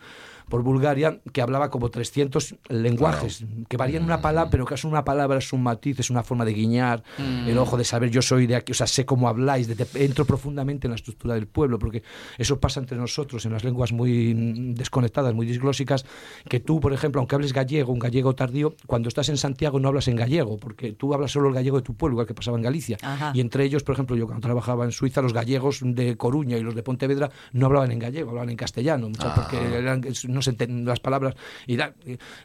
por 0.48 0.62
Bulgaria, 0.62 1.20
que 1.32 1.42
hablaba 1.42 1.70
como 1.70 1.90
300 1.90 2.54
lenguajes, 2.68 3.44
que 3.68 3.76
varían 3.76 4.04
una 4.04 4.20
palabra, 4.20 4.50
pero 4.50 4.64
que 4.64 4.74
es 4.74 4.84
una 4.84 5.04
palabra, 5.04 5.38
es 5.38 5.52
un 5.52 5.62
matiz, 5.62 5.98
es 6.00 6.10
una 6.10 6.22
forma 6.22 6.44
de 6.44 6.52
guiñar, 6.52 7.02
el 7.18 7.58
ojo 7.58 7.76
de 7.76 7.84
saber 7.84 8.10
yo 8.10 8.22
soy 8.22 8.46
de 8.46 8.56
aquí, 8.56 8.72
o 8.72 8.74
sea, 8.74 8.86
sé 8.86 9.04
cómo 9.04 9.28
habláis, 9.28 9.66
de- 9.66 9.74
de- 9.74 10.04
entro 10.04 10.24
profundamente 10.24 10.86
en 10.86 10.90
la 10.92 10.96
estructura 10.96 11.34
del 11.34 11.46
pueblo, 11.46 11.78
porque 11.78 12.02
eso 12.38 12.60
pasa 12.60 12.80
entre 12.80 12.96
nosotros 12.96 13.44
en 13.46 13.52
las 13.52 13.64
lenguas 13.64 13.92
muy 13.92 14.34
mm, 14.34 14.74
desconectadas, 14.74 15.34
muy 15.34 15.46
disglósicas, 15.46 16.04
que 16.48 16.60
tú, 16.60 16.80
por 16.80 16.92
ejemplo, 16.92 17.20
aunque 17.20 17.34
hables 17.34 17.52
gallego, 17.52 17.92
un 17.92 17.98
gallego 17.98 18.34
tardío, 18.34 18.74
cuando 18.86 19.08
estás 19.08 19.28
en 19.28 19.36
Santiago 19.38 19.80
no 19.80 19.88
hablas 19.88 20.08
en 20.08 20.16
gallego, 20.16 20.58
porque 20.58 20.92
tú 20.92 21.12
hablas 21.14 21.32
solo 21.32 21.48
el 21.48 21.54
gallego 21.54 21.76
de 21.78 21.82
tu 21.82 21.94
pueblo, 21.94 22.14
igual 22.14 22.26
que 22.26 22.34
pasaba 22.34 22.56
en 22.56 22.62
Galicia. 22.62 22.96
Ajá. 23.02 23.32
Y 23.34 23.40
entre 23.40 23.64
ellos, 23.64 23.82
por 23.82 23.94
ejemplo, 23.94 24.16
yo 24.16 24.26
cuando 24.26 24.42
trabajaba 24.46 24.84
en 24.84 24.92
Suiza, 24.92 25.22
los 25.22 25.32
gallegos 25.32 25.80
de 25.82 26.16
Coruña 26.16 26.56
y 26.56 26.62
los 26.62 26.74
de 26.74 26.82
Pontevedra 26.82 27.30
no 27.52 27.66
hablaban 27.66 27.90
en 27.92 27.98
gallego, 27.98 28.30
hablaban 28.30 28.50
en 28.50 28.56
castellano, 28.56 29.08
porque 29.34 29.56
eran- 29.78 30.02
no 30.36 30.42
se 30.42 30.56
enten- 30.56 30.84
las 30.84 31.00
palabras, 31.00 31.34
y 31.66 31.76
da- 31.76 31.94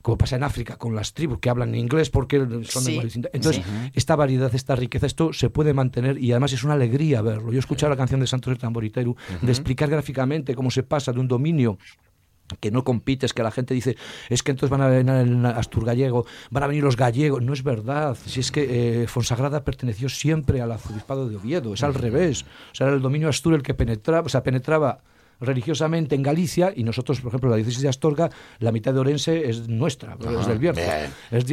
como 0.01 0.17
pasa 0.17 0.35
en 0.37 0.43
África 0.43 0.77
con 0.77 0.95
las 0.95 1.13
tribus 1.13 1.37
que 1.39 1.49
hablan 1.49 1.75
inglés 1.75 2.09
porque 2.09 2.39
son 2.63 2.83
Sí, 2.83 2.99
distintas. 2.99 3.31
Entonces, 3.35 3.63
esta 3.93 4.15
variedad, 4.15 4.53
esta 4.55 4.75
riqueza, 4.75 5.05
esto 5.05 5.33
se 5.33 5.49
puede 5.51 5.73
mantener 5.73 6.17
y 6.17 6.31
además 6.31 6.53
es 6.53 6.63
una 6.63 6.73
alegría 6.73 7.21
verlo. 7.21 7.51
Yo 7.51 7.57
he 7.57 7.59
escuchado 7.59 7.89
la 7.91 7.97
canción 7.97 8.19
de 8.19 8.27
Santos 8.27 8.51
el 8.51 8.57
Tamboriteru, 8.57 9.15
de 9.41 9.51
explicar 9.51 9.89
gráficamente 9.89 10.55
cómo 10.55 10.71
se 10.71 10.83
pasa 10.83 11.11
de 11.13 11.19
un 11.19 11.27
dominio 11.27 11.77
que 12.59 12.69
no 12.69 12.83
compites, 12.83 13.33
que 13.33 13.43
la 13.43 13.51
gente 13.51 13.73
dice, 13.73 13.95
es 14.29 14.43
que 14.43 14.51
entonces 14.51 14.69
van 14.69 14.81
a 14.81 14.87
venir 14.89 15.09
el 15.13 15.45
Astur 15.45 15.85
gallego, 15.85 16.25
van 16.49 16.63
a 16.63 16.67
venir 16.67 16.83
los 16.83 16.97
gallegos. 16.97 17.41
No 17.41 17.53
es 17.53 17.63
verdad. 17.63 18.17
Si 18.25 18.41
es 18.41 18.51
que 18.51 19.03
eh, 19.03 19.07
Fonsagrada 19.07 19.63
perteneció 19.63 20.09
siempre 20.09 20.59
al 20.59 20.71
arzobispado 20.73 21.29
de 21.29 21.37
Oviedo, 21.37 21.73
es 21.73 21.81
al 21.83 21.93
revés. 21.93 22.43
O 22.73 22.75
sea, 22.75 22.87
era 22.87 22.95
el 22.97 23.01
dominio 23.01 23.29
Astur 23.29 23.53
el 23.53 23.63
que 23.63 23.73
penetraba, 23.73 24.25
o 24.25 24.29
sea, 24.29 24.43
penetraba 24.43 24.99
religiosamente 25.41 26.15
en 26.15 26.23
Galicia 26.23 26.71
y 26.75 26.83
nosotros, 26.83 27.19
por 27.19 27.29
ejemplo, 27.29 27.49
la 27.49 27.57
diócesis 27.57 27.81
de 27.81 27.89
Astorga, 27.89 28.29
la 28.59 28.71
mitad 28.71 28.93
de 28.93 28.99
Orense 28.99 29.49
es 29.49 29.67
nuestra, 29.67 30.15
es 30.39 30.47
del 30.47 30.59
bien. 30.59 30.75
Es 31.31 31.45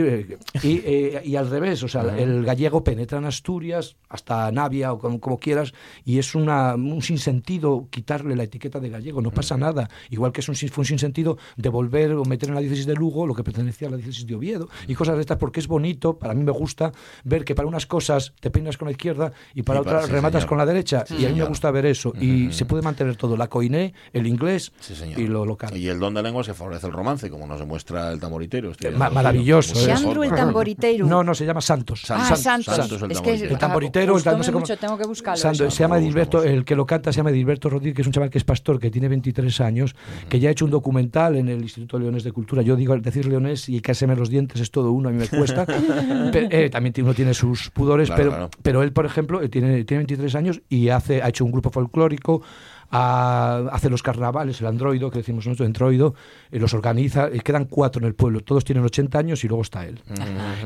y, 0.62 0.80
eh, 0.84 1.22
y 1.24 1.36
al 1.36 1.50
revés, 1.50 1.82
o 1.82 1.88
sea, 1.88 2.02
el 2.16 2.44
gallego 2.44 2.84
penetra 2.84 3.18
en 3.18 3.24
Asturias, 3.24 3.96
hasta 4.08 4.50
Navia 4.52 4.92
o 4.92 4.98
como, 4.98 5.18
como 5.20 5.38
quieras, 5.38 5.72
y 6.04 6.18
es 6.18 6.34
una, 6.34 6.74
un 6.74 7.02
sinsentido 7.02 7.88
quitarle 7.90 8.36
la 8.36 8.44
etiqueta 8.44 8.78
de 8.80 8.88
gallego, 8.90 9.20
no 9.22 9.30
pasa 9.30 9.56
nada. 9.56 9.88
Igual 10.10 10.32
que 10.32 10.40
es 10.40 10.48
un, 10.48 10.54
fue 10.54 10.82
un 10.82 10.86
sinsentido 10.86 11.38
devolver 11.56 12.12
o 12.12 12.24
meter 12.24 12.50
en 12.50 12.54
la 12.54 12.60
diócesis 12.60 12.86
de 12.86 12.94
Lugo 12.94 13.26
lo 13.26 13.34
que 13.34 13.42
pertenecía 13.44 13.88
a 13.88 13.90
la 13.92 13.96
diócesis 13.96 14.26
de 14.26 14.34
Oviedo 14.34 14.68
y 14.86 14.94
cosas 14.94 15.16
de 15.16 15.22
estas, 15.22 15.38
porque 15.38 15.60
es 15.60 15.66
bonito, 15.66 16.18
para 16.18 16.34
mí 16.34 16.44
me 16.44 16.52
gusta 16.52 16.92
ver 17.24 17.44
que 17.44 17.54
para 17.54 17.66
unas 17.68 17.86
cosas 17.86 18.32
te 18.40 18.50
peinas 18.50 18.76
con 18.76 18.86
la 18.86 18.92
izquierda 18.92 19.32
y 19.54 19.62
para 19.62 19.80
Y 19.80 19.84
para- 19.84 19.96
otras 19.96 20.06
sí, 20.06 20.12
rematas 20.12 20.42
señor. 20.42 20.48
con 20.48 20.58
la 20.58 20.66
derecha, 20.66 21.04
y 21.10 21.12
a 21.14 21.16
mí 21.16 21.22
me 21.24 21.30
señor. 21.30 21.48
gusta 21.48 21.70
ver 21.70 21.86
eso, 21.86 22.12
y 22.20 22.52
se 22.52 22.64
puede 22.66 22.82
mantener 22.82 23.16
todo. 23.16 23.36
La 23.36 23.48
coine 23.48 23.77
el 24.12 24.26
inglés 24.26 24.72
Sí, 24.80 24.94
señor. 24.94 25.18
y 25.20 25.26
lo 25.26 25.44
local. 25.44 25.76
Y 25.76 25.88
el 25.88 25.98
don 25.98 26.14
de 26.14 26.22
lenguas 26.22 26.46
que 26.46 26.54
favorece 26.54 26.86
el 26.86 26.92
romance, 26.92 27.30
como 27.30 27.46
nos 27.46 27.58
demuestra 27.60 28.12
el 28.12 28.20
tamboritero. 28.20 28.70
Estoy 28.70 28.90
Ma- 28.92 29.06
viendo 29.06 29.14
maravilloso, 29.14 29.74
¿eh? 29.78 29.86
mejor, 29.86 29.96
Xandro 30.02 30.24
el 30.24 30.30
¿no? 30.30 30.36
tamboriteiro. 30.36 31.06
No, 31.06 31.22
no, 31.24 31.34
se 31.34 31.44
llama 31.46 31.60
Santos. 31.60 32.02
San- 32.02 32.20
Ah, 32.20 32.24
San- 32.36 32.62
Santos. 32.62 32.76
Santos 32.76 33.02
el 33.02 33.10
es 33.12 33.20
que 33.20 33.24
tamboritero. 33.24 33.52
El 33.52 33.58
tamboritero, 33.58 34.16
el 34.16 34.22
tal- 34.22 34.38
no 34.38 34.44
sé 34.44 34.52
mucho, 34.52 34.76
tengo 34.76 34.96
que 34.98 35.06
buscarlo. 35.06 35.36
Sando- 35.40 35.64
eso. 35.66 35.76
se 35.76 35.82
llama 35.82 35.98
Dilberto, 35.98 36.42
el 36.44 36.64
que 36.64 36.74
lo 36.76 36.86
canta 36.86 37.12
se 37.12 37.18
llama 37.18 37.30
Dilberto 37.30 37.68
Rodríguez, 37.70 37.96
que 37.96 38.02
es 38.02 38.06
un 38.06 38.12
chaval 38.12 38.30
que 38.30 38.38
es 38.38 38.44
pastor, 38.44 38.78
que 38.78 38.90
tiene 38.90 39.08
23 39.08 39.60
años, 39.60 39.94
que 40.28 40.40
ya 40.40 40.48
ha 40.48 40.52
hecho 40.52 40.64
un 40.64 40.70
documental 40.70 41.36
en 41.36 41.48
el 41.48 41.60
Instituto 41.62 41.98
Leones 41.98 42.24
de 42.24 42.32
Cultura. 42.32 42.62
Yo 42.62 42.76
digo, 42.76 42.96
decir 42.98 43.26
leonés 43.26 43.68
y 43.68 43.80
cárseme 43.80 44.16
los 44.16 44.28
dientes 44.30 44.60
es 44.60 44.70
todo 44.70 44.92
uno, 44.92 45.08
a 45.08 45.12
mí 45.12 45.18
me 45.18 45.28
cuesta. 45.28 45.64
Pero, 46.32 46.48
eh, 46.50 46.70
también 46.70 46.94
uno 46.98 47.14
tiene 47.14 47.34
sus 47.34 47.70
pudores, 47.70 48.08
Claro, 48.08 48.18
pero, 48.22 48.30
claro. 48.30 48.50
pero 48.62 48.82
él, 48.82 48.92
por 48.92 49.06
ejemplo, 49.06 49.42
eh, 49.42 49.48
tiene, 49.48 49.84
tiene 49.84 49.98
23 50.04 50.34
años 50.34 50.60
y 50.68 50.88
hace, 50.88 51.22
ha 51.22 51.28
hecho 51.28 51.44
un 51.44 51.52
grupo 51.52 51.70
folclórico, 51.70 52.42
ha- 52.90 53.66
hace 53.70 53.90
los 53.90 54.02
carnavales, 54.02 54.60
el 54.60 54.66
androido, 54.66 55.10
que 55.10 55.18
decimos 55.18 55.46
nosotros, 55.46 55.66
androido, 55.66 56.14
eh, 56.50 56.58
los 56.58 56.72
organiza, 56.74 57.28
y 57.32 57.40
quedan 57.40 57.66
cuatro 57.66 58.00
en 58.00 58.06
el 58.08 58.14
pueblo, 58.14 58.40
todos 58.40 58.64
tienen 58.64 58.84
80 58.84 59.18
años 59.18 59.44
y 59.44 59.48
luego 59.48 59.62
está 59.62 59.84
él. 59.86 60.00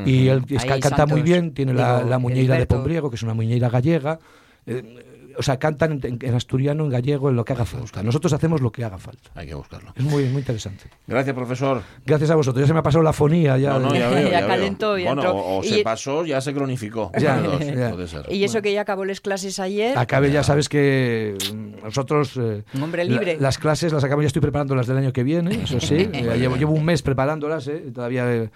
Y 0.07 0.29
él 0.29 0.45
es- 0.49 0.65
canta 0.65 1.07
muy 1.07 1.23
bien, 1.23 1.53
tiene 1.53 1.75
la, 1.75 1.99
Digo, 1.99 2.11
la 2.11 2.19
muñeira 2.19 2.55
de. 2.55 2.67
Pombriego, 2.67 3.11
que 3.11 3.17
es 3.17 3.23
una 3.23 3.35
muñeira 3.35 3.69
gallega. 3.69 4.19
eh, 4.67 4.83
o 5.39 5.43
sea, 5.43 5.59
cantan 5.59 6.01
en, 6.03 6.19
en 6.21 6.35
asturiano, 6.35 6.85
en 6.85 6.91
gallego, 6.91 7.31
en 7.31 7.37
lo 7.37 7.45
que 7.45 7.53
haga 7.53 7.65
falta. 7.65 8.03
Nosotros 8.03 8.33
hacemos 8.33 8.61
lo 8.61 8.71
que 8.73 8.85
haga 8.85 8.99
falta. 8.99 9.31
Hay 9.35 9.47
que 9.47 9.55
buscarlo. 9.55 9.93
Es 9.97 10.05
muy, 10.05 10.25
muy 10.25 10.39
interesante. 10.41 10.85
Gracias, 11.07 11.35
profesor. 11.35 11.83
Gracias 12.07 12.31
a 12.31 12.35
vosotros. 12.35 12.61
Ya 12.63 12.67
se 12.67 12.73
me 12.73 12.79
ha 12.81 12.83
pasado 12.83 13.03
la 13.05 13.13
fonía. 13.13 13.59
Ya, 13.59 13.73
No, 13.75 13.81
no, 13.91 13.95
ya 13.95 14.09
veo, 14.11 14.31
Ya 14.31 14.41
ya 14.41 14.47
calentó, 14.47 14.99
ya 14.99 15.07
Bueno, 15.15 15.23
entró. 15.23 15.37
o, 15.37 15.59
o 15.61 15.65
Y- 15.65 15.69
se 15.69 15.83
pasó, 15.83 16.25
ya 16.25 16.41
se 16.41 16.53
cronificó. 16.55 17.11
Ya, 17.19 17.39
dos. 17.41 17.57
Puede 17.59 18.09
ser. 18.09 18.27
Y 18.31 18.45
eso 18.45 18.63
que 18.63 18.73
ya 18.73 18.83
acabó 18.83 19.05
las 19.05 19.21
clases 19.21 19.59
ayer. 19.61 19.97
Acabe, 19.99 20.31
ya 20.31 20.43
sabes 20.43 20.69
que 20.69 21.37
mm, 21.55 21.85
nosotros. 21.85 22.37
eh, 22.37 22.65
Un 22.75 22.83
hombre 22.83 23.05
la- 23.05 23.11
libre. 23.13 23.37
las 23.41 23.59
clases 23.59 23.93
las 23.93 24.05
acabo, 24.05 24.23
ya 24.23 24.27
estoy 24.29 24.43
preparando 24.43 24.75
las 24.75 24.87
del 24.87 24.97
año 24.99 25.13
que 25.13 25.23
viene, 25.25 25.63
eso 25.63 25.81
sí. 25.81 25.95
eh, 26.13 26.37
llevo, 26.39 26.57
llevo 26.57 26.73
un 26.73 26.85
mes 26.85 27.03
preparándolas, 27.03 27.69
eh, 27.69 27.85
todavía. 27.95 28.33
eh, 28.33 28.51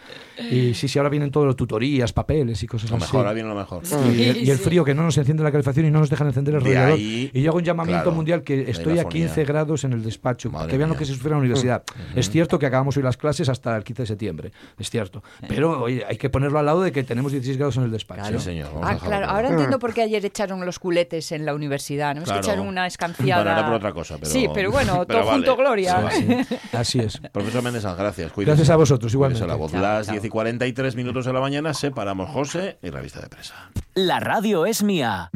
y 0.51 0.75
sí, 0.75 0.89
sí, 0.89 0.99
ahora 0.99 1.09
vienen 1.09 1.31
todas 1.31 1.47
las 1.49 1.57
tutorías, 1.57 2.12
papeles 2.12 2.62
y 2.62 2.67
cosas 2.67 2.91
Lo 2.91 2.97
así. 2.97 3.05
mejor, 3.05 3.19
ahora 3.21 3.33
viene 3.33 3.49
lo 3.49 3.55
mejor. 3.55 3.83
Y, 4.15 4.23
el, 4.25 4.37
y 4.45 4.51
el 4.51 4.59
Sí. 4.59 4.65
frío 4.65 4.85
que 4.85 4.95
no 4.95 5.03
nos 5.03 5.17
enciende 5.19 5.43
la 5.43 5.51
calefacción 5.53 5.87
y 5.87 5.91
no 5.91 6.01
nos 6.01 6.11
dejan 6.11 6.27
encender 6.29 6.55
el 6.57 6.61
De 6.68 6.74
radiador. 6.74 6.98
ahí, 6.98 7.31
y 7.33 7.42
yo 7.42 7.50
hago 7.50 7.59
un 7.59 7.64
llamamiento 7.64 8.02
claro, 8.05 8.16
mundial 8.16 8.42
que 8.42 8.70
estoy 8.70 8.98
a 8.98 9.05
15 9.05 9.29
fonía. 9.29 9.44
grados 9.46 9.85
en 9.85 9.92
el 9.92 10.02
despacho, 10.02 10.50
Madre 10.50 10.70
que 10.70 10.79
vean 10.79 10.90
lo 10.90 10.96
que 10.96 11.05
se 11.05 11.12
sufre 11.12 11.29
en 11.29 11.33
la 11.33 11.38
universidad. 11.38 11.83
Es 12.14 12.31
cierto 12.31 12.59
que 12.59 12.66
acabamos 12.66 12.96
hoy 12.96 13.02
las 13.02 13.16
clases 13.16 13.48
hasta 13.48 13.76
el 13.76 13.85
15 13.85 14.02
de 14.02 14.07
septiembre, 14.07 14.52
es 14.79 14.90
cierto. 14.90 15.22
Pero 15.48 15.83
oye, 15.83 16.05
hay 16.09 16.16
que 16.16 16.31
ponerlo 16.31 16.59
al 16.59 16.66
lado 16.66 16.83
de 16.83 16.92
que 16.92 17.02
tenemos 17.05 17.33
16 17.33 17.57
grados 17.59 17.76
en 17.76 17.85
el 17.85 17.90
despacho. 17.90 18.38
Sí, 18.38 18.44
señor. 18.44 18.70
a 18.83 18.90
Ah, 18.90 18.98
claro, 18.98 19.26
ahora 19.26 19.48
entiendo 19.50 19.79
por 19.79 19.92
qué 19.94 20.02
ayer 20.02 20.24
echaron 20.24 20.64
los 20.64 20.79
culetes 20.79 21.33
en 21.33 21.44
la 21.46 21.55
universidad, 21.55 22.14
¿no? 22.14 22.20
Es 22.22 22.24
Claro. 22.26 22.40
que 22.42 22.46
echaron 22.48 22.66
una 22.66 22.87
escanciada. 22.87 23.42
Bueno, 23.42 23.59
era 23.59 23.66
por 23.66 23.76
otra 23.76 23.92
cosa, 23.92 24.16
pero- 24.18 24.31
Sí, 24.31 24.48
pero 24.55 24.70
bueno, 24.70 25.05
pero 25.07 25.20
todo 25.20 25.29
vale. 25.31 25.46
junto 25.46 25.57
gloria. 25.57 26.11
Sí, 26.11 26.26
Así 26.72 26.98
es. 27.00 27.18
Profesor 27.33 27.62
Méndez, 27.62 27.85
gracias. 27.85 28.33
Cuídese. 28.33 28.50
Gracias 28.52 28.70
a 28.70 28.76
vosotros, 28.76 29.12
igualmente. 29.12 29.46
la 29.46 29.55
voz. 29.55 29.72
Chao, 29.72 29.81
Las 29.81 30.07
chao. 30.07 30.12
10 30.14 30.24
y 30.24 30.29
43 30.29 30.96
minutos 30.96 31.24
de 31.26 31.33
la 31.33 31.40
mañana 31.40 31.74
separamos 31.74 32.31
José 32.31 32.79
y 32.83 32.90
revista 32.90 33.20
de 33.20 33.29
prensa. 33.29 33.55
La 33.94 34.20
radio 34.20 34.66
es 34.66 34.83
mía. 34.83 35.31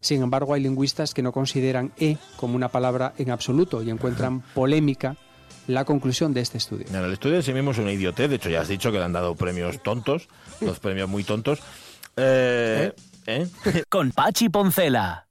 Sin 0.00 0.22
embargo, 0.22 0.54
hay 0.54 0.62
lingüistas 0.62 1.12
que 1.12 1.22
no 1.22 1.30
consideran 1.30 1.92
e 2.00 2.16
como 2.36 2.56
una 2.56 2.68
palabra 2.68 3.12
en 3.18 3.30
absoluto 3.30 3.82
y 3.82 3.90
encuentran 3.90 4.40
polémica 4.54 5.16
la 5.66 5.84
conclusión 5.84 6.32
de 6.32 6.40
este 6.40 6.56
estudio. 6.56 6.86
En 6.88 6.96
el 6.96 7.12
estudio 7.12 7.36
en 7.36 7.42
sí 7.42 7.52
mismo 7.52 7.72
es 7.72 7.78
una 7.78 7.92
idiotez. 7.92 8.30
De 8.30 8.36
hecho, 8.36 8.48
ya 8.48 8.62
has 8.62 8.68
dicho 8.68 8.90
que 8.90 8.98
le 8.98 9.04
han 9.04 9.12
dado 9.12 9.34
premios 9.34 9.82
tontos, 9.82 10.28
dos 10.60 10.80
premios 10.80 11.08
muy 11.08 11.22
tontos. 11.22 11.60
Eh, 12.16 12.94
¿eh? 13.26 13.46
Con 13.90 14.10
Pachi 14.12 14.48
Poncela. 14.48 15.29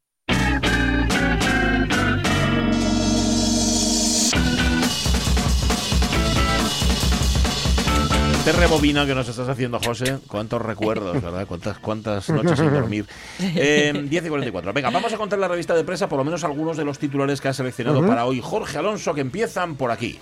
Este 8.50 8.62
rebobina 8.62 9.06
que 9.06 9.14
nos 9.14 9.30
estás 9.30 9.48
haciendo, 9.48 9.80
José. 9.80 10.18
Cuántos 10.28 10.60
recuerdos, 10.60 11.14
¿verdad? 11.22 11.46
Cuántas, 11.46 11.78
cuántas 11.78 12.28
noches 12.32 12.58
sin 12.58 12.74
dormir. 12.74 13.06
Eh, 13.40 13.94
10 14.10 14.26
y 14.26 14.28
44. 14.28 14.74
Venga, 14.74 14.90
vamos 14.90 15.14
a 15.14 15.18
contar 15.18 15.38
la 15.38 15.48
revista 15.48 15.76
de 15.76 15.84
prensa, 15.84 16.10
por 16.10 16.18
lo 16.18 16.24
menos 16.24 16.44
algunos 16.44 16.76
de 16.76 16.84
los 16.84 16.98
titulares 16.98 17.42
que 17.42 17.50
ha 17.50 17.54
seleccionado 17.54 18.04
para 18.08 18.26
hoy 18.26 18.42
Jorge 18.42 18.80
Alonso, 18.80 19.14
que 19.14 19.22
empiezan 19.22 19.76
por 19.76 19.92
aquí. 19.92 20.18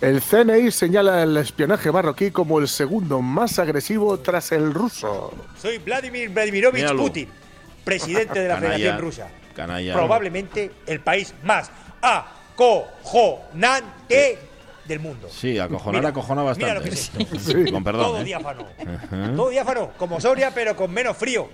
El 0.00 0.22
CNI 0.22 0.70
señala 0.70 1.22
el 1.22 1.36
espionaje 1.36 1.92
marroquí 1.92 2.30
como 2.30 2.60
el 2.60 2.68
segundo 2.68 3.20
más 3.20 3.58
agresivo 3.58 4.18
tras 4.20 4.50
el 4.52 4.72
ruso. 4.72 5.34
Soy 5.60 5.76
Vladimir 5.76 6.30
Vladimirovich 6.30 6.80
Míralo. 6.80 7.02
Putin, 7.02 7.28
presidente 7.84 8.40
de 8.40 8.48
la 8.48 8.54
Canalla, 8.60 8.74
Federación 8.74 9.02
Rusa. 9.02 9.28
canalla. 9.54 9.92
Probablemente 9.92 10.70
el 10.86 11.00
país 11.00 11.34
más 11.42 11.70
acojonante 12.00 14.38
del 14.86 15.00
mundo. 15.00 15.28
Sí, 15.30 15.58
acojonar 15.58 16.00
Mira, 16.02 16.08
acojona 16.10 16.42
mira 16.42 16.74
lo 16.74 16.80
bastante. 16.80 16.88
que 16.90 16.94
es. 16.94 17.10
Sí, 17.64 17.70
Con 17.72 17.82
perdón. 17.84 18.04
Todo 18.06 18.20
¿eh? 18.20 18.24
diáfano. 18.24 18.66
Todo 19.36 19.48
diáfano, 19.50 19.90
como 19.96 20.20
Soria, 20.20 20.52
pero 20.54 20.76
con 20.76 20.90
menos 20.92 21.16
frío. 21.16 21.48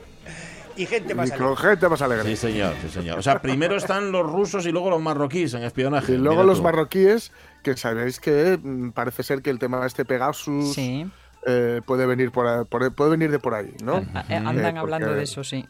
Y 0.76 0.86
gente 0.86 1.14
más 1.14 1.28
Y 1.28 1.32
con 1.32 1.56
gente 1.56 1.88
más 1.88 2.00
alegre. 2.00 2.24
Sí, 2.24 2.36
señor, 2.36 2.74
sí, 2.80 2.88
señor. 2.88 3.18
O 3.18 3.22
sea, 3.22 3.42
primero 3.42 3.76
están 3.76 4.12
los 4.12 4.24
rusos 4.24 4.64
y 4.66 4.70
luego 4.72 4.88
los 4.88 5.00
marroquíes 5.02 5.52
en 5.54 5.62
espionaje. 5.64 6.12
Y 6.12 6.16
luego 6.16 6.42
los 6.44 6.58
tú. 6.58 6.64
marroquíes, 6.64 7.32
que 7.62 7.76
sabéis 7.76 8.18
que 8.20 8.58
mm, 8.62 8.90
parece 8.90 9.22
ser 9.22 9.42
que 9.42 9.50
el 9.50 9.58
tema 9.58 9.80
de 9.80 9.88
este 9.88 10.04
Pegasus 10.04 10.72
Sí, 10.74 11.06
eh, 11.46 11.80
puede 11.84 12.06
venir 12.06 12.30
por, 12.30 12.46
ahí- 12.46 12.64
por- 12.64 12.94
puede 12.94 13.10
venir 13.10 13.30
de 13.30 13.38
por 13.40 13.54
ahí, 13.54 13.74
¿no? 13.82 13.94
a- 14.14 14.20
a- 14.20 14.24
Eh, 14.28 14.36
andan 14.36 14.78
hablando 14.78 15.08
porque- 15.08 15.18
de 15.18 15.24
eso, 15.24 15.44
sí. 15.44 15.66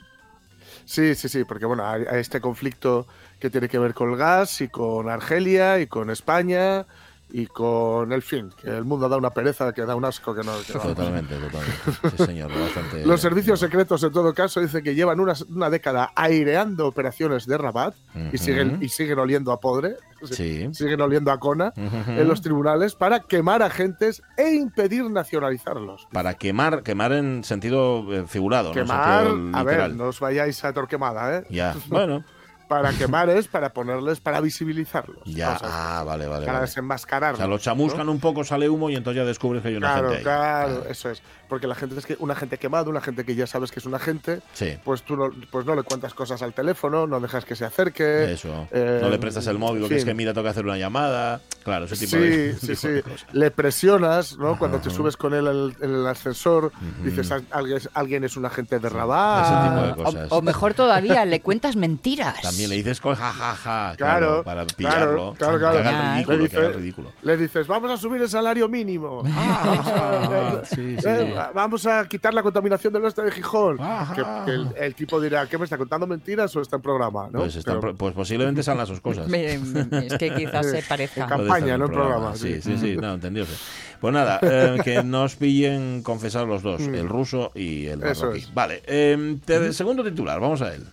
Sí, 0.84 1.14
sí, 1.14 1.28
sí, 1.28 1.44
porque 1.44 1.66
bueno, 1.66 1.86
hay, 1.88 2.04
hay 2.08 2.20
este 2.20 2.40
conflicto 2.40 3.06
que 3.38 3.48
tiene 3.50 3.68
que 3.68 3.78
ver 3.78 3.94
con 3.94 4.10
el 4.10 4.16
gas 4.16 4.60
y 4.60 4.68
con 4.68 5.08
Argelia 5.08 5.78
y 5.80 5.86
con 5.86 6.10
España 6.10 6.84
y 7.32 7.46
con 7.46 8.12
el 8.12 8.22
fin, 8.22 8.50
que 8.60 8.68
el 8.68 8.84
mundo 8.84 9.08
da 9.08 9.16
una 9.16 9.30
pereza, 9.30 9.72
que 9.72 9.82
da 9.82 9.94
un 9.94 10.04
asco, 10.04 10.34
que 10.34 10.42
no. 10.42 10.52
que 10.66 10.72
Totalmente, 10.72 11.34
totalmente. 11.36 12.16
Sí, 12.18 12.24
señor, 12.26 12.50
bastante. 12.58 13.04
Los 13.06 13.20
servicios 13.20 13.60
secretos, 13.60 14.02
en 14.02 14.12
todo 14.12 14.32
caso, 14.34 14.60
dicen 14.60 14.82
que 14.82 14.94
llevan 14.94 15.20
una, 15.20 15.34
una 15.48 15.70
década 15.70 16.12
aireando 16.14 16.86
operaciones 16.86 17.46
de 17.46 17.58
Rabat 17.58 17.94
y, 18.32 18.38
siguen, 18.38 18.78
y 18.82 18.88
siguen 18.88 19.18
oliendo 19.18 19.52
a 19.52 19.60
podre, 19.60 19.96
Sí. 20.22 20.68
siguen 20.74 21.00
oliendo 21.00 21.32
a 21.32 21.40
cona 21.40 21.72
en 21.76 22.28
los 22.28 22.42
tribunales 22.42 22.94
para 22.94 23.20
quemar 23.20 23.62
agentes 23.62 24.22
e 24.36 24.52
impedir 24.54 25.10
nacionalizarlos. 25.10 26.08
Para 26.12 26.34
quemar, 26.34 26.82
quemar 26.82 27.12
en 27.12 27.42
sentido 27.42 28.04
eh, 28.12 28.24
figurado, 28.26 28.72
Quemar, 28.72 29.24
no 29.24 29.30
en 29.30 29.36
sentido 29.36 29.56
a 29.58 29.62
ver, 29.64 29.94
no 29.94 30.04
os 30.08 30.20
vayáis 30.20 30.62
a 30.64 30.72
Torquemada, 30.74 31.38
¿eh? 31.38 31.44
Ya, 31.48 31.74
bueno, 31.88 32.22
Para 32.70 32.92
quemar 32.92 33.28
es 33.30 33.48
para 33.48 33.72
ponerles, 33.72 34.20
para 34.20 34.40
visibilizarlos. 34.40 35.18
ya. 35.24 35.54
Cosas. 35.54 35.68
Ah, 35.72 36.04
vale, 36.06 36.28
vale. 36.28 36.46
para 36.46 36.58
vale. 36.60 36.66
desenmascararlos. 36.68 37.40
O 37.40 37.42
sea, 37.42 37.48
lo 37.48 37.58
chamuscan 37.58 38.08
un 38.08 38.20
poco, 38.20 38.44
sale 38.44 38.68
humo 38.68 38.88
y 38.90 38.94
entonces 38.94 39.20
ya 39.20 39.26
descubres 39.26 39.60
que 39.60 39.68
hay 39.70 39.76
una 39.76 39.88
Claro, 39.92 40.02
gente 40.10 40.18
ahí. 40.18 40.22
claro, 40.22 40.82
Ah, 40.86 40.88
eso 40.88 41.10
es. 41.10 41.20
Porque 41.50 41.66
la 41.66 41.74
gente 41.74 41.98
es 41.98 42.06
que 42.06 42.16
un 42.20 42.30
agente 42.30 42.56
quemado, 42.56 42.88
un 42.88 42.96
agente 42.96 43.24
que 43.26 43.34
ya 43.34 43.46
sabes 43.46 43.70
que 43.70 43.80
es 43.80 43.84
un 43.84 43.94
agente, 43.94 44.40
Sí, 44.54 44.78
pues 44.84 45.02
tú 45.02 45.16
no, 45.16 45.28
pues 45.50 45.66
no 45.66 45.74
le 45.74 45.82
cuentas 45.82 46.14
cosas 46.14 46.40
al 46.40 46.54
teléfono, 46.54 47.06
no 47.06 47.20
dejas 47.20 47.44
que 47.44 47.54
se 47.56 47.64
acerque. 47.66 48.32
eso. 48.32 48.68
eh, 48.70 49.00
no 49.02 49.10
le 49.10 49.18
prestas 49.18 49.46
el 49.48 49.58
móvil 49.58 49.84
en 49.84 49.92
es 49.92 50.04
que 50.04 50.14
mira, 50.14 50.32
toca 50.32 50.50
hacer 50.50 50.64
una 50.64 50.78
llamada. 50.78 51.40
Claro, 51.64 51.84
ese 51.84 51.96
tipo 51.96 52.12
Sí, 52.16 52.18
de. 52.22 52.54
sí, 52.54 52.74
sí. 52.76 52.88
de 52.88 53.02
cosas. 53.02 53.26
Le 53.32 53.50
presionas, 53.50 54.38
¿no? 54.38 54.56
Cuando 54.58 54.78
te 54.78 54.88
subes 54.88 55.16
con 55.18 55.34
él 55.34 55.74
en 55.82 55.90
el 55.94 56.06
ascensor, 56.06 56.72
dices, 57.04 57.30
"Al- 57.32 57.44
alguien, 57.50 57.80
alguien 57.94 58.24
es 58.24 58.36
un 58.36 58.46
agente 58.46 58.78
de 58.78 58.86
Ese 58.88 58.96
Rabat. 58.96 59.64
tipo 59.68 59.82
de 59.86 59.90
O, 59.92 59.96
cosas. 60.04 60.26
o 60.32 60.40
mejor 60.42 60.72
todavía, 60.74 61.24
le 61.24 61.40
cuentas 61.40 61.74
mentiras. 61.76 62.40
También 62.40 62.70
le 62.70 62.76
dices 62.76 63.00
co- 63.00 63.14
ja, 63.16 63.32
ja, 63.32 63.54
ja, 63.56 63.94
Claro, 63.96 64.42
claro, 64.42 64.44
para 64.44 64.64
pillarlo. 64.66 65.34
claro, 65.36 65.58
claro, 65.58 65.76
Que 65.78 65.82
claro. 65.82 66.14
ridículo, 66.14 66.36
Le 66.38 66.48
que 66.48 66.56
dice- 66.60 66.72
ridículo. 66.72 67.12
Le 67.22 67.36
dices, 67.36 67.66
vamos 67.66 67.90
a 67.90 67.96
subir 67.96 68.22
el 68.22 68.28
salario 68.28 68.68
mínimo. 68.68 69.22
Ah, 69.34 70.60
sí, 70.64 70.96
sí. 70.98 71.04
Eh, 71.10 71.34
vamos 71.54 71.86
a 71.86 72.06
quitar 72.08 72.34
la 72.34 72.42
contaminación 72.42 72.92
del 72.92 73.04
oeste 73.04 73.22
de 73.22 73.30
Gijón. 73.30 73.80
Ajá. 73.80 74.14
Que, 74.14 74.22
que 74.46 74.50
el, 74.56 74.68
el 74.76 74.94
tipo 74.94 75.20
dirá, 75.20 75.46
¿qué 75.46 75.58
me 75.58 75.64
está 75.64 75.78
contando 75.78 76.06
mentiras 76.06 76.54
o 76.56 76.60
está 76.60 76.76
en 76.76 76.82
programa? 76.82 77.28
¿no? 77.32 77.40
Pues, 77.40 77.58
Pero- 77.64 77.94
pues 77.96 78.14
posiblemente 78.14 78.62
sean 78.62 78.78
las 78.78 78.88
dos 78.88 79.00
cosas. 79.00 79.28
Me- 79.28 79.58
me- 79.58 80.06
es 80.06 80.14
que 80.18 80.34
quizás 80.34 80.66
se 80.70 80.82
parezca. 80.88 81.26
Puede 81.26 81.48
campaña, 81.48 81.78
no 81.78 81.86
en 81.86 81.92
programa, 81.92 82.36
Sí, 82.36 82.54
sí. 82.60 82.62
sí, 82.62 82.78
sí, 82.78 82.96
no, 82.96 83.14
entendióse. 83.14 83.52
Pues 84.00 84.14
nada, 84.14 84.38
eh, 84.42 84.78
que 84.82 85.02
nos 85.02 85.36
pillen 85.36 86.02
confesar 86.02 86.46
los 86.46 86.62
dos, 86.62 86.80
el 86.80 87.08
ruso 87.08 87.52
y 87.54 87.86
el 87.86 88.00
Mm. 88.00 88.06
Eso 88.06 88.20
marroquí. 88.26 88.38
es. 88.40 88.54
Vale, 88.54 88.82
eh, 88.86 89.38
te- 89.44 89.72
segundo 89.72 90.02
titular, 90.04 90.40
vamos 90.40 90.62
a 90.62 90.74
él. 90.74 90.86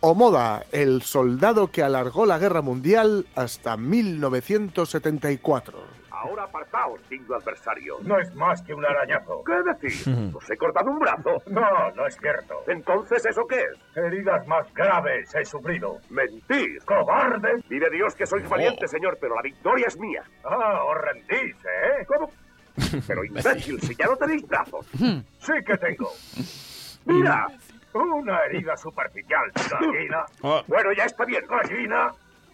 Omoda, 0.00 0.66
el 0.70 1.00
soldado 1.00 1.70
que 1.70 1.82
alargó 1.82 2.26
la 2.26 2.38
guerra 2.38 2.60
mundial 2.60 3.24
hasta 3.36 3.78
1974. 3.78 5.78
Ahora 6.24 6.44
apartaos, 6.44 7.06
digno 7.10 7.36
adversario. 7.36 7.98
No 8.02 8.18
es 8.18 8.34
más 8.34 8.62
que 8.62 8.72
un 8.72 8.82
arañazo. 8.82 9.44
¿Qué 9.44 9.62
decís? 9.62 10.08
¿Os 10.32 10.50
he 10.50 10.56
cortado 10.56 10.90
un 10.90 10.98
brazo? 10.98 11.42
No, 11.48 11.90
no 11.90 12.06
es 12.06 12.16
cierto. 12.16 12.62
Entonces, 12.66 13.26
¿eso 13.26 13.46
qué 13.46 13.60
es? 13.60 13.96
Heridas 13.96 14.46
más 14.46 14.72
graves 14.72 15.34
he 15.34 15.44
sufrido. 15.44 15.98
¡Mentís! 16.08 16.82
¡Cobarde! 16.86 17.62
Vive 17.68 17.90
Dios 17.90 18.14
que 18.14 18.24
sois 18.26 18.48
valiente, 18.48 18.88
señor, 18.88 19.18
pero 19.20 19.34
la 19.34 19.42
victoria 19.42 19.86
es 19.86 19.98
mía. 19.98 20.22
Ah, 20.44 20.82
os 20.84 20.96
rendís, 20.98 21.56
¿eh? 21.56 22.06
¿Cómo? 22.06 22.30
Pero 23.06 23.24
imbécil, 23.24 23.80
si 23.82 23.94
ya 23.94 24.06
no 24.06 24.16
tenéis 24.16 24.48
brazos. 24.48 24.84
sí 24.90 25.52
que 25.64 25.76
tengo. 25.76 26.10
Mira, 27.04 27.46
una 27.92 28.38
herida 28.46 28.76
superficial, 28.76 29.52
gallina. 29.70 30.24
Oh. 30.40 30.62
Bueno, 30.66 30.92
ya 30.92 31.04
está 31.04 31.24
bien, 31.24 31.44
gallina. 31.46 32.12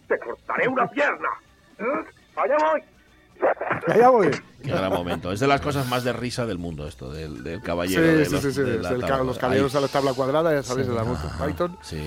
te 0.09 0.18
cortaré 0.18 0.68
una 0.68 0.87
pierna. 0.88 1.28
¡Allá 2.37 2.56
voy! 2.59 2.83
Allá 3.87 4.11
voy. 4.11 4.31
Qué 4.62 4.70
gran 4.70 4.92
momento. 4.92 5.33
Es 5.33 5.40
de 5.40 5.46
las 5.46 5.61
cosas 5.61 5.87
más 5.88 6.05
de 6.05 6.12
risa 6.12 6.44
del 6.46 6.59
mundo 6.59 6.87
esto, 6.87 7.11
del, 7.11 7.42
del 7.42 7.62
caballero. 7.62 8.03
Sí, 8.03 8.09
de 8.09 8.24
sí, 8.26 8.33
los, 8.33 8.42
sí, 8.42 8.53
sí, 8.53 8.61
de 8.62 8.76
es 8.76 8.83
la 8.83 8.90
tabla. 8.98 9.24
los 9.24 9.38
caballeros 9.38 9.74
Ahí. 9.74 9.79
a 9.79 9.81
la 9.83 9.88
tabla 9.88 10.12
cuadrada, 10.12 10.53
ya 10.53 10.62
sabéis, 10.62 10.87
de 10.88 10.94
la 10.94 11.03
Ajá, 11.03 11.46
Python. 11.46 11.79
Sí, 11.83 11.98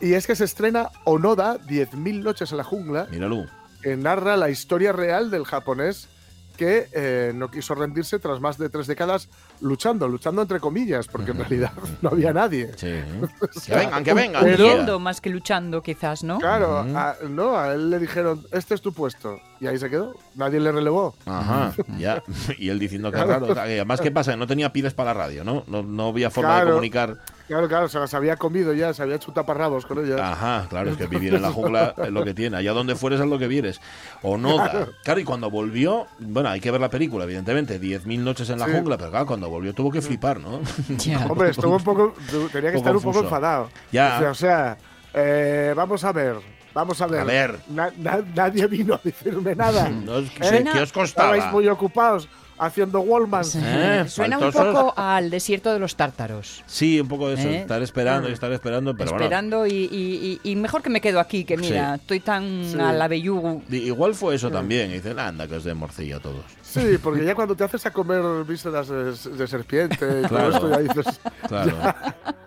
Y 0.00 0.12
es 0.12 0.26
que 0.26 0.36
se 0.36 0.44
estrena 0.44 0.88
Onoda, 1.04 1.58
10.000 1.60 2.22
noches 2.22 2.50
en 2.52 2.58
la 2.58 2.64
jungla, 2.64 3.06
míralo. 3.10 3.46
que 3.82 3.96
narra 3.96 4.36
la 4.36 4.50
historia 4.50 4.92
real 4.92 5.30
del 5.30 5.44
japonés 5.44 6.08
que 6.56 6.86
eh, 6.92 7.32
no 7.34 7.50
quiso 7.50 7.74
rendirse 7.74 8.18
tras 8.18 8.38
más 8.40 8.58
de 8.58 8.68
tres 8.68 8.86
décadas 8.86 9.30
luchando, 9.62 10.06
luchando 10.06 10.42
entre 10.42 10.60
comillas, 10.60 11.08
porque 11.08 11.30
en 11.30 11.38
realidad 11.38 11.72
no 12.02 12.10
había 12.10 12.34
nadie. 12.34 12.70
Sí. 12.76 12.92
Que 13.66 13.74
vengan, 13.74 14.04
que 14.04 14.12
vengan. 14.12 14.44
Pero- 14.44 14.98
más 14.98 15.22
que 15.22 15.30
luchando, 15.30 15.82
quizás, 15.82 16.22
¿no? 16.24 16.38
Claro, 16.38 16.78
a, 16.80 17.16
no, 17.26 17.56
a 17.56 17.72
él 17.72 17.88
le 17.88 17.98
dijeron, 17.98 18.44
este 18.52 18.74
es 18.74 18.82
tu 18.82 18.92
puesto. 18.92 19.40
Y 19.62 19.66
ahí 19.68 19.78
se 19.78 19.88
quedó. 19.88 20.16
Nadie 20.34 20.58
le 20.58 20.72
relevó. 20.72 21.14
Ajá, 21.24 21.72
ya. 21.96 22.20
Y 22.58 22.68
él 22.68 22.80
diciendo 22.80 23.12
que 23.12 23.22
raro. 23.24 23.46
Además, 23.56 24.00
¿qué 24.00 24.10
pasa? 24.10 24.34
No 24.34 24.48
tenía 24.48 24.72
pides 24.72 24.92
para 24.92 25.14
la 25.14 25.20
radio, 25.20 25.44
¿no? 25.44 25.62
No, 25.68 25.84
no 25.84 26.08
había 26.08 26.30
forma 26.30 26.50
de 26.50 26.56
Claro. 26.62 26.70
comunicar. 26.72 27.18
Claro, 27.46 27.68
claro, 27.68 27.88
se 27.88 28.00
las 28.00 28.12
había 28.14 28.36
comido 28.36 28.72
ya, 28.72 28.92
se 28.92 29.02
había 29.04 29.14
hecho 29.16 29.30
taparrabos 29.32 29.86
con 29.86 30.04
ellas. 30.04 30.20
Ajá, 30.20 30.66
claro, 30.68 30.90
es 30.90 30.96
que 30.96 31.06
vivir 31.06 31.34
en 31.36 31.42
la 31.42 31.52
jungla 31.52 31.94
es 31.96 32.10
lo 32.10 32.24
que 32.24 32.34
tiene. 32.34 32.56
Allá 32.56 32.72
donde 32.72 32.96
fueres 32.96 33.20
es 33.20 33.26
lo 33.26 33.38
que 33.38 33.46
vieres. 33.46 33.80
O 34.22 34.36
no. 34.36 34.56
Claro, 35.04 35.20
y 35.20 35.24
cuando 35.24 35.48
volvió, 35.48 36.08
bueno, 36.18 36.48
hay 36.48 36.58
que 36.60 36.72
ver 36.72 36.80
la 36.80 36.90
película, 36.90 37.22
evidentemente. 37.24 37.80
10.000 37.80 38.18
noches 38.18 38.50
en 38.50 38.58
la 38.58 38.66
Sí. 38.66 38.72
jungla, 38.72 38.98
pero 38.98 39.10
claro, 39.10 39.26
cuando 39.26 39.48
volvió 39.48 39.72
tuvo 39.74 39.92
que 39.92 40.02
flipar, 40.02 40.40
¿no? 40.40 40.60
Ya. 40.98 41.24
Hombre, 41.26 41.50
estuvo 41.50 41.76
un 41.76 41.84
poco. 41.84 42.14
Tenía 42.52 42.72
que 42.72 42.78
estar 42.78 42.96
un 42.96 43.00
poco 43.02 43.12
confuso. 43.12 43.24
enfadado. 43.26 43.68
Ya. 43.92 44.28
O 44.28 44.34
sea, 44.34 44.76
eh, 45.14 45.72
vamos 45.76 46.02
a 46.02 46.10
ver. 46.12 46.36
Vamos 46.74 47.00
a 47.00 47.06
ver. 47.06 47.20
A 47.20 47.24
ver. 47.24 47.58
Na- 47.68 47.92
na- 47.98 48.22
nadie 48.34 48.66
vino 48.66 48.94
a 48.94 49.00
decirme 49.02 49.54
nada. 49.54 49.88
No, 50.04 50.18
es 50.18 50.30
que- 50.30 50.46
¿Eh? 50.48 50.64
¿Qué 50.72 50.80
os 50.80 50.92
costaba? 50.92 51.36
Estabais 51.36 51.52
muy 51.52 51.68
ocupados 51.68 52.28
haciendo 52.58 53.00
Wallman. 53.00 53.44
¿Eh? 53.56 54.04
Suena 54.08 54.38
un 54.38 54.52
poco 54.52 54.94
al 54.96 55.30
desierto 55.30 55.72
de 55.72 55.80
los 55.80 55.96
tártaros. 55.96 56.62
Sí, 56.66 57.00
un 57.00 57.08
poco 57.08 57.28
de 57.28 57.34
eso. 57.34 57.48
¿Eh? 57.48 57.58
Estar 57.60 57.82
esperando 57.82 58.28
y 58.28 58.32
estar 58.32 58.52
esperando, 58.52 58.94
pero 58.94 59.10
bueno. 59.10 59.24
esperando 59.24 59.66
y, 59.66 59.70
y- 59.72 60.40
y- 60.44 60.50
y 60.52 60.56
mejor 60.56 60.80
que 60.82 60.88
me 60.90 61.00
quedo 61.00 61.18
aquí, 61.18 61.44
que 61.44 61.56
mira, 61.56 61.96
estoy 61.96 62.20
tan 62.20 62.64
Sí. 62.64 62.78
a 62.78 62.92
la 62.92 63.08
bellugu. 63.08 63.62
Igual 63.68 64.14
fue 64.14 64.36
eso 64.36 64.50
también. 64.50 64.90
Y 64.90 64.94
dicen, 64.94 65.18
anda, 65.18 65.48
que 65.48 65.56
os 65.56 65.64
de 65.64 65.74
morcilla 65.74 66.16
a 66.16 66.20
todos. 66.20 66.44
Sí, 66.72 66.98
porque 67.02 67.24
ya 67.24 67.34
cuando 67.34 67.54
te 67.54 67.64
haces 67.64 67.84
a 67.86 67.90
comer 67.92 68.22
vísceras 68.44 68.88
de, 68.88 69.12
de 69.36 69.46
serpiente 69.46 70.22
y 70.22 70.26
Claro. 70.26 70.50
todo 70.58 70.68
esto, 70.68 70.70
ya 70.70 70.78
dices, 70.94 71.20
Claro. 71.48 71.72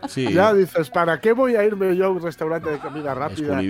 Sí. 0.07 0.31
ya 0.33 0.53
dices, 0.53 0.89
¿para 0.91 1.19
qué 1.19 1.31
voy 1.33 1.55
a 1.55 1.63
irme 1.63 1.95
yo 1.95 2.05
a 2.05 2.09
un 2.09 2.21
restaurante 2.21 2.69
de 2.69 2.77
comida 2.79 3.13
rápida? 3.15 3.57
Ahí. 3.57 3.67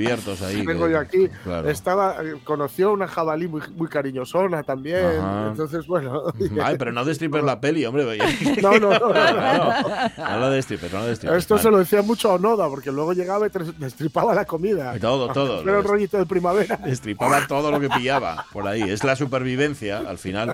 Vengo 0.65 0.85
que- 0.85 0.91
yo 0.91 0.99
aquí. 0.99 1.29
Claro. 1.43 1.69
Estaba, 1.69 2.17
eh, 2.23 2.35
conoció 2.43 2.91
una 2.91 3.07
jabalí 3.07 3.47
muy, 3.47 3.61
muy 3.75 3.87
cariñosona 3.87 4.63
también. 4.63 5.05
Ajá. 5.17 5.47
Entonces, 5.51 5.87
bueno. 5.87 6.23
Ay, 6.63 6.75
pero 6.77 6.91
no 6.91 7.05
destripes 7.05 7.43
la 7.43 7.59
peli, 7.61 7.85
hombre. 7.85 8.05
No, 8.61 8.71
no, 8.79 8.91
no, 8.91 8.99
no, 8.99 9.13
no. 9.13 9.73
No 10.17 10.39
lo 10.39 10.49
destripes, 10.51 10.91
no 10.91 10.99
lo 10.99 11.05
destripes. 11.07 11.37
Esto 11.37 11.55
vale. 11.55 11.63
se 11.63 11.71
lo 11.71 11.77
decía 11.79 12.01
mucho 12.01 12.31
a 12.31 12.35
Onoda, 12.35 12.67
porque 12.69 12.91
luego 12.91 13.13
llegaba 13.13 13.47
y 13.47 13.49
destripaba 13.77 14.33
la 14.35 14.45
comida. 14.45 14.97
Todo, 14.99 15.29
todo. 15.31 15.61
Era 15.61 15.79
un 15.79 15.83
rollito 15.85 16.17
de 16.17 16.25
primavera. 16.25 16.77
Destripaba 16.77 17.47
todo 17.47 17.71
lo 17.71 17.79
que 17.79 17.89
pillaba 17.89 18.45
por 18.51 18.67
ahí. 18.67 18.81
Es 18.83 19.03
la 19.05 19.15
supervivencia, 19.15 19.99
al 19.99 20.17
final. 20.17 20.44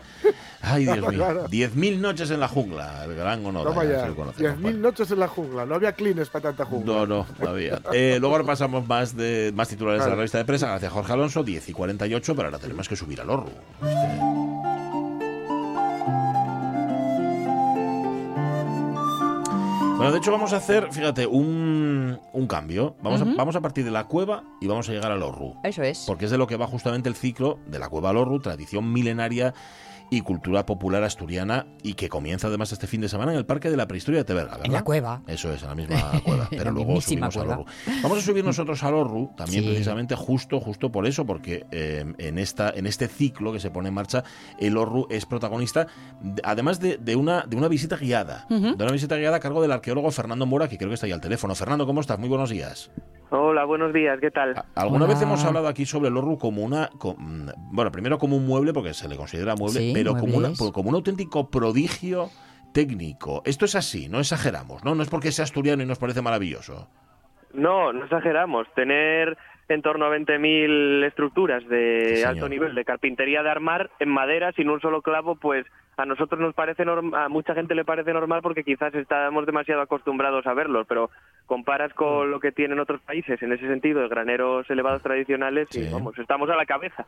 Ay, 0.62 0.84
Dios 0.86 0.98
mío. 0.98 1.10
Claro. 1.10 1.48
10.000 1.48 1.98
noches 2.00 2.32
en 2.32 2.40
la 2.40 2.48
jungla. 2.48 3.06
El 3.06 3.16
gran 3.16 3.46
honor. 3.46 3.68
10.000 3.68 4.60
bueno. 4.60 4.78
noches 4.78 5.10
en 5.12 5.20
la 5.20 5.28
jungla. 5.28 5.66
No 5.66 5.76
había 5.76 5.94
clines 5.94 6.30
para 6.30 6.50
tanta 6.50 6.66
jungla. 6.66 6.94
No, 6.94 7.08
no, 7.08 7.26
todavía. 7.40 7.82
Eh, 7.92 8.18
luego 8.20 8.38
repasamos 8.38 8.88
más 8.88 9.16
de 9.16 9.52
más 9.56 9.68
titulares 9.68 10.04
de 10.04 10.10
la 10.10 10.16
revista 10.16 10.38
de 10.38 10.46
prensa. 10.46 10.68
Gracias, 10.68 10.92
Jorge 10.92 11.14
Alonso. 11.14 11.44
10 11.44 11.70
y 11.70 11.74
48, 11.74 12.36
pero 12.36 12.48
ahora 12.48 12.60
tenemos 12.60 12.88
que 12.88 12.96
subir 12.96 13.22
al 13.22 13.30
horro. 13.30 13.50
Bueno, 20.02 20.14
de 20.14 20.18
hecho 20.18 20.32
vamos 20.32 20.52
a 20.52 20.58
hacer, 20.58 20.92
fíjate, 20.92 21.28
un, 21.28 22.20
un 22.34 22.48
cambio. 22.48 22.96
Vamos, 23.04 23.22
a, 23.22 23.26
vamos 23.26 23.56
a 23.56 23.62
partir 23.62 23.86
de 23.86 23.92
la 23.92 24.06
cueva 24.08 24.44
y 24.60 24.66
vamos 24.66 24.90
a 24.90 24.94
llegar 24.94 25.12
al 25.12 25.22
Orru. 25.22 25.54
Eso 25.64 25.84
es. 25.84 26.06
Porque 26.08 26.26
es 26.26 26.32
de 26.32 26.40
lo 26.40 26.48
que 26.48 26.58
va 26.58 26.66
justamente 26.66 27.08
el 27.08 27.14
ciclo 27.16 27.60
de 27.68 27.78
la 27.78 27.88
cueva 27.88 28.10
al 28.10 28.18
Orru, 28.18 28.40
tradición 28.40 28.92
milenaria 28.92 29.54
y 30.14 30.22
cultura 30.22 30.66
popular 30.66 31.04
asturiana 31.04 31.66
y 31.84 31.94
que 31.94 32.10
comienza 32.10 32.48
además 32.48 32.72
este 32.74 32.86
fin 32.86 33.00
de 33.00 33.08
semana 33.08 33.32
en 33.32 33.38
el 33.38 33.46
Parque 33.46 33.72
de 33.72 33.78
la 33.78 33.88
Prehistoria 33.88 34.20
de 34.20 34.26
Teverga, 34.26 34.52
¿verdad? 34.52 34.66
En 34.66 34.74
la 34.74 34.84
cueva. 34.84 35.22
Eso 35.26 35.52
es, 35.54 35.62
en 35.64 35.70
la 35.70 35.76
misma 35.76 36.12
cueva, 36.26 36.48
pero 36.50 36.66
La 36.66 36.72
luego 36.72 37.00
subimos 37.00 37.38
al. 37.38 37.48
Orru. 37.50 37.66
Vamos 38.04 38.18
a 38.18 38.22
subir 38.22 38.44
nosotros 38.44 38.84
al 38.84 38.94
Orru 38.94 39.32
también 39.38 39.64
Sí. 39.64 39.70
precisamente 39.70 40.16
justo 40.16 40.60
justo 40.60 40.92
por 40.92 41.08
eso, 41.08 41.26
porque 41.26 41.66
eh, 41.72 42.06
en 42.18 42.38
esta 42.40 42.70
en 42.72 42.88
este 42.88 43.08
ciclo 43.08 43.54
que 43.54 43.60
se 43.62 43.72
pone 43.72 43.88
en 43.88 43.94
marcha 43.94 44.24
el 44.60 44.76
Orru 44.78 45.08
es 45.10 45.26
protagonista 45.26 45.88
de- 46.22 46.42
además 46.44 46.82
de, 46.82 46.98
de 46.98 47.16
una 47.16 47.46
de 47.48 47.56
una 47.56 47.70
visita 47.70 47.96
guiada, 47.96 48.46
de 48.50 48.58
una 48.84 48.92
visita 48.92 49.16
guiada 49.16 49.38
a 49.38 49.40
cargo 49.40 49.62
del 49.62 49.72
arqueólogo 49.72 50.12
Fernando 50.12 50.46
Mora, 50.46 50.68
que 50.68 50.78
creo 50.78 50.90
que 50.90 50.96
está 50.96 51.06
ahí 51.06 51.14
al 51.14 51.22
teléfono. 51.22 51.56
Fernando, 51.56 51.86
¿cómo 51.88 52.02
estás? 52.02 52.20
Muy 52.20 52.28
buenos 52.28 52.50
días. 52.50 52.92
Hola, 53.34 53.64
buenos 53.64 53.94
días, 53.94 54.20
¿qué 54.20 54.30
tal? 54.30 54.62
¿Alguna 54.76 55.06
Hola. 55.06 55.14
vez 55.14 55.24
hemos 55.24 55.46
hablado 55.46 55.70
aquí 55.70 55.86
sobre 55.86 56.10
el 56.10 56.18
Orru 56.18 56.38
como 56.38 56.64
una 56.64 56.90
mm, 57.02 57.48
bueno, 57.72 57.90
primero 57.90 58.18
como 58.18 58.36
un 58.36 58.46
mueble 58.46 58.74
porque 58.74 58.94
se 58.94 59.08
le 59.08 59.16
considera 59.16 59.56
mueble, 59.56 59.80
Sí, 59.80 59.92
pero 59.94 60.16
como 60.16 60.36
una, 60.36 60.50
como 60.74 60.90
un 60.90 60.96
auténtico 60.96 61.50
prodigio 61.50 62.30
técnico. 62.74 63.42
Esto 63.46 63.64
es 63.64 63.76
así, 63.76 64.10
no 64.10 64.20
exageramos, 64.20 64.84
¿no? 64.84 64.96
No 64.96 65.04
es 65.04 65.10
porque 65.10 65.32
sea 65.32 65.44
asturiano 65.44 65.82
y 65.82 65.86
nos 65.86 65.98
parece 65.98 66.22
maravilloso. 66.22 66.90
No, 67.54 67.94
no 67.94 68.04
exageramos. 68.04 68.68
Tener 68.76 69.38
en 69.70 69.82
torno 69.82 70.06
a 70.06 70.10
20.000 70.18 71.06
estructuras 71.06 71.66
de 71.70 72.18
Sí, 72.18 72.24
alto 72.24 72.50
nivel 72.50 72.76
de 72.76 72.84
carpintería 72.84 73.44
de 73.44 73.50
armar 73.50 73.90
en 74.00 74.10
madera 74.10 74.52
sin 74.54 74.70
un 74.70 74.82
solo 74.82 75.02
clavo, 75.02 75.36
pues 75.36 75.66
a 75.98 76.06
nosotros 76.06 76.40
nos 76.42 76.54
parece 76.54 76.84
normal, 76.84 77.24
a 77.26 77.30
mucha 77.30 77.54
gente 77.54 77.76
le 77.76 77.86
parece 77.86 78.12
normal 78.12 78.42
porque 78.42 78.64
quizás 78.64 78.94
estamos 78.96 79.46
demasiado 79.46 79.82
acostumbrados 79.82 80.46
a 80.48 80.54
verlos, 80.54 80.86
pero 80.90 81.10
comparas 81.52 81.94
con 81.94 82.30
Mm. 82.30 82.32
lo 82.32 82.40
que 82.40 82.54
tienen 82.54 82.80
otros 82.80 83.02
países 83.02 83.42
en 83.44 83.52
ese 83.52 83.68
sentido, 83.68 84.00
de 84.00 84.08
graneros 84.08 84.70
elevados 84.70 85.04
tradicionales, 85.04 85.68
y 85.76 85.92
vamos, 85.92 86.18
estamos 86.18 86.50
a 86.50 86.56
la 86.56 86.66
cabeza. 86.66 87.06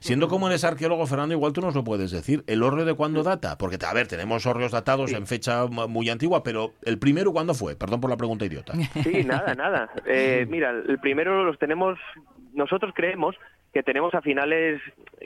Siendo 0.00 0.26
como 0.26 0.48
eres 0.48 0.64
arqueólogo, 0.64 1.06
Fernando, 1.06 1.34
igual 1.36 1.52
tú 1.52 1.60
nos 1.60 1.72
lo 1.76 1.84
puedes 1.84 2.10
decir. 2.10 2.42
¿El 2.48 2.64
hórreo 2.64 2.84
de 2.84 2.94
cuándo 2.94 3.22
data? 3.22 3.56
Porque, 3.56 3.78
a 3.86 3.94
ver, 3.94 4.08
tenemos 4.08 4.44
hórreos 4.46 4.72
datados 4.72 5.12
en 5.12 5.28
fecha 5.28 5.66
mu- 5.66 5.86
muy 5.86 6.10
antigua, 6.10 6.42
pero 6.42 6.72
¿el 6.82 6.98
primero 6.98 7.32
cuándo 7.32 7.54
fue? 7.54 7.76
Perdón 7.76 8.00
por 8.00 8.10
la 8.10 8.16
pregunta 8.16 8.44
idiota. 8.44 8.72
Sí, 9.04 9.22
nada, 9.24 9.54
nada. 9.54 9.88
Eh, 10.04 10.46
mira, 10.50 10.70
el 10.70 10.98
primero 10.98 11.44
los 11.44 11.56
tenemos, 11.60 11.96
nosotros 12.54 12.92
creemos 12.92 13.36
que 13.74 13.82
tenemos 13.82 14.14
a 14.14 14.22
finales, 14.22 14.80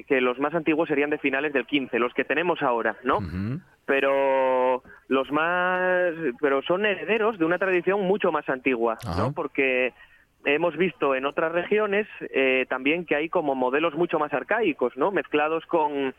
que 0.06 0.22
los 0.22 0.38
más 0.38 0.54
antiguos 0.54 0.88
serían 0.88 1.10
de 1.10 1.18
finales 1.18 1.52
del 1.52 1.66
15, 1.66 1.98
los 1.98 2.14
que 2.14 2.24
tenemos 2.24 2.62
ahora, 2.62 2.96
¿no? 3.04 3.18
Pero 3.84 4.82
los 5.08 5.30
más, 5.30 6.14
pero 6.40 6.62
son 6.62 6.86
herederos 6.86 7.38
de 7.38 7.44
una 7.44 7.58
tradición 7.58 8.00
mucho 8.00 8.32
más 8.32 8.48
antigua. 8.48 8.96
¿no? 9.18 9.32
Porque 9.34 9.92
hemos 10.46 10.78
visto 10.78 11.14
en 11.14 11.26
otras 11.26 11.52
regiones 11.52 12.06
eh, 12.34 12.64
también 12.70 13.04
que 13.04 13.16
hay 13.16 13.28
como 13.28 13.54
modelos 13.54 13.94
mucho 13.94 14.18
más 14.18 14.32
arcaicos, 14.32 14.96
¿no? 14.96 15.12
Mezclados 15.12 15.66
con, 15.66 16.14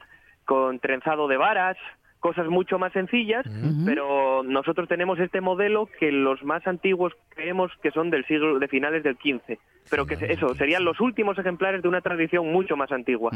con 0.46 0.78
trenzado 0.80 1.28
de 1.28 1.38
varas, 1.38 1.78
cosas 2.20 2.48
mucho 2.48 2.78
más 2.78 2.92
sencillas, 2.94 3.46
pero 3.86 4.44
nosotros 4.44 4.88
tenemos 4.90 5.20
este 5.20 5.40
modelo 5.42 5.88
que 6.00 6.12
los 6.12 6.44
más 6.44 6.68
antiguos 6.68 7.14
creemos 7.30 7.72
que 7.82 7.92
son 7.92 8.10
del 8.10 8.26
siglo 8.26 8.60
de 8.60 8.68
finales 8.68 9.04
del 9.04 9.16
15, 9.18 9.58
pero 9.90 10.06
que 10.06 10.18
se- 10.18 10.32
eso 10.34 10.54
serían 10.56 10.84
los 10.84 11.00
últimos 11.00 11.38
ejemplares 11.40 11.82
de 11.82 11.88
una 11.88 12.02
tradición 12.02 12.52
mucho 12.52 12.76
más 12.76 12.92
antigua. 12.92 13.32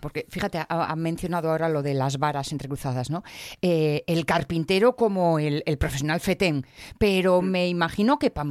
Porque 0.00 0.26
fíjate, 0.30 0.58
ha, 0.58 0.66
ha 0.68 0.94
mencionado 0.96 1.50
ahora 1.50 1.68
lo 1.68 1.82
de 1.82 1.94
las 1.94 2.18
varas 2.18 2.52
entrecruzadas, 2.52 3.10
¿no? 3.10 3.24
Eh, 3.62 4.04
el 4.06 4.24
carpintero 4.26 4.94
como 4.94 5.40
el, 5.40 5.64
el 5.66 5.76
profesional 5.76 6.20
fetén, 6.20 6.64
pero 6.98 7.42
me 7.42 7.66
imagino 7.68 8.18
que 8.20 8.30
para 8.30 8.48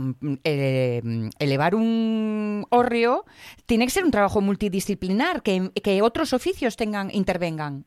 elevar 1.40 1.76
un 1.76 2.66
hórreo 2.70 3.26
tiene 3.66 3.86
que 3.86 3.92
ser 3.92 4.04
un 4.04 4.12
trabajo 4.12 4.42
multidisciplinar, 4.42 5.42
que, 5.42 5.70
que 5.82 6.02
otros 6.02 6.34
oficios 6.34 6.76
tengan 6.76 7.10
intervengan. 7.12 7.86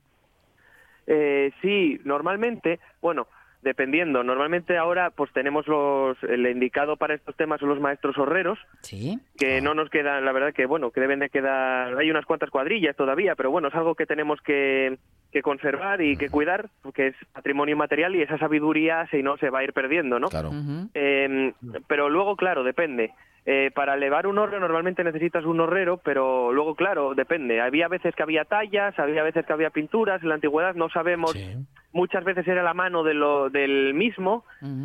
Eh, 1.07 1.53
sí, 1.63 2.01
normalmente, 2.05 2.81
bueno, 3.01 3.27
dependiendo, 3.63 4.23
normalmente 4.23 4.77
ahora 4.77 5.11
pues 5.11 5.33
tenemos 5.33 5.67
los, 5.67 6.17
el 6.25 6.47
indicado 6.47 6.97
para 6.97 7.15
estos 7.15 7.35
temas 7.37 7.59
son 7.59 7.69
los 7.71 7.81
maestros 7.81 8.17
horreros, 8.17 8.59
Sí. 8.83 9.19
que 9.37 9.61
no 9.61 9.75
nos 9.75 9.91
quedan, 9.91 10.25
la 10.25 10.31
verdad 10.33 10.53
que 10.53 10.67
bueno, 10.67 10.91
que 10.93 11.01
deben 11.01 11.19
de 11.19 11.31
quedar, 11.31 11.97
hay 11.99 12.11
unas 12.11 12.27
cuantas 12.27 12.51
cuadrillas 12.51 12.95
todavía, 12.95 13.35
pero 13.35 13.51
bueno, 13.51 13.69
es 13.69 13.75
algo 13.75 13.97
que 13.97 14.07
tenemos 14.07 14.41
que, 14.43 14.99
que 15.33 15.43
conservar 15.43 16.01
y 16.01 16.17
que 16.17 16.29
cuidar, 16.29 16.69
porque 16.83 17.09
es 17.09 17.17
patrimonio 17.33 17.77
material 17.77 18.15
y 18.15 18.23
esa 18.23 18.39
sabiduría 18.39 19.07
si 19.11 19.23
no 19.23 19.37
se 19.37 19.51
va 19.51 19.61
a 19.61 19.65
ir 19.65 19.73
perdiendo, 19.73 20.21
¿no? 20.21 20.29
Claro. 20.29 20.51
Eh, 20.95 21.53
pero 21.89 22.09
luego, 22.09 22.37
claro, 22.37 22.63
depende. 22.63 23.13
Eh, 23.49 23.71
para 23.73 23.95
elevar 23.95 24.27
un 24.27 24.39
horreo 24.39 24.59
normalmente 24.59 25.05
necesitas 25.05 25.45
un 25.45 25.61
horrero, 25.61 25.99
pero 25.99 26.53
luego, 26.53 26.75
claro, 26.75 27.15
depende. 27.15 27.61
Había 27.61 27.87
veces 27.87 28.13
que 28.17 28.25
había 28.25 28.45
tallas, 28.45 28.99
había 28.99 29.23
veces 29.23 29.47
que 29.47 29.53
había 29.53 29.71
pinturas. 29.71 30.21
En 30.21 30.31
la 30.31 30.35
antigüedad 30.35 30.75
no 30.75 30.89
sabemos. 30.89 31.31
Sí. 31.31 31.55
Muchas 31.93 32.25
veces 32.25 32.47
era 32.49 32.65
la 32.65 32.75
mano 32.75 33.05
de 33.05 33.15
lo, 33.15 33.49
del 33.49 33.95
mismo, 33.95 34.45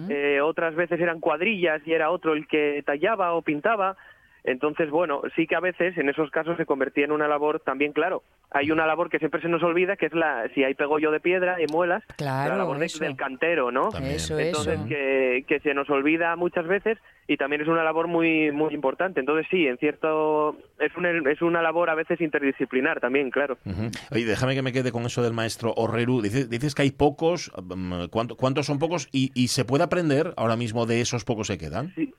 eh, 0.10 0.39
otras 0.39 0.76
veces 0.76 0.97
eran 1.02 1.19
cuadrillas 1.19 1.82
y 1.86 1.91
era 1.91 2.10
otro 2.10 2.34
el 2.34 2.47
que 2.47 2.82
tallaba 2.86 3.34
o 3.34 3.41
pintaba. 3.41 3.97
Entonces, 4.43 4.89
bueno, 4.89 5.21
sí 5.36 5.45
que 5.47 5.56
a 5.56 5.60
veces 5.60 5.97
en 5.97 6.10
esos 6.10 6.32
casos 6.32 6.57
se 6.57 6.65
convertía 6.65 7.05
en 7.05 7.11
una 7.11 7.28
labor 7.28 7.59
también, 7.59 7.93
claro, 7.93 8.24
hay 8.49 8.72
una 8.72 8.88
labor 8.88 9.09
que 9.09 9.20
siempre 9.20 9.39
se 9.41 9.47
nos 9.47 9.61
olvida, 9.63 9.95
que 9.97 10.07
es 10.07 10.13
la, 10.13 10.49
si 10.55 10.63
hay 10.63 10.74
pegollo 10.74 11.11
de 11.11 11.20
piedra 11.20 11.61
y 11.61 11.68
muelas, 11.72 12.03
Claro, 12.18 12.53
la 12.53 12.57
labor 12.57 12.80
de- 12.80 12.88
del 12.99 13.15
cantero, 13.15 13.72
¿no? 13.72 13.89
Eso, 13.89 14.39
Entonces, 14.39 14.80
eso. 14.80 14.88
que, 14.88 15.45
que 15.47 15.59
se 15.59 15.74
nos 15.76 15.89
olvida 15.91 16.36
muchas 16.36 16.68
veces 16.68 16.97
y 17.28 17.38
también 17.38 17.61
es 17.61 17.68
una 17.68 17.84
labor 17.84 18.07
muy 18.07 18.51
muy 18.51 18.74
importante. 18.74 19.20
Entonces, 19.20 19.45
sí, 19.51 19.68
en 19.68 19.78
cierto, 19.78 20.57
es 20.80 20.95
una, 20.97 21.11
es 21.32 21.41
una 21.41 21.61
labor 21.61 21.89
a 21.89 21.95
veces 21.95 22.20
interdisciplinar 22.20 22.99
también, 22.99 23.30
claro. 23.30 23.57
Ujú. 23.65 23.89
Oye, 24.11 24.26
déjame 24.26 24.55
que 24.55 24.61
me 24.63 24.74
quede 24.74 24.91
con 24.91 25.03
eso 25.05 25.22
del 25.22 25.34
maestro 25.34 25.74
Orreru. 25.76 26.22
Dices, 26.22 26.49
dices 26.49 26.74
que 26.76 26.82
hay 26.82 26.91
pocos. 26.91 27.51
mm, 27.63 28.05
¿cuánto- 28.09 28.36
¿Cuántos 28.36 28.65
son 28.65 28.80
pocos? 28.80 29.07
Y, 29.11 29.32
y 29.36 29.49
se 29.49 29.65
puede 29.65 29.84
aprender 29.84 30.34
ahora 30.36 30.55
mismo 30.55 30.86
de 30.88 30.99
esos 31.01 31.24
pocos 31.24 31.47
que 31.47 31.57
quedan? 31.57 31.93
Sí, 31.95 32.13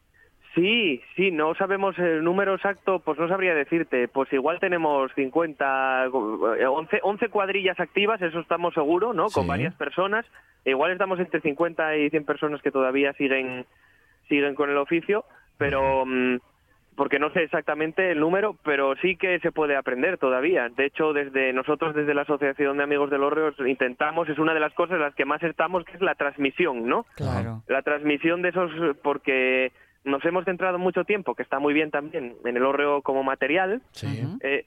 sí, 0.54 1.30
no 1.32 1.54
sabemos 1.54 1.98
el 1.98 2.22
número 2.24 2.54
exacto, 2.54 2.98
pues 3.00 3.18
no 3.18 3.28
sabría 3.28 3.54
decirte. 3.54 4.08
Pues 4.08 4.32
igual 4.32 4.58
tenemos 4.60 5.10
50, 5.14 6.04
eh, 6.58 6.66
11, 6.66 7.00
11 7.02 7.28
cuadrillas 7.28 7.78
activas, 7.80 8.20
eso 8.22 8.40
estamos 8.40 8.74
seguros, 8.74 9.14
¿no? 9.14 9.24
Con 9.28 9.44
Sí. 9.44 9.48
varias 9.48 9.74
personas. 9.74 10.26
Igual 10.64 10.92
estamos 10.92 11.18
entre 11.20 11.40
50 11.40 11.96
y 11.96 12.10
100 12.10 12.24
personas 12.24 12.62
que 12.62 12.70
todavía 12.70 13.12
siguen 13.14 13.64
siguen 14.28 14.54
con 14.54 14.70
el 14.70 14.76
oficio, 14.78 15.24
pero 15.58 16.04
mm, 16.06 16.36
porque 16.96 17.18
no 17.18 17.30
sé 17.30 17.42
exactamente 17.42 18.12
el 18.12 18.20
número, 18.20 18.56
pero 18.64 18.94
sí 18.96 19.16
que 19.16 19.38
se 19.40 19.50
puede 19.52 19.76
aprender 19.76 20.18
todavía. 20.18 20.68
De 20.68 20.84
hecho, 20.86 21.12
desde 21.12 21.52
nosotros, 21.52 21.94
desde 21.94 22.14
la 22.14 22.22
Asociación 22.22 22.76
de 22.76 22.84
Amigos 22.84 23.10
del 23.10 23.22
Hórreo, 23.24 23.52
intentamos, 23.66 24.28
es 24.28 24.38
una 24.38 24.54
de 24.54 24.60
las 24.60 24.72
cosas 24.74 24.96
en 24.96 25.00
las 25.02 25.14
que 25.14 25.24
más 25.24 25.42
estamos, 25.42 25.84
que 25.84 25.92
es 25.96 26.00
la 26.02 26.14
transmisión, 26.14 26.86
¿no? 26.86 27.04
Claro. 27.16 27.62
la 27.66 27.82
transmisión 27.82 28.42
de 28.42 28.50
esos 28.50 28.70
porque 29.02 29.72
nos 30.04 30.24
hemos 30.24 30.44
centrado 30.44 30.78
mucho 30.78 31.04
tiempo 31.04 31.34
que 31.34 31.42
está 31.42 31.58
muy 31.58 31.74
bien 31.74 31.90
también 31.90 32.34
en 32.44 32.56
el 32.56 32.64
hórreo 32.64 33.02
como 33.02 33.22
material 33.22 33.82
Sí. 33.92 34.22
Eh, 34.40 34.66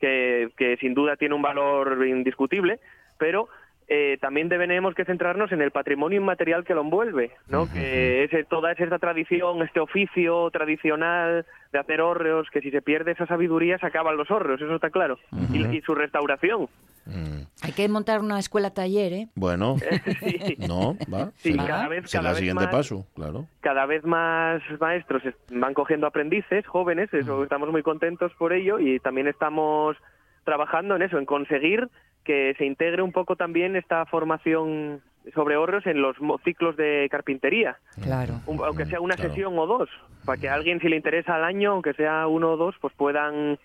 que, 0.00 0.50
que 0.56 0.76
sin 0.78 0.94
duda 0.94 1.16
tiene 1.16 1.34
un 1.34 1.42
valor 1.42 2.06
indiscutible 2.06 2.80
pero 3.18 3.48
eh, 3.86 4.16
también 4.20 4.48
tenemos 4.48 4.94
que 4.94 5.04
centrarnos 5.04 5.52
en 5.52 5.60
el 5.60 5.70
patrimonio 5.70 6.18
inmaterial 6.18 6.64
que 6.64 6.74
lo 6.74 6.80
envuelve, 6.80 7.32
¿no? 7.48 7.70
Que 7.70 8.24
es 8.24 8.48
toda 8.48 8.72
esa 8.72 8.98
tradición, 8.98 9.62
este 9.62 9.78
oficio 9.80 10.50
tradicional 10.50 11.44
de 11.70 11.78
hacer 11.78 12.00
hórreos, 12.00 12.48
que 12.50 12.62
si 12.62 12.70
se 12.70 12.80
pierde 12.80 13.12
esa 13.12 13.26
sabiduría 13.26 13.76
se 13.78 13.86
acaban 13.86 14.16
los 14.16 14.30
hórreos, 14.30 14.60
eso 14.60 14.74
está 14.74 14.88
claro. 14.88 15.18
y, 15.52 15.76
y 15.76 15.80
su 15.82 15.94
restauración. 15.94 16.68
Mm, 17.06 17.42
Hay 17.62 17.72
que 17.72 17.88
montar 17.88 18.20
una 18.20 18.38
escuela 18.38 18.70
taller, 18.72 19.12
¿eh? 19.12 19.28
Bueno, 19.34 19.76
Sí. 20.20 20.56
no, 20.66 20.96
va. 21.12 21.30
Sí, 21.36 21.52
será- 21.52 21.66
cada 21.66 21.88
vez- 21.88 22.10
será 22.10 22.22
cada 22.22 22.28
el 22.30 22.34
vez 22.34 22.38
siguiente 22.40 22.64
más. 22.64 22.72
paso, 22.74 23.06
claro. 23.14 23.46
cada 23.60 23.86
vez 23.86 24.04
más 24.04 24.62
maestros 24.80 25.24
es- 25.26 25.34
van 25.50 25.74
cogiendo 25.74 26.06
aprendices 26.06 26.66
jóvenes, 26.66 27.12
eso 27.12 27.42
estamos 27.42 27.70
muy 27.70 27.82
contentos 27.82 28.32
por 28.38 28.52
ello 28.52 28.78
y 28.78 28.98
también 29.00 29.26
estamos 29.28 29.96
trabajando 30.44 30.96
en 30.96 31.02
eso, 31.02 31.18
en 31.18 31.26
conseguir 31.26 31.88
que 32.24 32.54
se 32.56 32.64
integre 32.64 33.02
un 33.02 33.12
poco 33.12 33.36
también 33.36 33.76
esta 33.76 34.06
formación 34.06 35.02
sobre 35.34 35.56
hórreos 35.56 35.86
en 35.86 36.00
los 36.02 36.18
mo- 36.20 36.38
ciclos 36.44 36.76
de 36.76 37.08
carpintería, 37.10 37.76
Claro. 38.02 38.40
Un- 38.46 38.60
aunque 38.64 38.84
sea 38.86 39.00
una 39.00 39.14
Claro. 39.14 39.30
sesión 39.30 39.58
o 39.58 39.66
dos, 39.66 39.88
para 40.24 40.40
que 40.40 40.48
alguien 40.48 40.80
si 40.80 40.88
le 40.88 40.96
interesa 40.96 41.34
al 41.34 41.44
año, 41.44 41.72
aunque 41.72 41.92
sea 41.94 42.26
uno 42.26 42.52
o 42.52 42.56
dos, 42.56 42.74
pues 42.80 42.94
puedan 42.94 43.58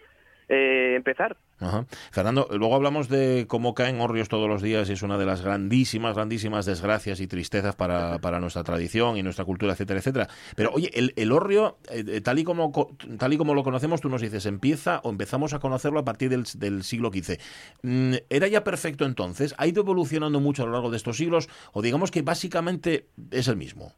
eh, 0.51 0.95
empezar. 0.95 1.37
Ajá. 1.62 1.86
Fernando, 2.12 2.47
luego 2.51 2.74
hablamos 2.74 3.10
de 3.10 3.45
cómo 3.49 3.74
caen 3.74 3.99
hórreos 3.99 4.30
todos 4.30 4.47
los 4.47 4.62
días 4.62 4.89
y 4.89 4.93
es 4.93 5.01
una 5.01 5.18
de 5.18 5.26
las 5.26 5.41
grandísimas, 5.41 6.16
grandísimas 6.16 6.66
desgracias 6.66 7.20
y 7.20 7.28
tristezas 7.28 7.76
para, 7.76 8.20
para 8.20 8.39
nuestra 8.39 8.64
tradición 8.64 9.18
y 9.18 9.24
nuestra 9.24 9.43
cultura, 9.43 9.74
etcétera, 9.74 9.99
etcétera. 9.99 10.30
Pero 10.55 10.72
oye, 10.72 10.89
el, 10.93 11.14
el 11.18 11.32
hórreo, 11.34 11.78
eh, 11.91 12.05
eh, 12.07 12.22
tal, 12.22 12.39
y 12.39 12.45
como, 12.45 12.72
co- 12.72 12.95
tal 13.18 13.34
y 13.34 13.38
como 13.38 13.53
lo 13.55 13.64
conocemos, 13.64 13.99
tú 13.99 14.07
nos 14.07 14.22
dices, 14.22 14.45
empieza 14.45 15.01
o 15.03 15.10
empezamos 15.10 15.53
a 15.53 15.60
conocerlo 15.60 15.99
a 15.99 16.05
partir 16.05 16.30
del, 16.30 16.45
del 16.55 16.84
siglo 16.84 17.12
XV. 17.12 17.39
Mm, 17.84 18.14
¿Era 18.30 18.47
ya 18.47 18.64
perfecto 18.64 19.05
entonces? 19.05 19.53
¿Ha 19.57 19.68
ido 19.68 19.82
evolucionando 19.82 20.39
mucho 20.39 20.64
a 20.64 20.66
lo 20.66 20.72
largo 20.72 20.91
de 20.91 20.97
estos 20.97 21.18
siglos? 21.18 21.49
¿O 21.74 21.82
digamos 21.82 22.10
que 22.10 22.22
básicamente 22.22 23.10
es 23.32 23.49
el 23.49 23.57
mismo? 23.57 23.93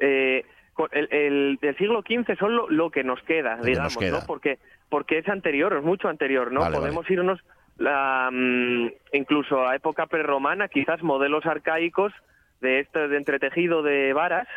eh, 0.00 0.42
el, 0.92 1.08
el 1.10 1.58
del 1.60 1.76
siglo 1.76 2.02
XV 2.02 2.36
son 2.38 2.56
lo, 2.56 2.68
lo 2.68 2.90
que 2.90 3.04
nos 3.04 3.20
queda, 3.22 3.58
que 3.60 3.70
digamos, 3.70 3.94
nos 3.94 4.04
queda. 4.04 4.20
¿no? 4.20 4.26
Porque, 4.26 4.58
porque 4.88 5.18
es 5.18 5.28
anterior, 5.28 5.74
es 5.76 5.84
mucho 5.84 6.08
anterior, 6.08 6.52
¿no? 6.52 6.60
Vale, 6.60 6.76
Podemos 6.76 7.08
irnos 7.10 7.40
la, 7.78 8.30
mm, 8.32 8.88
incluso 9.12 9.66
a 9.66 9.74
época 9.74 10.06
prerromana, 10.06 10.68
quizás 10.68 11.02
modelos 11.02 11.46
arcaicos 11.46 12.12
de 12.60 12.80
este 12.80 13.08
de 13.08 13.16
entretejido 13.16 13.82
de 13.82 14.12
varas, 14.12 14.48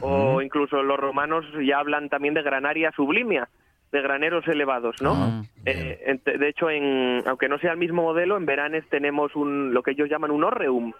o 0.00 0.42
incluso 0.42 0.82
los 0.82 0.98
romanos 0.98 1.46
ya 1.64 1.78
hablan 1.78 2.08
también 2.08 2.34
de 2.34 2.42
granaria 2.42 2.92
sublimia, 2.92 3.48
de 3.90 4.02
graneros 4.02 4.46
elevados, 4.48 5.00
¿no? 5.00 5.14
Ah. 5.14 5.42
Eh, 5.64 6.18
de 6.24 6.48
hecho, 6.48 6.68
en, 6.68 7.22
aunque 7.26 7.48
no 7.48 7.58
sea 7.58 7.72
el 7.72 7.78
mismo 7.78 8.02
modelo, 8.02 8.36
en 8.36 8.44
Veranes 8.44 8.84
tenemos 8.90 9.34
un, 9.34 9.72
lo 9.72 9.82
que 9.82 9.92
ellos 9.92 10.10
llaman 10.10 10.30
un 10.30 10.44
orreum, 10.44 10.92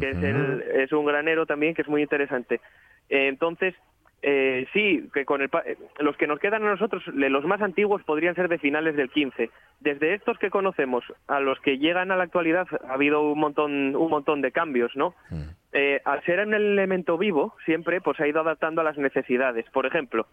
que 0.00 0.10
es, 0.10 0.22
el, 0.22 0.62
es 0.74 0.92
un 0.92 1.06
granero 1.06 1.46
también 1.46 1.72
que 1.74 1.82
es 1.82 1.88
muy 1.88 2.02
interesante. 2.02 2.60
Eh, 3.08 3.28
entonces, 3.28 3.74
eh, 4.22 4.66
sí, 4.72 5.08
que 5.12 5.24
con 5.24 5.42
el, 5.42 5.48
pa- 5.48 5.62
eh, 5.66 5.76
los 5.98 6.16
que 6.16 6.26
nos 6.28 6.38
quedan 6.38 6.64
a 6.64 6.70
nosotros, 6.70 7.02
los 7.08 7.44
más 7.44 7.60
antiguos 7.60 8.02
podrían 8.04 8.34
ser 8.36 8.48
de 8.48 8.58
finales 8.58 8.94
del 8.96 9.10
15. 9.10 9.50
Desde 9.80 10.14
estos 10.14 10.38
que 10.38 10.48
conocemos 10.50 11.04
a 11.26 11.40
los 11.40 11.58
que 11.60 11.78
llegan 11.78 12.12
a 12.12 12.16
la 12.16 12.24
actualidad 12.24 12.66
ha 12.88 12.94
habido 12.94 13.22
un 13.22 13.38
montón, 13.40 13.96
un 13.96 14.10
montón 14.10 14.40
de 14.40 14.52
cambios, 14.52 14.94
¿no? 14.94 15.14
Mm. 15.30 15.42
Eh, 15.72 16.00
al 16.04 16.22
ser 16.24 16.38
un 16.46 16.54
elemento 16.54 17.18
vivo, 17.18 17.56
siempre 17.64 18.00
pues 18.00 18.16
se 18.16 18.24
ha 18.24 18.28
ido 18.28 18.40
adaptando 18.40 18.80
a 18.80 18.84
las 18.84 18.96
necesidades. 18.98 19.64
Por 19.70 19.86
ejemplo, 19.86 20.26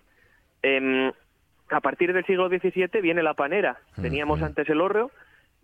em, 0.61 1.11
a 1.69 1.79
partir 1.81 2.13
del 2.13 2.25
siglo 2.25 2.49
XVII 2.49 3.01
viene 3.01 3.23
la 3.23 3.33
panera. 3.33 3.77
Teníamos 4.01 4.41
antes 4.41 4.67
el 4.69 4.81
hórreo 4.81 5.11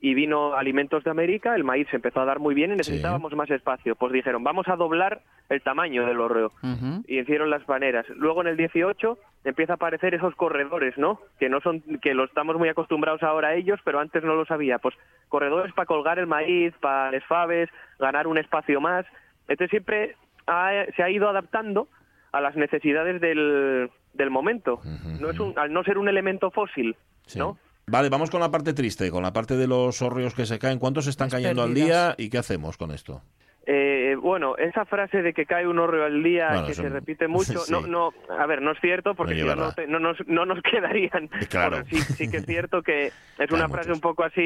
y 0.07 0.13
vino 0.13 0.53
alimentos 0.53 1.03
de 1.03 1.09
América, 1.09 1.55
el 1.55 1.63
maíz 1.63 1.87
se 1.89 1.95
empezó 1.95 2.19
a 2.21 2.25
dar 2.25 2.37
muy 2.39 2.53
bien 2.53 2.71
y 2.71 2.75
necesitábamos 2.75 3.33
más 3.33 3.49
espacio. 3.49 3.95
Pues 3.95 4.11
dijeron, 4.13 4.43
vamos 4.43 4.67
a 4.67 4.75
doblar 4.75 5.21
el 5.49 5.61
tamaño 5.63 6.05
del 6.05 6.19
hórreo 6.19 6.51
Ujú. 6.61 7.03
y 7.07 7.19
hicieron 7.21 7.49
las 7.49 7.63
paneras. 7.63 8.05
Luego 8.09 8.41
en 8.41 8.47
el 8.49 8.57
18 8.57 9.17
empieza 9.45 9.73
a 9.73 9.75
aparecer 9.77 10.13
esos 10.13 10.35
corredores, 10.35 10.95
¿no? 10.99 11.19
Que 11.39 11.49
no 11.49 11.59
son 11.61 11.81
que 12.03 12.13
lo 12.13 12.25
estamos 12.25 12.55
muy 12.57 12.69
acostumbrados 12.69 13.23
ahora 13.23 13.47
a 13.47 13.53
ellos, 13.55 13.79
pero 13.83 13.99
antes 13.99 14.23
no 14.23 14.35
lo 14.35 14.45
sabía. 14.45 14.77
Pues 14.77 14.93
corredores 15.27 15.73
para 15.73 15.87
colgar 15.87 16.19
el 16.19 16.27
maíz, 16.27 16.71
para 16.81 17.09
les 17.09 17.23
faves, 17.25 17.67
ganar 17.97 18.27
un 18.27 18.37
espacio 18.37 18.79
más. 18.79 19.07
Entonces 19.47 19.71
siempre 19.71 20.15
ha- 20.45 20.85
se 20.95 21.01
ha 21.01 21.09
ido 21.09 21.27
adaptando 21.29 21.87
a 22.31 22.41
las 22.41 22.55
necesidades 22.55 23.19
del, 23.21 23.89
del 24.13 24.29
momento. 24.29 24.81
No 25.19 25.31
es 25.31 25.39
un, 25.39 25.57
al 25.57 25.73
no 25.73 25.83
ser 25.83 25.97
un 25.97 26.09
elemento 26.09 26.51
fósil, 26.51 26.95
Sí. 27.25 27.39
¿no? 27.39 27.57
Vale, 27.87 28.09
vamos 28.09 28.31
con 28.31 28.39
la 28.39 28.49
parte 28.49 28.73
triste, 28.73 29.11
con 29.11 29.21
la 29.23 29.31
parte 29.31 29.55
de 29.55 29.67
los 29.67 30.01
hórreos 30.01 30.33
que 30.33 30.45
se 30.45 30.57
caen. 30.57 30.79
¿Cuántos 30.79 31.05
están 31.07 31.29
cayendo 31.29 31.61
al 31.63 31.73
día 31.73 32.15
y 32.17 32.29
qué 32.29 32.39
hacemos 32.39 32.77
con 32.77 32.91
esto? 32.91 33.21
Eh, 33.67 34.15
bueno, 34.19 34.57
esa 34.57 34.85
frase 34.85 35.21
de 35.23 35.33
que 35.33 35.45
cae 35.45 35.67
un 35.67 35.79
hórreo 35.79 36.05
al 36.05 36.21
día, 36.21 36.49
Bueno, 36.49 36.65
que 36.67 36.71
eso 36.73 36.83
se 36.83 36.89
repite 36.89 37.27
mucho, 37.27 37.59
sí. 37.59 37.71
no, 37.71 37.81
no, 37.87 38.13
a 38.37 38.45
ver, 38.45 38.61
no 38.61 38.71
es 38.71 38.79
cierto, 38.79 39.15
porque 39.15 39.35
No 39.43 39.71
te- 39.73 39.87
nos, 39.87 40.17
no 40.27 40.45
nos 40.45 40.61
quedarían. 40.71 41.27
Claro. 41.49 41.77
Bueno, 41.81 41.85
sí, 41.89 41.97
sí 42.01 42.29
que 42.29 42.37
es 42.37 42.45
cierto 42.45 42.81
que 42.83 43.11
es 43.37 43.51
una 43.51 43.69
frase 43.69 43.91
un 43.91 44.01
poco 44.01 44.23
así 44.23 44.41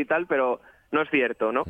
y 0.00 0.04
tal, 0.04 0.26
pero 0.26 0.60
no 0.92 1.02
es 1.02 1.10
cierto, 1.10 1.52
¿no? 1.52 1.62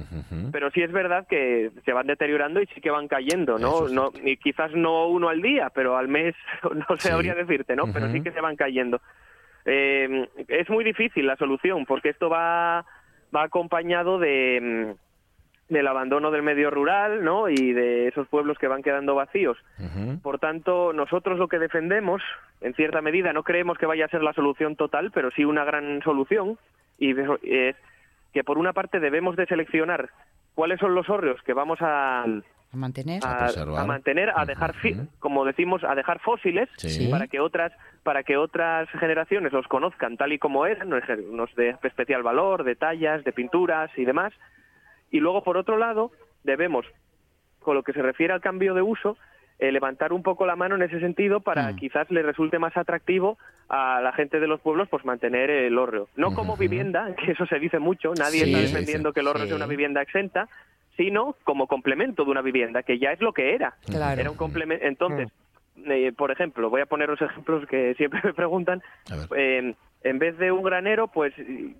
Pero 0.53 0.71
sí 0.71 0.81
es 0.83 0.93
verdad 0.93 1.27
que 1.29 1.71
se 1.85 1.93
van 1.93 2.07
deteriorando 2.07 2.63
y 2.63 2.67
sí 2.75 2.81
que 2.81 2.91
van 2.91 3.09
cayendo, 3.09 3.59
¿no? 3.59 3.89
no 3.89 4.11
y 4.25 4.39
quizás 4.39 4.73
no 4.73 5.09
uno 5.09 5.29
al 5.29 5.43
día, 5.43 5.71
pero 5.75 5.97
al 5.99 6.09
mes, 6.09 6.35
no 6.63 6.97
Sí. 6.99 7.09
sabría 7.09 7.35
decirte, 7.35 7.77
¿no? 7.77 7.85
Pero 7.93 8.11
sí 8.11 8.23
que 8.23 8.33
se 8.33 8.41
van 8.41 8.57
cayendo. 8.57 9.01
Eh, 9.65 10.29
es 10.49 10.71
muy 10.71 10.85
difícil 10.85 11.27
la 11.27 11.37
solución, 11.37 11.87
porque 11.87 12.11
esto 12.11 12.29
va, 12.29 12.85
va 13.35 13.43
acompañado 13.43 14.19
de, 14.19 14.95
mm, 15.69 15.75
del 15.75 15.87
abandono 15.87 16.31
del 16.31 16.43
medio 16.43 16.71
rural, 16.71 17.25
¿no? 17.25 17.49
Y 17.49 17.73
de 17.73 18.09
esos 18.09 18.27
pueblos 18.29 18.59
que 18.59 18.69
van 18.69 18.83
quedando 18.83 19.15
vacíos. 19.15 19.57
Por 20.23 20.39
tanto, 20.39 20.93
nosotros 20.93 21.39
lo 21.39 21.49
que 21.49 21.59
defendemos, 21.59 22.23
en 22.61 22.75
cierta 22.75 23.01
medida, 23.01 23.33
no 23.33 23.45
creemos 23.45 23.79
que 23.79 23.87
vaya 23.87 24.05
a 24.05 24.09
ser 24.09 24.23
la 24.23 24.33
solución 24.33 24.77
total, 24.77 25.11
pero 25.13 25.31
sí 25.31 25.45
una 25.45 25.65
gran 25.65 26.03
solución, 26.03 26.59
y 26.99 27.15
es 27.43 27.77
que 28.33 28.45
por 28.45 28.59
una 28.59 28.73
parte 28.73 29.01
debemos 29.01 29.37
de 29.37 29.47
seleccionar 29.47 30.11
cuáles 30.55 30.81
son 30.81 30.95
los 30.95 31.09
hórreos 31.09 31.41
que 31.43 31.53
vamos 31.53 31.79
a, 31.81 32.25
A 32.73 32.77
mantener. 32.77 33.21
a, 33.25 33.85
mantener, 33.85 34.33
a 34.35 34.45
dejar, 34.45 34.75
fi- 34.75 34.93
Ujú. 34.93 35.09
como 35.19 35.45
decimos, 35.45 35.83
a 35.83 35.95
dejar 35.97 36.21
fósiles 36.21 36.69
Sí. 36.77 37.09
para 37.11 37.27
que 37.27 37.41
otras 37.41 37.73
para 38.05 38.23
que 38.23 38.37
otras 38.37 38.89
generaciones 38.91 39.53
los 39.53 39.67
conozcan 39.67 40.17
tal 40.17 40.33
y 40.33 40.39
como 40.39 40.65
eran, 40.67 40.91
unos 40.93 41.55
de 41.57 41.77
especial 41.83 42.23
valor, 42.23 42.65
de 42.65 42.77
tallas, 42.77 43.25
de 43.25 43.33
pinturas 43.33 43.91
y 43.97 44.05
demás. 44.05 44.33
Y 45.11 45.19
luego, 45.21 45.43
por 45.43 45.57
otro 45.57 45.77
lado, 45.77 46.13
debemos, 46.45 46.87
con 47.59 47.75
lo 47.75 47.83
que 47.83 47.93
se 47.93 48.01
refiere 48.03 48.33
al 48.33 48.41
cambio 48.41 48.73
de 48.73 48.83
uso, 48.83 49.19
eh, 49.59 49.71
levantar 49.73 50.13
un 50.15 50.23
poco 50.23 50.47
la 50.47 50.57
mano 50.57 50.77
en 50.77 50.83
ese 50.83 50.99
sentido 51.01 51.41
para 51.41 51.73
Mm. 51.73 51.77
quizás 51.77 52.11
le 52.11 52.23
resulte 52.23 52.59
más 52.59 52.75
atractivo 52.79 53.37
a 53.69 54.01
la 54.01 54.13
gente 54.13 54.41
de 54.41 54.47
los 54.47 54.61
pueblos 54.61 54.89
pues 54.89 55.05
mantener 55.05 55.51
el 55.51 55.77
hórreo. 55.77 56.09
No 56.17 56.33
como 56.35 56.57
vivienda, 56.57 57.15
que 57.17 57.33
eso 57.33 57.45
se 57.47 57.59
dice 57.59 57.79
mucho, 57.79 58.15
nadie 58.15 58.45
Sí, 58.45 58.53
está 58.55 58.61
defendiendo 58.63 59.13
que 59.13 59.21
el 59.21 59.27
hórreo 59.27 59.43
Sí. 59.43 59.49
sea 59.49 59.57
una 59.57 59.67
vivienda 59.67 60.01
exenta, 60.01 60.49
sino 61.01 61.35
como 61.45 61.67
complemento 61.67 62.27
de 62.27 62.31
una 62.31 62.43
vivienda, 62.43 62.83
que 62.83 62.99
ya 62.99 63.13
es 63.13 63.23
lo 63.23 63.33
que 63.33 63.55
era. 63.55 63.75
Claro. 63.87 64.21
Era 64.21 64.31
un 64.31 64.37
complemento. 64.37 64.85
Entonces, 64.85 65.29
eh, 65.87 66.13
por 66.13 66.31
ejemplo, 66.31 66.69
voy 66.69 66.83
a 66.83 66.87
poner 66.87 67.09
los 67.09 67.23
ejemplos 67.23 67.67
que 67.69 67.95
siempre 67.95 68.21
me 68.25 68.35
preguntan. 68.35 68.83
Eh, 69.35 69.75
en 70.03 70.19
vez 70.19 70.37
de 70.37 70.53
un 70.53 70.63
granero, 70.63 71.09
pues 71.09 71.33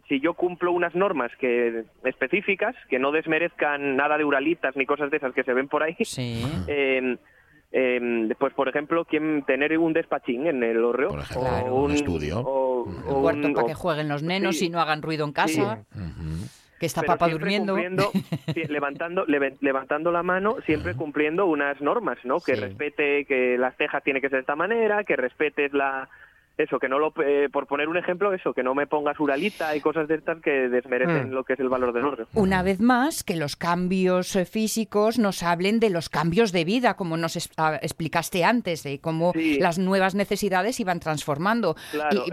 si 0.09 0.21
yo 0.21 0.33
cumplo 0.33 0.73
unas 0.73 0.95
normas 0.95 1.31
que 1.39 1.85
específicas, 2.05 2.75
que 2.89 2.99
no 2.99 3.13
desmerezcan 3.13 3.97
nada 3.97 4.17
de 4.17 4.25
uralitas 4.25 4.75
ni 4.75 4.87
cosas 4.87 5.11
de 5.11 5.19
esas 5.19 5.35
que 5.35 5.45
se 5.45 5.53
ven 5.53 5.69
por 5.69 5.83
ahí, 5.83 5.97
eh, 6.17 7.17
eh, 7.73 8.35
pues 8.39 8.55
por 8.55 8.69
ejemplo, 8.71 9.05
¿quién 9.05 9.43
tener 9.47 9.77
un 9.77 9.93
despachín 9.93 10.47
en 10.47 10.63
el 10.63 10.83
hórreo 10.83 11.11
o 11.11 11.85
un, 11.85 11.93
estudio, 11.93 12.41
o, 12.41 12.85
un 12.85 13.23
cuarto 13.23 13.53
para 13.53 13.67
que 13.69 13.75
jueguen 13.75 14.09
los 14.09 14.23
nenos 14.23 14.63
y 14.63 14.71
no 14.71 14.81
hagan 14.81 15.03
ruido 15.03 15.27
en 15.27 15.33
casa. 15.33 15.85
Que 16.81 16.87
está 16.87 17.03
papá 17.03 17.29
durmiendo. 17.29 17.77
levantando, 18.69 19.27
levantando 19.27 20.11
la 20.11 20.23
mano, 20.23 20.57
siempre 20.65 20.97
cumpliendo 20.97 21.45
unas 21.45 21.79
normas, 21.83 22.19
¿no? 22.25 22.41
Que 22.41 22.57
respete 22.57 23.27
que 23.27 23.59
las 23.59 23.77
cejas 23.77 24.03
tiene 24.03 24.23
que 24.23 24.31
ser 24.31 24.39
de 24.39 24.41
esta 24.41 24.57
manera, 24.57 25.05
que 25.05 25.15
respetes 25.15 25.75
la, 25.75 26.09
eso, 26.59 26.79
que 26.79 26.89
no 26.89 26.99
lo, 26.99 27.13
eh, 27.25 27.49
por 27.51 27.67
poner 27.67 27.89
un 27.89 27.97
ejemplo, 27.97 28.33
eso, 28.33 28.53
que 28.53 28.63
no 28.63 28.75
me 28.75 28.87
pongas 28.87 29.19
uralita 29.19 29.75
y 29.75 29.81
cosas 29.81 30.09
de 30.09 30.17
estas 30.17 30.41
que 30.41 30.69
desmerecen 30.69 31.31
mm. 31.31 31.33
lo 31.33 31.45
que 31.45 31.55
es 31.55 31.61
el 31.61 31.69
valor 31.69 31.93
del 31.93 32.05
oro. 32.05 32.27
Una 32.35 32.63
vez 32.63 32.81
más, 32.81 33.25
que 33.25 33.37
los 33.37 33.57
cambios 33.57 34.37
eh, 34.37 34.45
físicos 34.45 35.19
nos 35.19 35.43
hablen 35.43 35.81
de 35.81 35.91
los 35.91 36.09
cambios 36.09 36.53
de 36.53 36.65
vida, 36.65 36.95
como 36.95 37.17
nos 37.17 37.51
ah, 37.57 37.79
explicaste 37.81 38.45
antes, 38.45 38.83
de 38.83 39.01
cómo 39.01 39.33
las 39.59 39.79
nuevas 39.79 40.15
necesidades 40.15 40.81
iban 40.81 41.01
transformando. 41.01 41.77
Claro, 41.93 42.25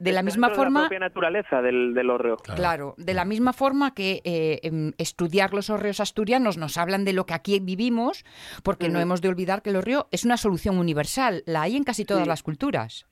de 0.00 0.12
la 0.12 0.22
misma 0.22 0.48
forma... 0.50 0.80
La 0.80 0.88
propia 0.88 0.98
naturaleza 0.98 1.62
del, 1.62 1.94
del 1.94 2.10
Claro. 2.56 2.94
de 2.96 3.14
la 3.14 3.24
misma 3.24 3.52
forma 3.52 3.94
que 3.94 4.22
eh, 4.24 4.60
em, 4.62 4.92
estudiar 4.98 5.52
los 5.52 5.68
hórreos 5.70 6.00
asturianos 6.00 6.56
nos 6.56 6.78
hablan 6.78 7.04
de 7.04 7.12
lo 7.12 7.26
que 7.26 7.34
aquí 7.34 7.60
vivimos, 7.60 8.24
porque 8.64 8.88
no 8.88 8.98
hemos 8.98 9.20
de 9.20 9.28
olvidar 9.28 9.62
que 9.62 9.70
el 9.70 9.76
hórreo 9.76 10.08
es 10.10 10.24
una 10.24 10.38
solución 10.38 10.78
universal, 10.78 11.42
la 11.46 11.62
hay 11.62 11.76
en 11.76 11.84
casi 11.84 12.04
todas 12.04 12.26
las 12.26 12.42
culturas. 12.42 13.06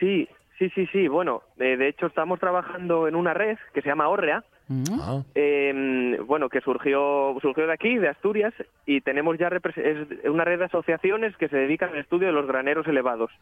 Sí, 0.00 0.28
sí, 0.58 0.68
sí, 0.70 0.86
sí. 0.86 1.06
Bueno, 1.06 1.42
de 1.56 1.86
hecho 1.86 2.06
estamos 2.06 2.40
trabajando 2.40 3.06
en 3.06 3.14
una 3.14 3.34
red 3.34 3.58
que 3.72 3.82
se 3.82 3.88
llama 3.88 4.08
Orrea. 4.08 4.42
Ah. 4.92 5.22
Em, 5.34 6.24
bueno, 6.26 6.48
que 6.48 6.60
surgió 6.60 7.36
surgió 7.40 7.66
de 7.66 7.72
aquí, 7.72 7.98
de 7.98 8.08
Asturias, 8.08 8.54
y 8.86 9.00
tenemos 9.00 9.36
ya 9.36 9.48
es 9.48 10.28
una 10.28 10.44
red 10.44 10.60
de 10.60 10.66
asociaciones 10.66 11.36
que 11.36 11.48
se 11.48 11.56
dedican 11.56 11.90
al 11.90 11.98
estudio 11.98 12.28
de 12.28 12.32
los 12.32 12.46
graneros 12.46 12.86
elevados. 12.86 13.32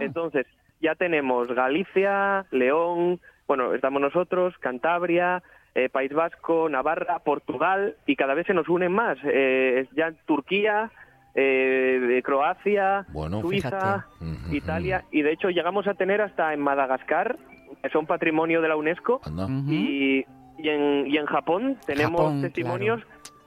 Entonces, 0.00 0.46
ya 0.80 0.96
tenemos 0.96 1.46
Galicia, 1.48 2.46
León, 2.50 3.20
bueno, 3.46 3.74
estamos 3.74 4.02
nosotros, 4.02 4.58
Cantabria, 4.58 5.42
eh, 5.76 5.88
País 5.88 6.12
Vasco, 6.12 6.68
Navarra, 6.68 7.20
Portugal, 7.20 7.94
y 8.06 8.16
cada 8.16 8.34
vez 8.34 8.46
se 8.46 8.54
nos 8.54 8.68
unen 8.68 8.92
más. 8.92 9.18
Eh, 9.22 9.86
ya 9.94 10.12
Turquía, 10.26 10.90
eh, 11.36 12.00
de 12.00 12.22
Croacia, 12.22 13.06
Suiza, 13.42 14.06
Italia, 14.50 15.04
y 15.12 15.22
de 15.22 15.32
hecho 15.32 15.50
llegamos 15.50 15.86
a 15.86 15.94
tener 15.94 16.22
hasta 16.22 16.54
en 16.54 16.60
Madagascar, 16.60 17.36
que 17.82 17.90
son 17.90 18.06
patrimonio 18.06 18.62
de 18.62 18.68
la 18.68 18.76
UNESCO, 18.76 19.20
y, 19.68 20.24
y, 20.58 20.68
en, 20.68 21.06
y 21.06 21.16
en 21.18 21.26
Japón 21.26 21.76
tenemos 21.86 22.40
testimonios 22.40 23.02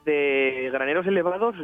de 0.09 0.69
graneros 0.71 1.05
elevados 1.05 1.55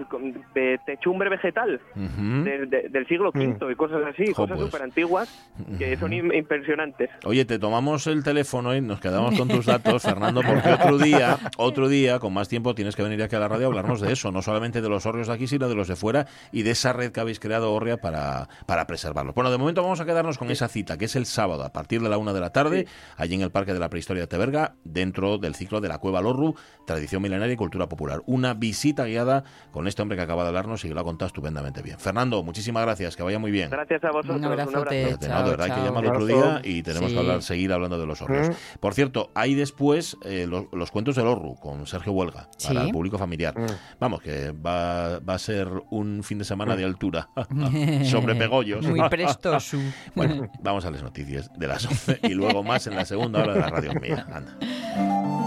de 0.53 0.79
techumbre 0.85 1.29
vegetal 1.29 1.81
del 1.95 3.07
siglo 3.07 3.31
V 3.33 3.47
mm. 3.47 3.71
y 3.71 3.75
cosas 3.75 4.01
así, 4.05 4.31
cosas 4.33 4.59
súper 4.59 4.71
pues. 4.71 4.83
antiguas 4.83 5.49
que 5.77 5.97
son 5.97 6.13
impresionantes. 6.13 7.09
Oye, 7.25 7.45
te 7.45 7.57
tomamos 7.57 8.05
el 8.07 8.23
teléfono 8.23 8.75
y 8.75 8.81
nos 8.81 8.99
quedamos 8.99 9.37
con 9.37 9.47
tus 9.47 9.65
datos, 9.65 10.03
Fernando, 10.03 10.41
porque 10.45 10.69
otro 10.69 10.97
día, 10.97 11.37
otro 11.57 11.87
día, 11.87 12.19
con 12.19 12.33
más 12.33 12.47
tiempo, 12.47 12.75
tienes 12.75 12.95
que 12.95 13.03
venir 13.03 13.21
aquí 13.23 13.35
a 13.35 13.39
la 13.39 13.47
radio 13.47 13.65
a 13.65 13.67
hablarnos 13.69 14.01
de 14.01 14.13
eso, 14.13 14.31
no 14.31 14.41
solamente 14.41 14.81
de 14.81 14.89
los 14.89 15.05
hórreos 15.05 15.27
de 15.27 15.33
aquí, 15.33 15.47
sino 15.47 15.67
de 15.67 15.75
los 15.75 15.87
de 15.87 15.95
fuera 15.95 16.27
y 16.51 16.63
de 16.63 16.71
esa 16.71 16.93
red 16.93 17.11
que 17.11 17.19
habéis 17.19 17.39
creado, 17.39 17.73
Orria, 17.73 17.97
para, 17.97 18.47
para 18.65 18.85
preservarlos. 18.85 19.33
Bueno, 19.33 19.51
de 19.51 19.57
momento 19.57 19.81
vamos 19.81 19.99
a 19.99 20.05
quedarnos 20.05 20.37
con 20.37 20.51
esa 20.51 20.67
cita, 20.67 20.97
que 20.97 21.05
es 21.05 21.15
el 21.15 21.25
sábado, 21.25 21.63
a 21.63 21.73
partir 21.73 22.01
de 22.01 22.09
la 22.09 22.17
una 22.17 22.33
de 22.33 22.39
la 22.39 22.51
tarde, 22.51 22.87
allí 23.17 23.35
en 23.35 23.41
el 23.41 23.51
Parque 23.51 23.73
de 23.73 23.79
la 23.79 23.89
Prehistoria 23.89 24.23
de 24.23 24.27
Teberga, 24.27 24.75
dentro 24.83 25.37
del 25.37 25.55
ciclo 25.55 25.81
de 25.81 25.87
la 25.87 25.97
Cueva 25.97 26.21
Lorru, 26.21 26.55
Tradición 26.85 27.21
Milenaria 27.21 27.53
y 27.53 27.57
Cultura 27.57 27.87
Popular 27.89 28.21
una 28.35 28.53
visita 28.53 29.05
guiada 29.05 29.43
con 29.71 29.87
este 29.87 30.01
hombre 30.01 30.17
que 30.17 30.23
acaba 30.23 30.43
de 30.43 30.49
hablarnos 30.49 30.83
y 30.85 30.89
que 30.89 30.93
lo 30.93 31.01
ha 31.01 31.03
contado 31.03 31.27
estupendamente 31.27 31.81
bien. 31.81 31.97
Fernando, 31.99 32.43
muchísimas 32.43 32.83
gracias, 32.83 33.15
que 33.15 33.23
vaya 33.23 33.39
muy 33.39 33.51
bien. 33.51 33.69
Gracias 33.69 34.03
a 34.03 34.11
vosotros. 34.11 34.37
Un 34.37 34.45
abrazo. 34.45 34.83
de 34.83 35.17
verdad 35.17 35.61
hay 35.61 35.71
que 35.71 35.81
llamar 35.81 36.05
otro 36.07 36.25
día 36.25 36.61
y 36.63 36.83
tenemos 36.83 37.11
que 37.11 37.17
hablar, 37.17 37.41
seguir 37.41 37.71
hablando 37.73 37.97
de 37.97 38.05
los 38.05 38.21
horros. 38.21 38.49
Mm. 38.49 38.79
Por 38.79 38.93
cierto, 38.93 39.31
hay 39.33 39.55
después 39.55 40.17
eh, 40.23 40.47
los, 40.47 40.91
cuentos 40.91 41.15
del 41.15 41.27
Orru 41.27 41.55
con 41.55 41.87
Sergio 41.87 42.13
Huelga 42.13 42.49
para 42.65 42.83
el 42.83 42.91
público 42.91 43.17
familiar. 43.17 43.57
Mm. 43.57 43.65
Vamos, 43.99 44.21
que 44.21 44.51
va, 44.51 45.19
va, 45.19 45.33
a 45.33 45.39
ser 45.39 45.67
un 45.89 46.23
fin 46.23 46.37
de 46.37 46.45
semana 46.45 46.75
de 46.75 46.83
altura 46.83 47.29
sobre 48.03 48.35
pegollos. 48.35 48.85
Muy 48.85 49.01
presto. 49.09 49.57
bueno, 50.15 50.49
vamos 50.61 50.85
a 50.85 50.91
las 50.91 51.03
noticias 51.03 51.49
de 51.57 51.67
las 51.67 51.85
11 51.85 52.19
y 52.23 52.33
luego 52.33 52.63
más 52.63 52.87
en 52.87 52.95
la 52.95 53.05
segunda 53.05 53.43
hora 53.43 53.53
de 53.53 53.59
la 53.59 53.69
radio 53.69 53.93
mía. 53.99 54.25
Anda. 54.31 55.44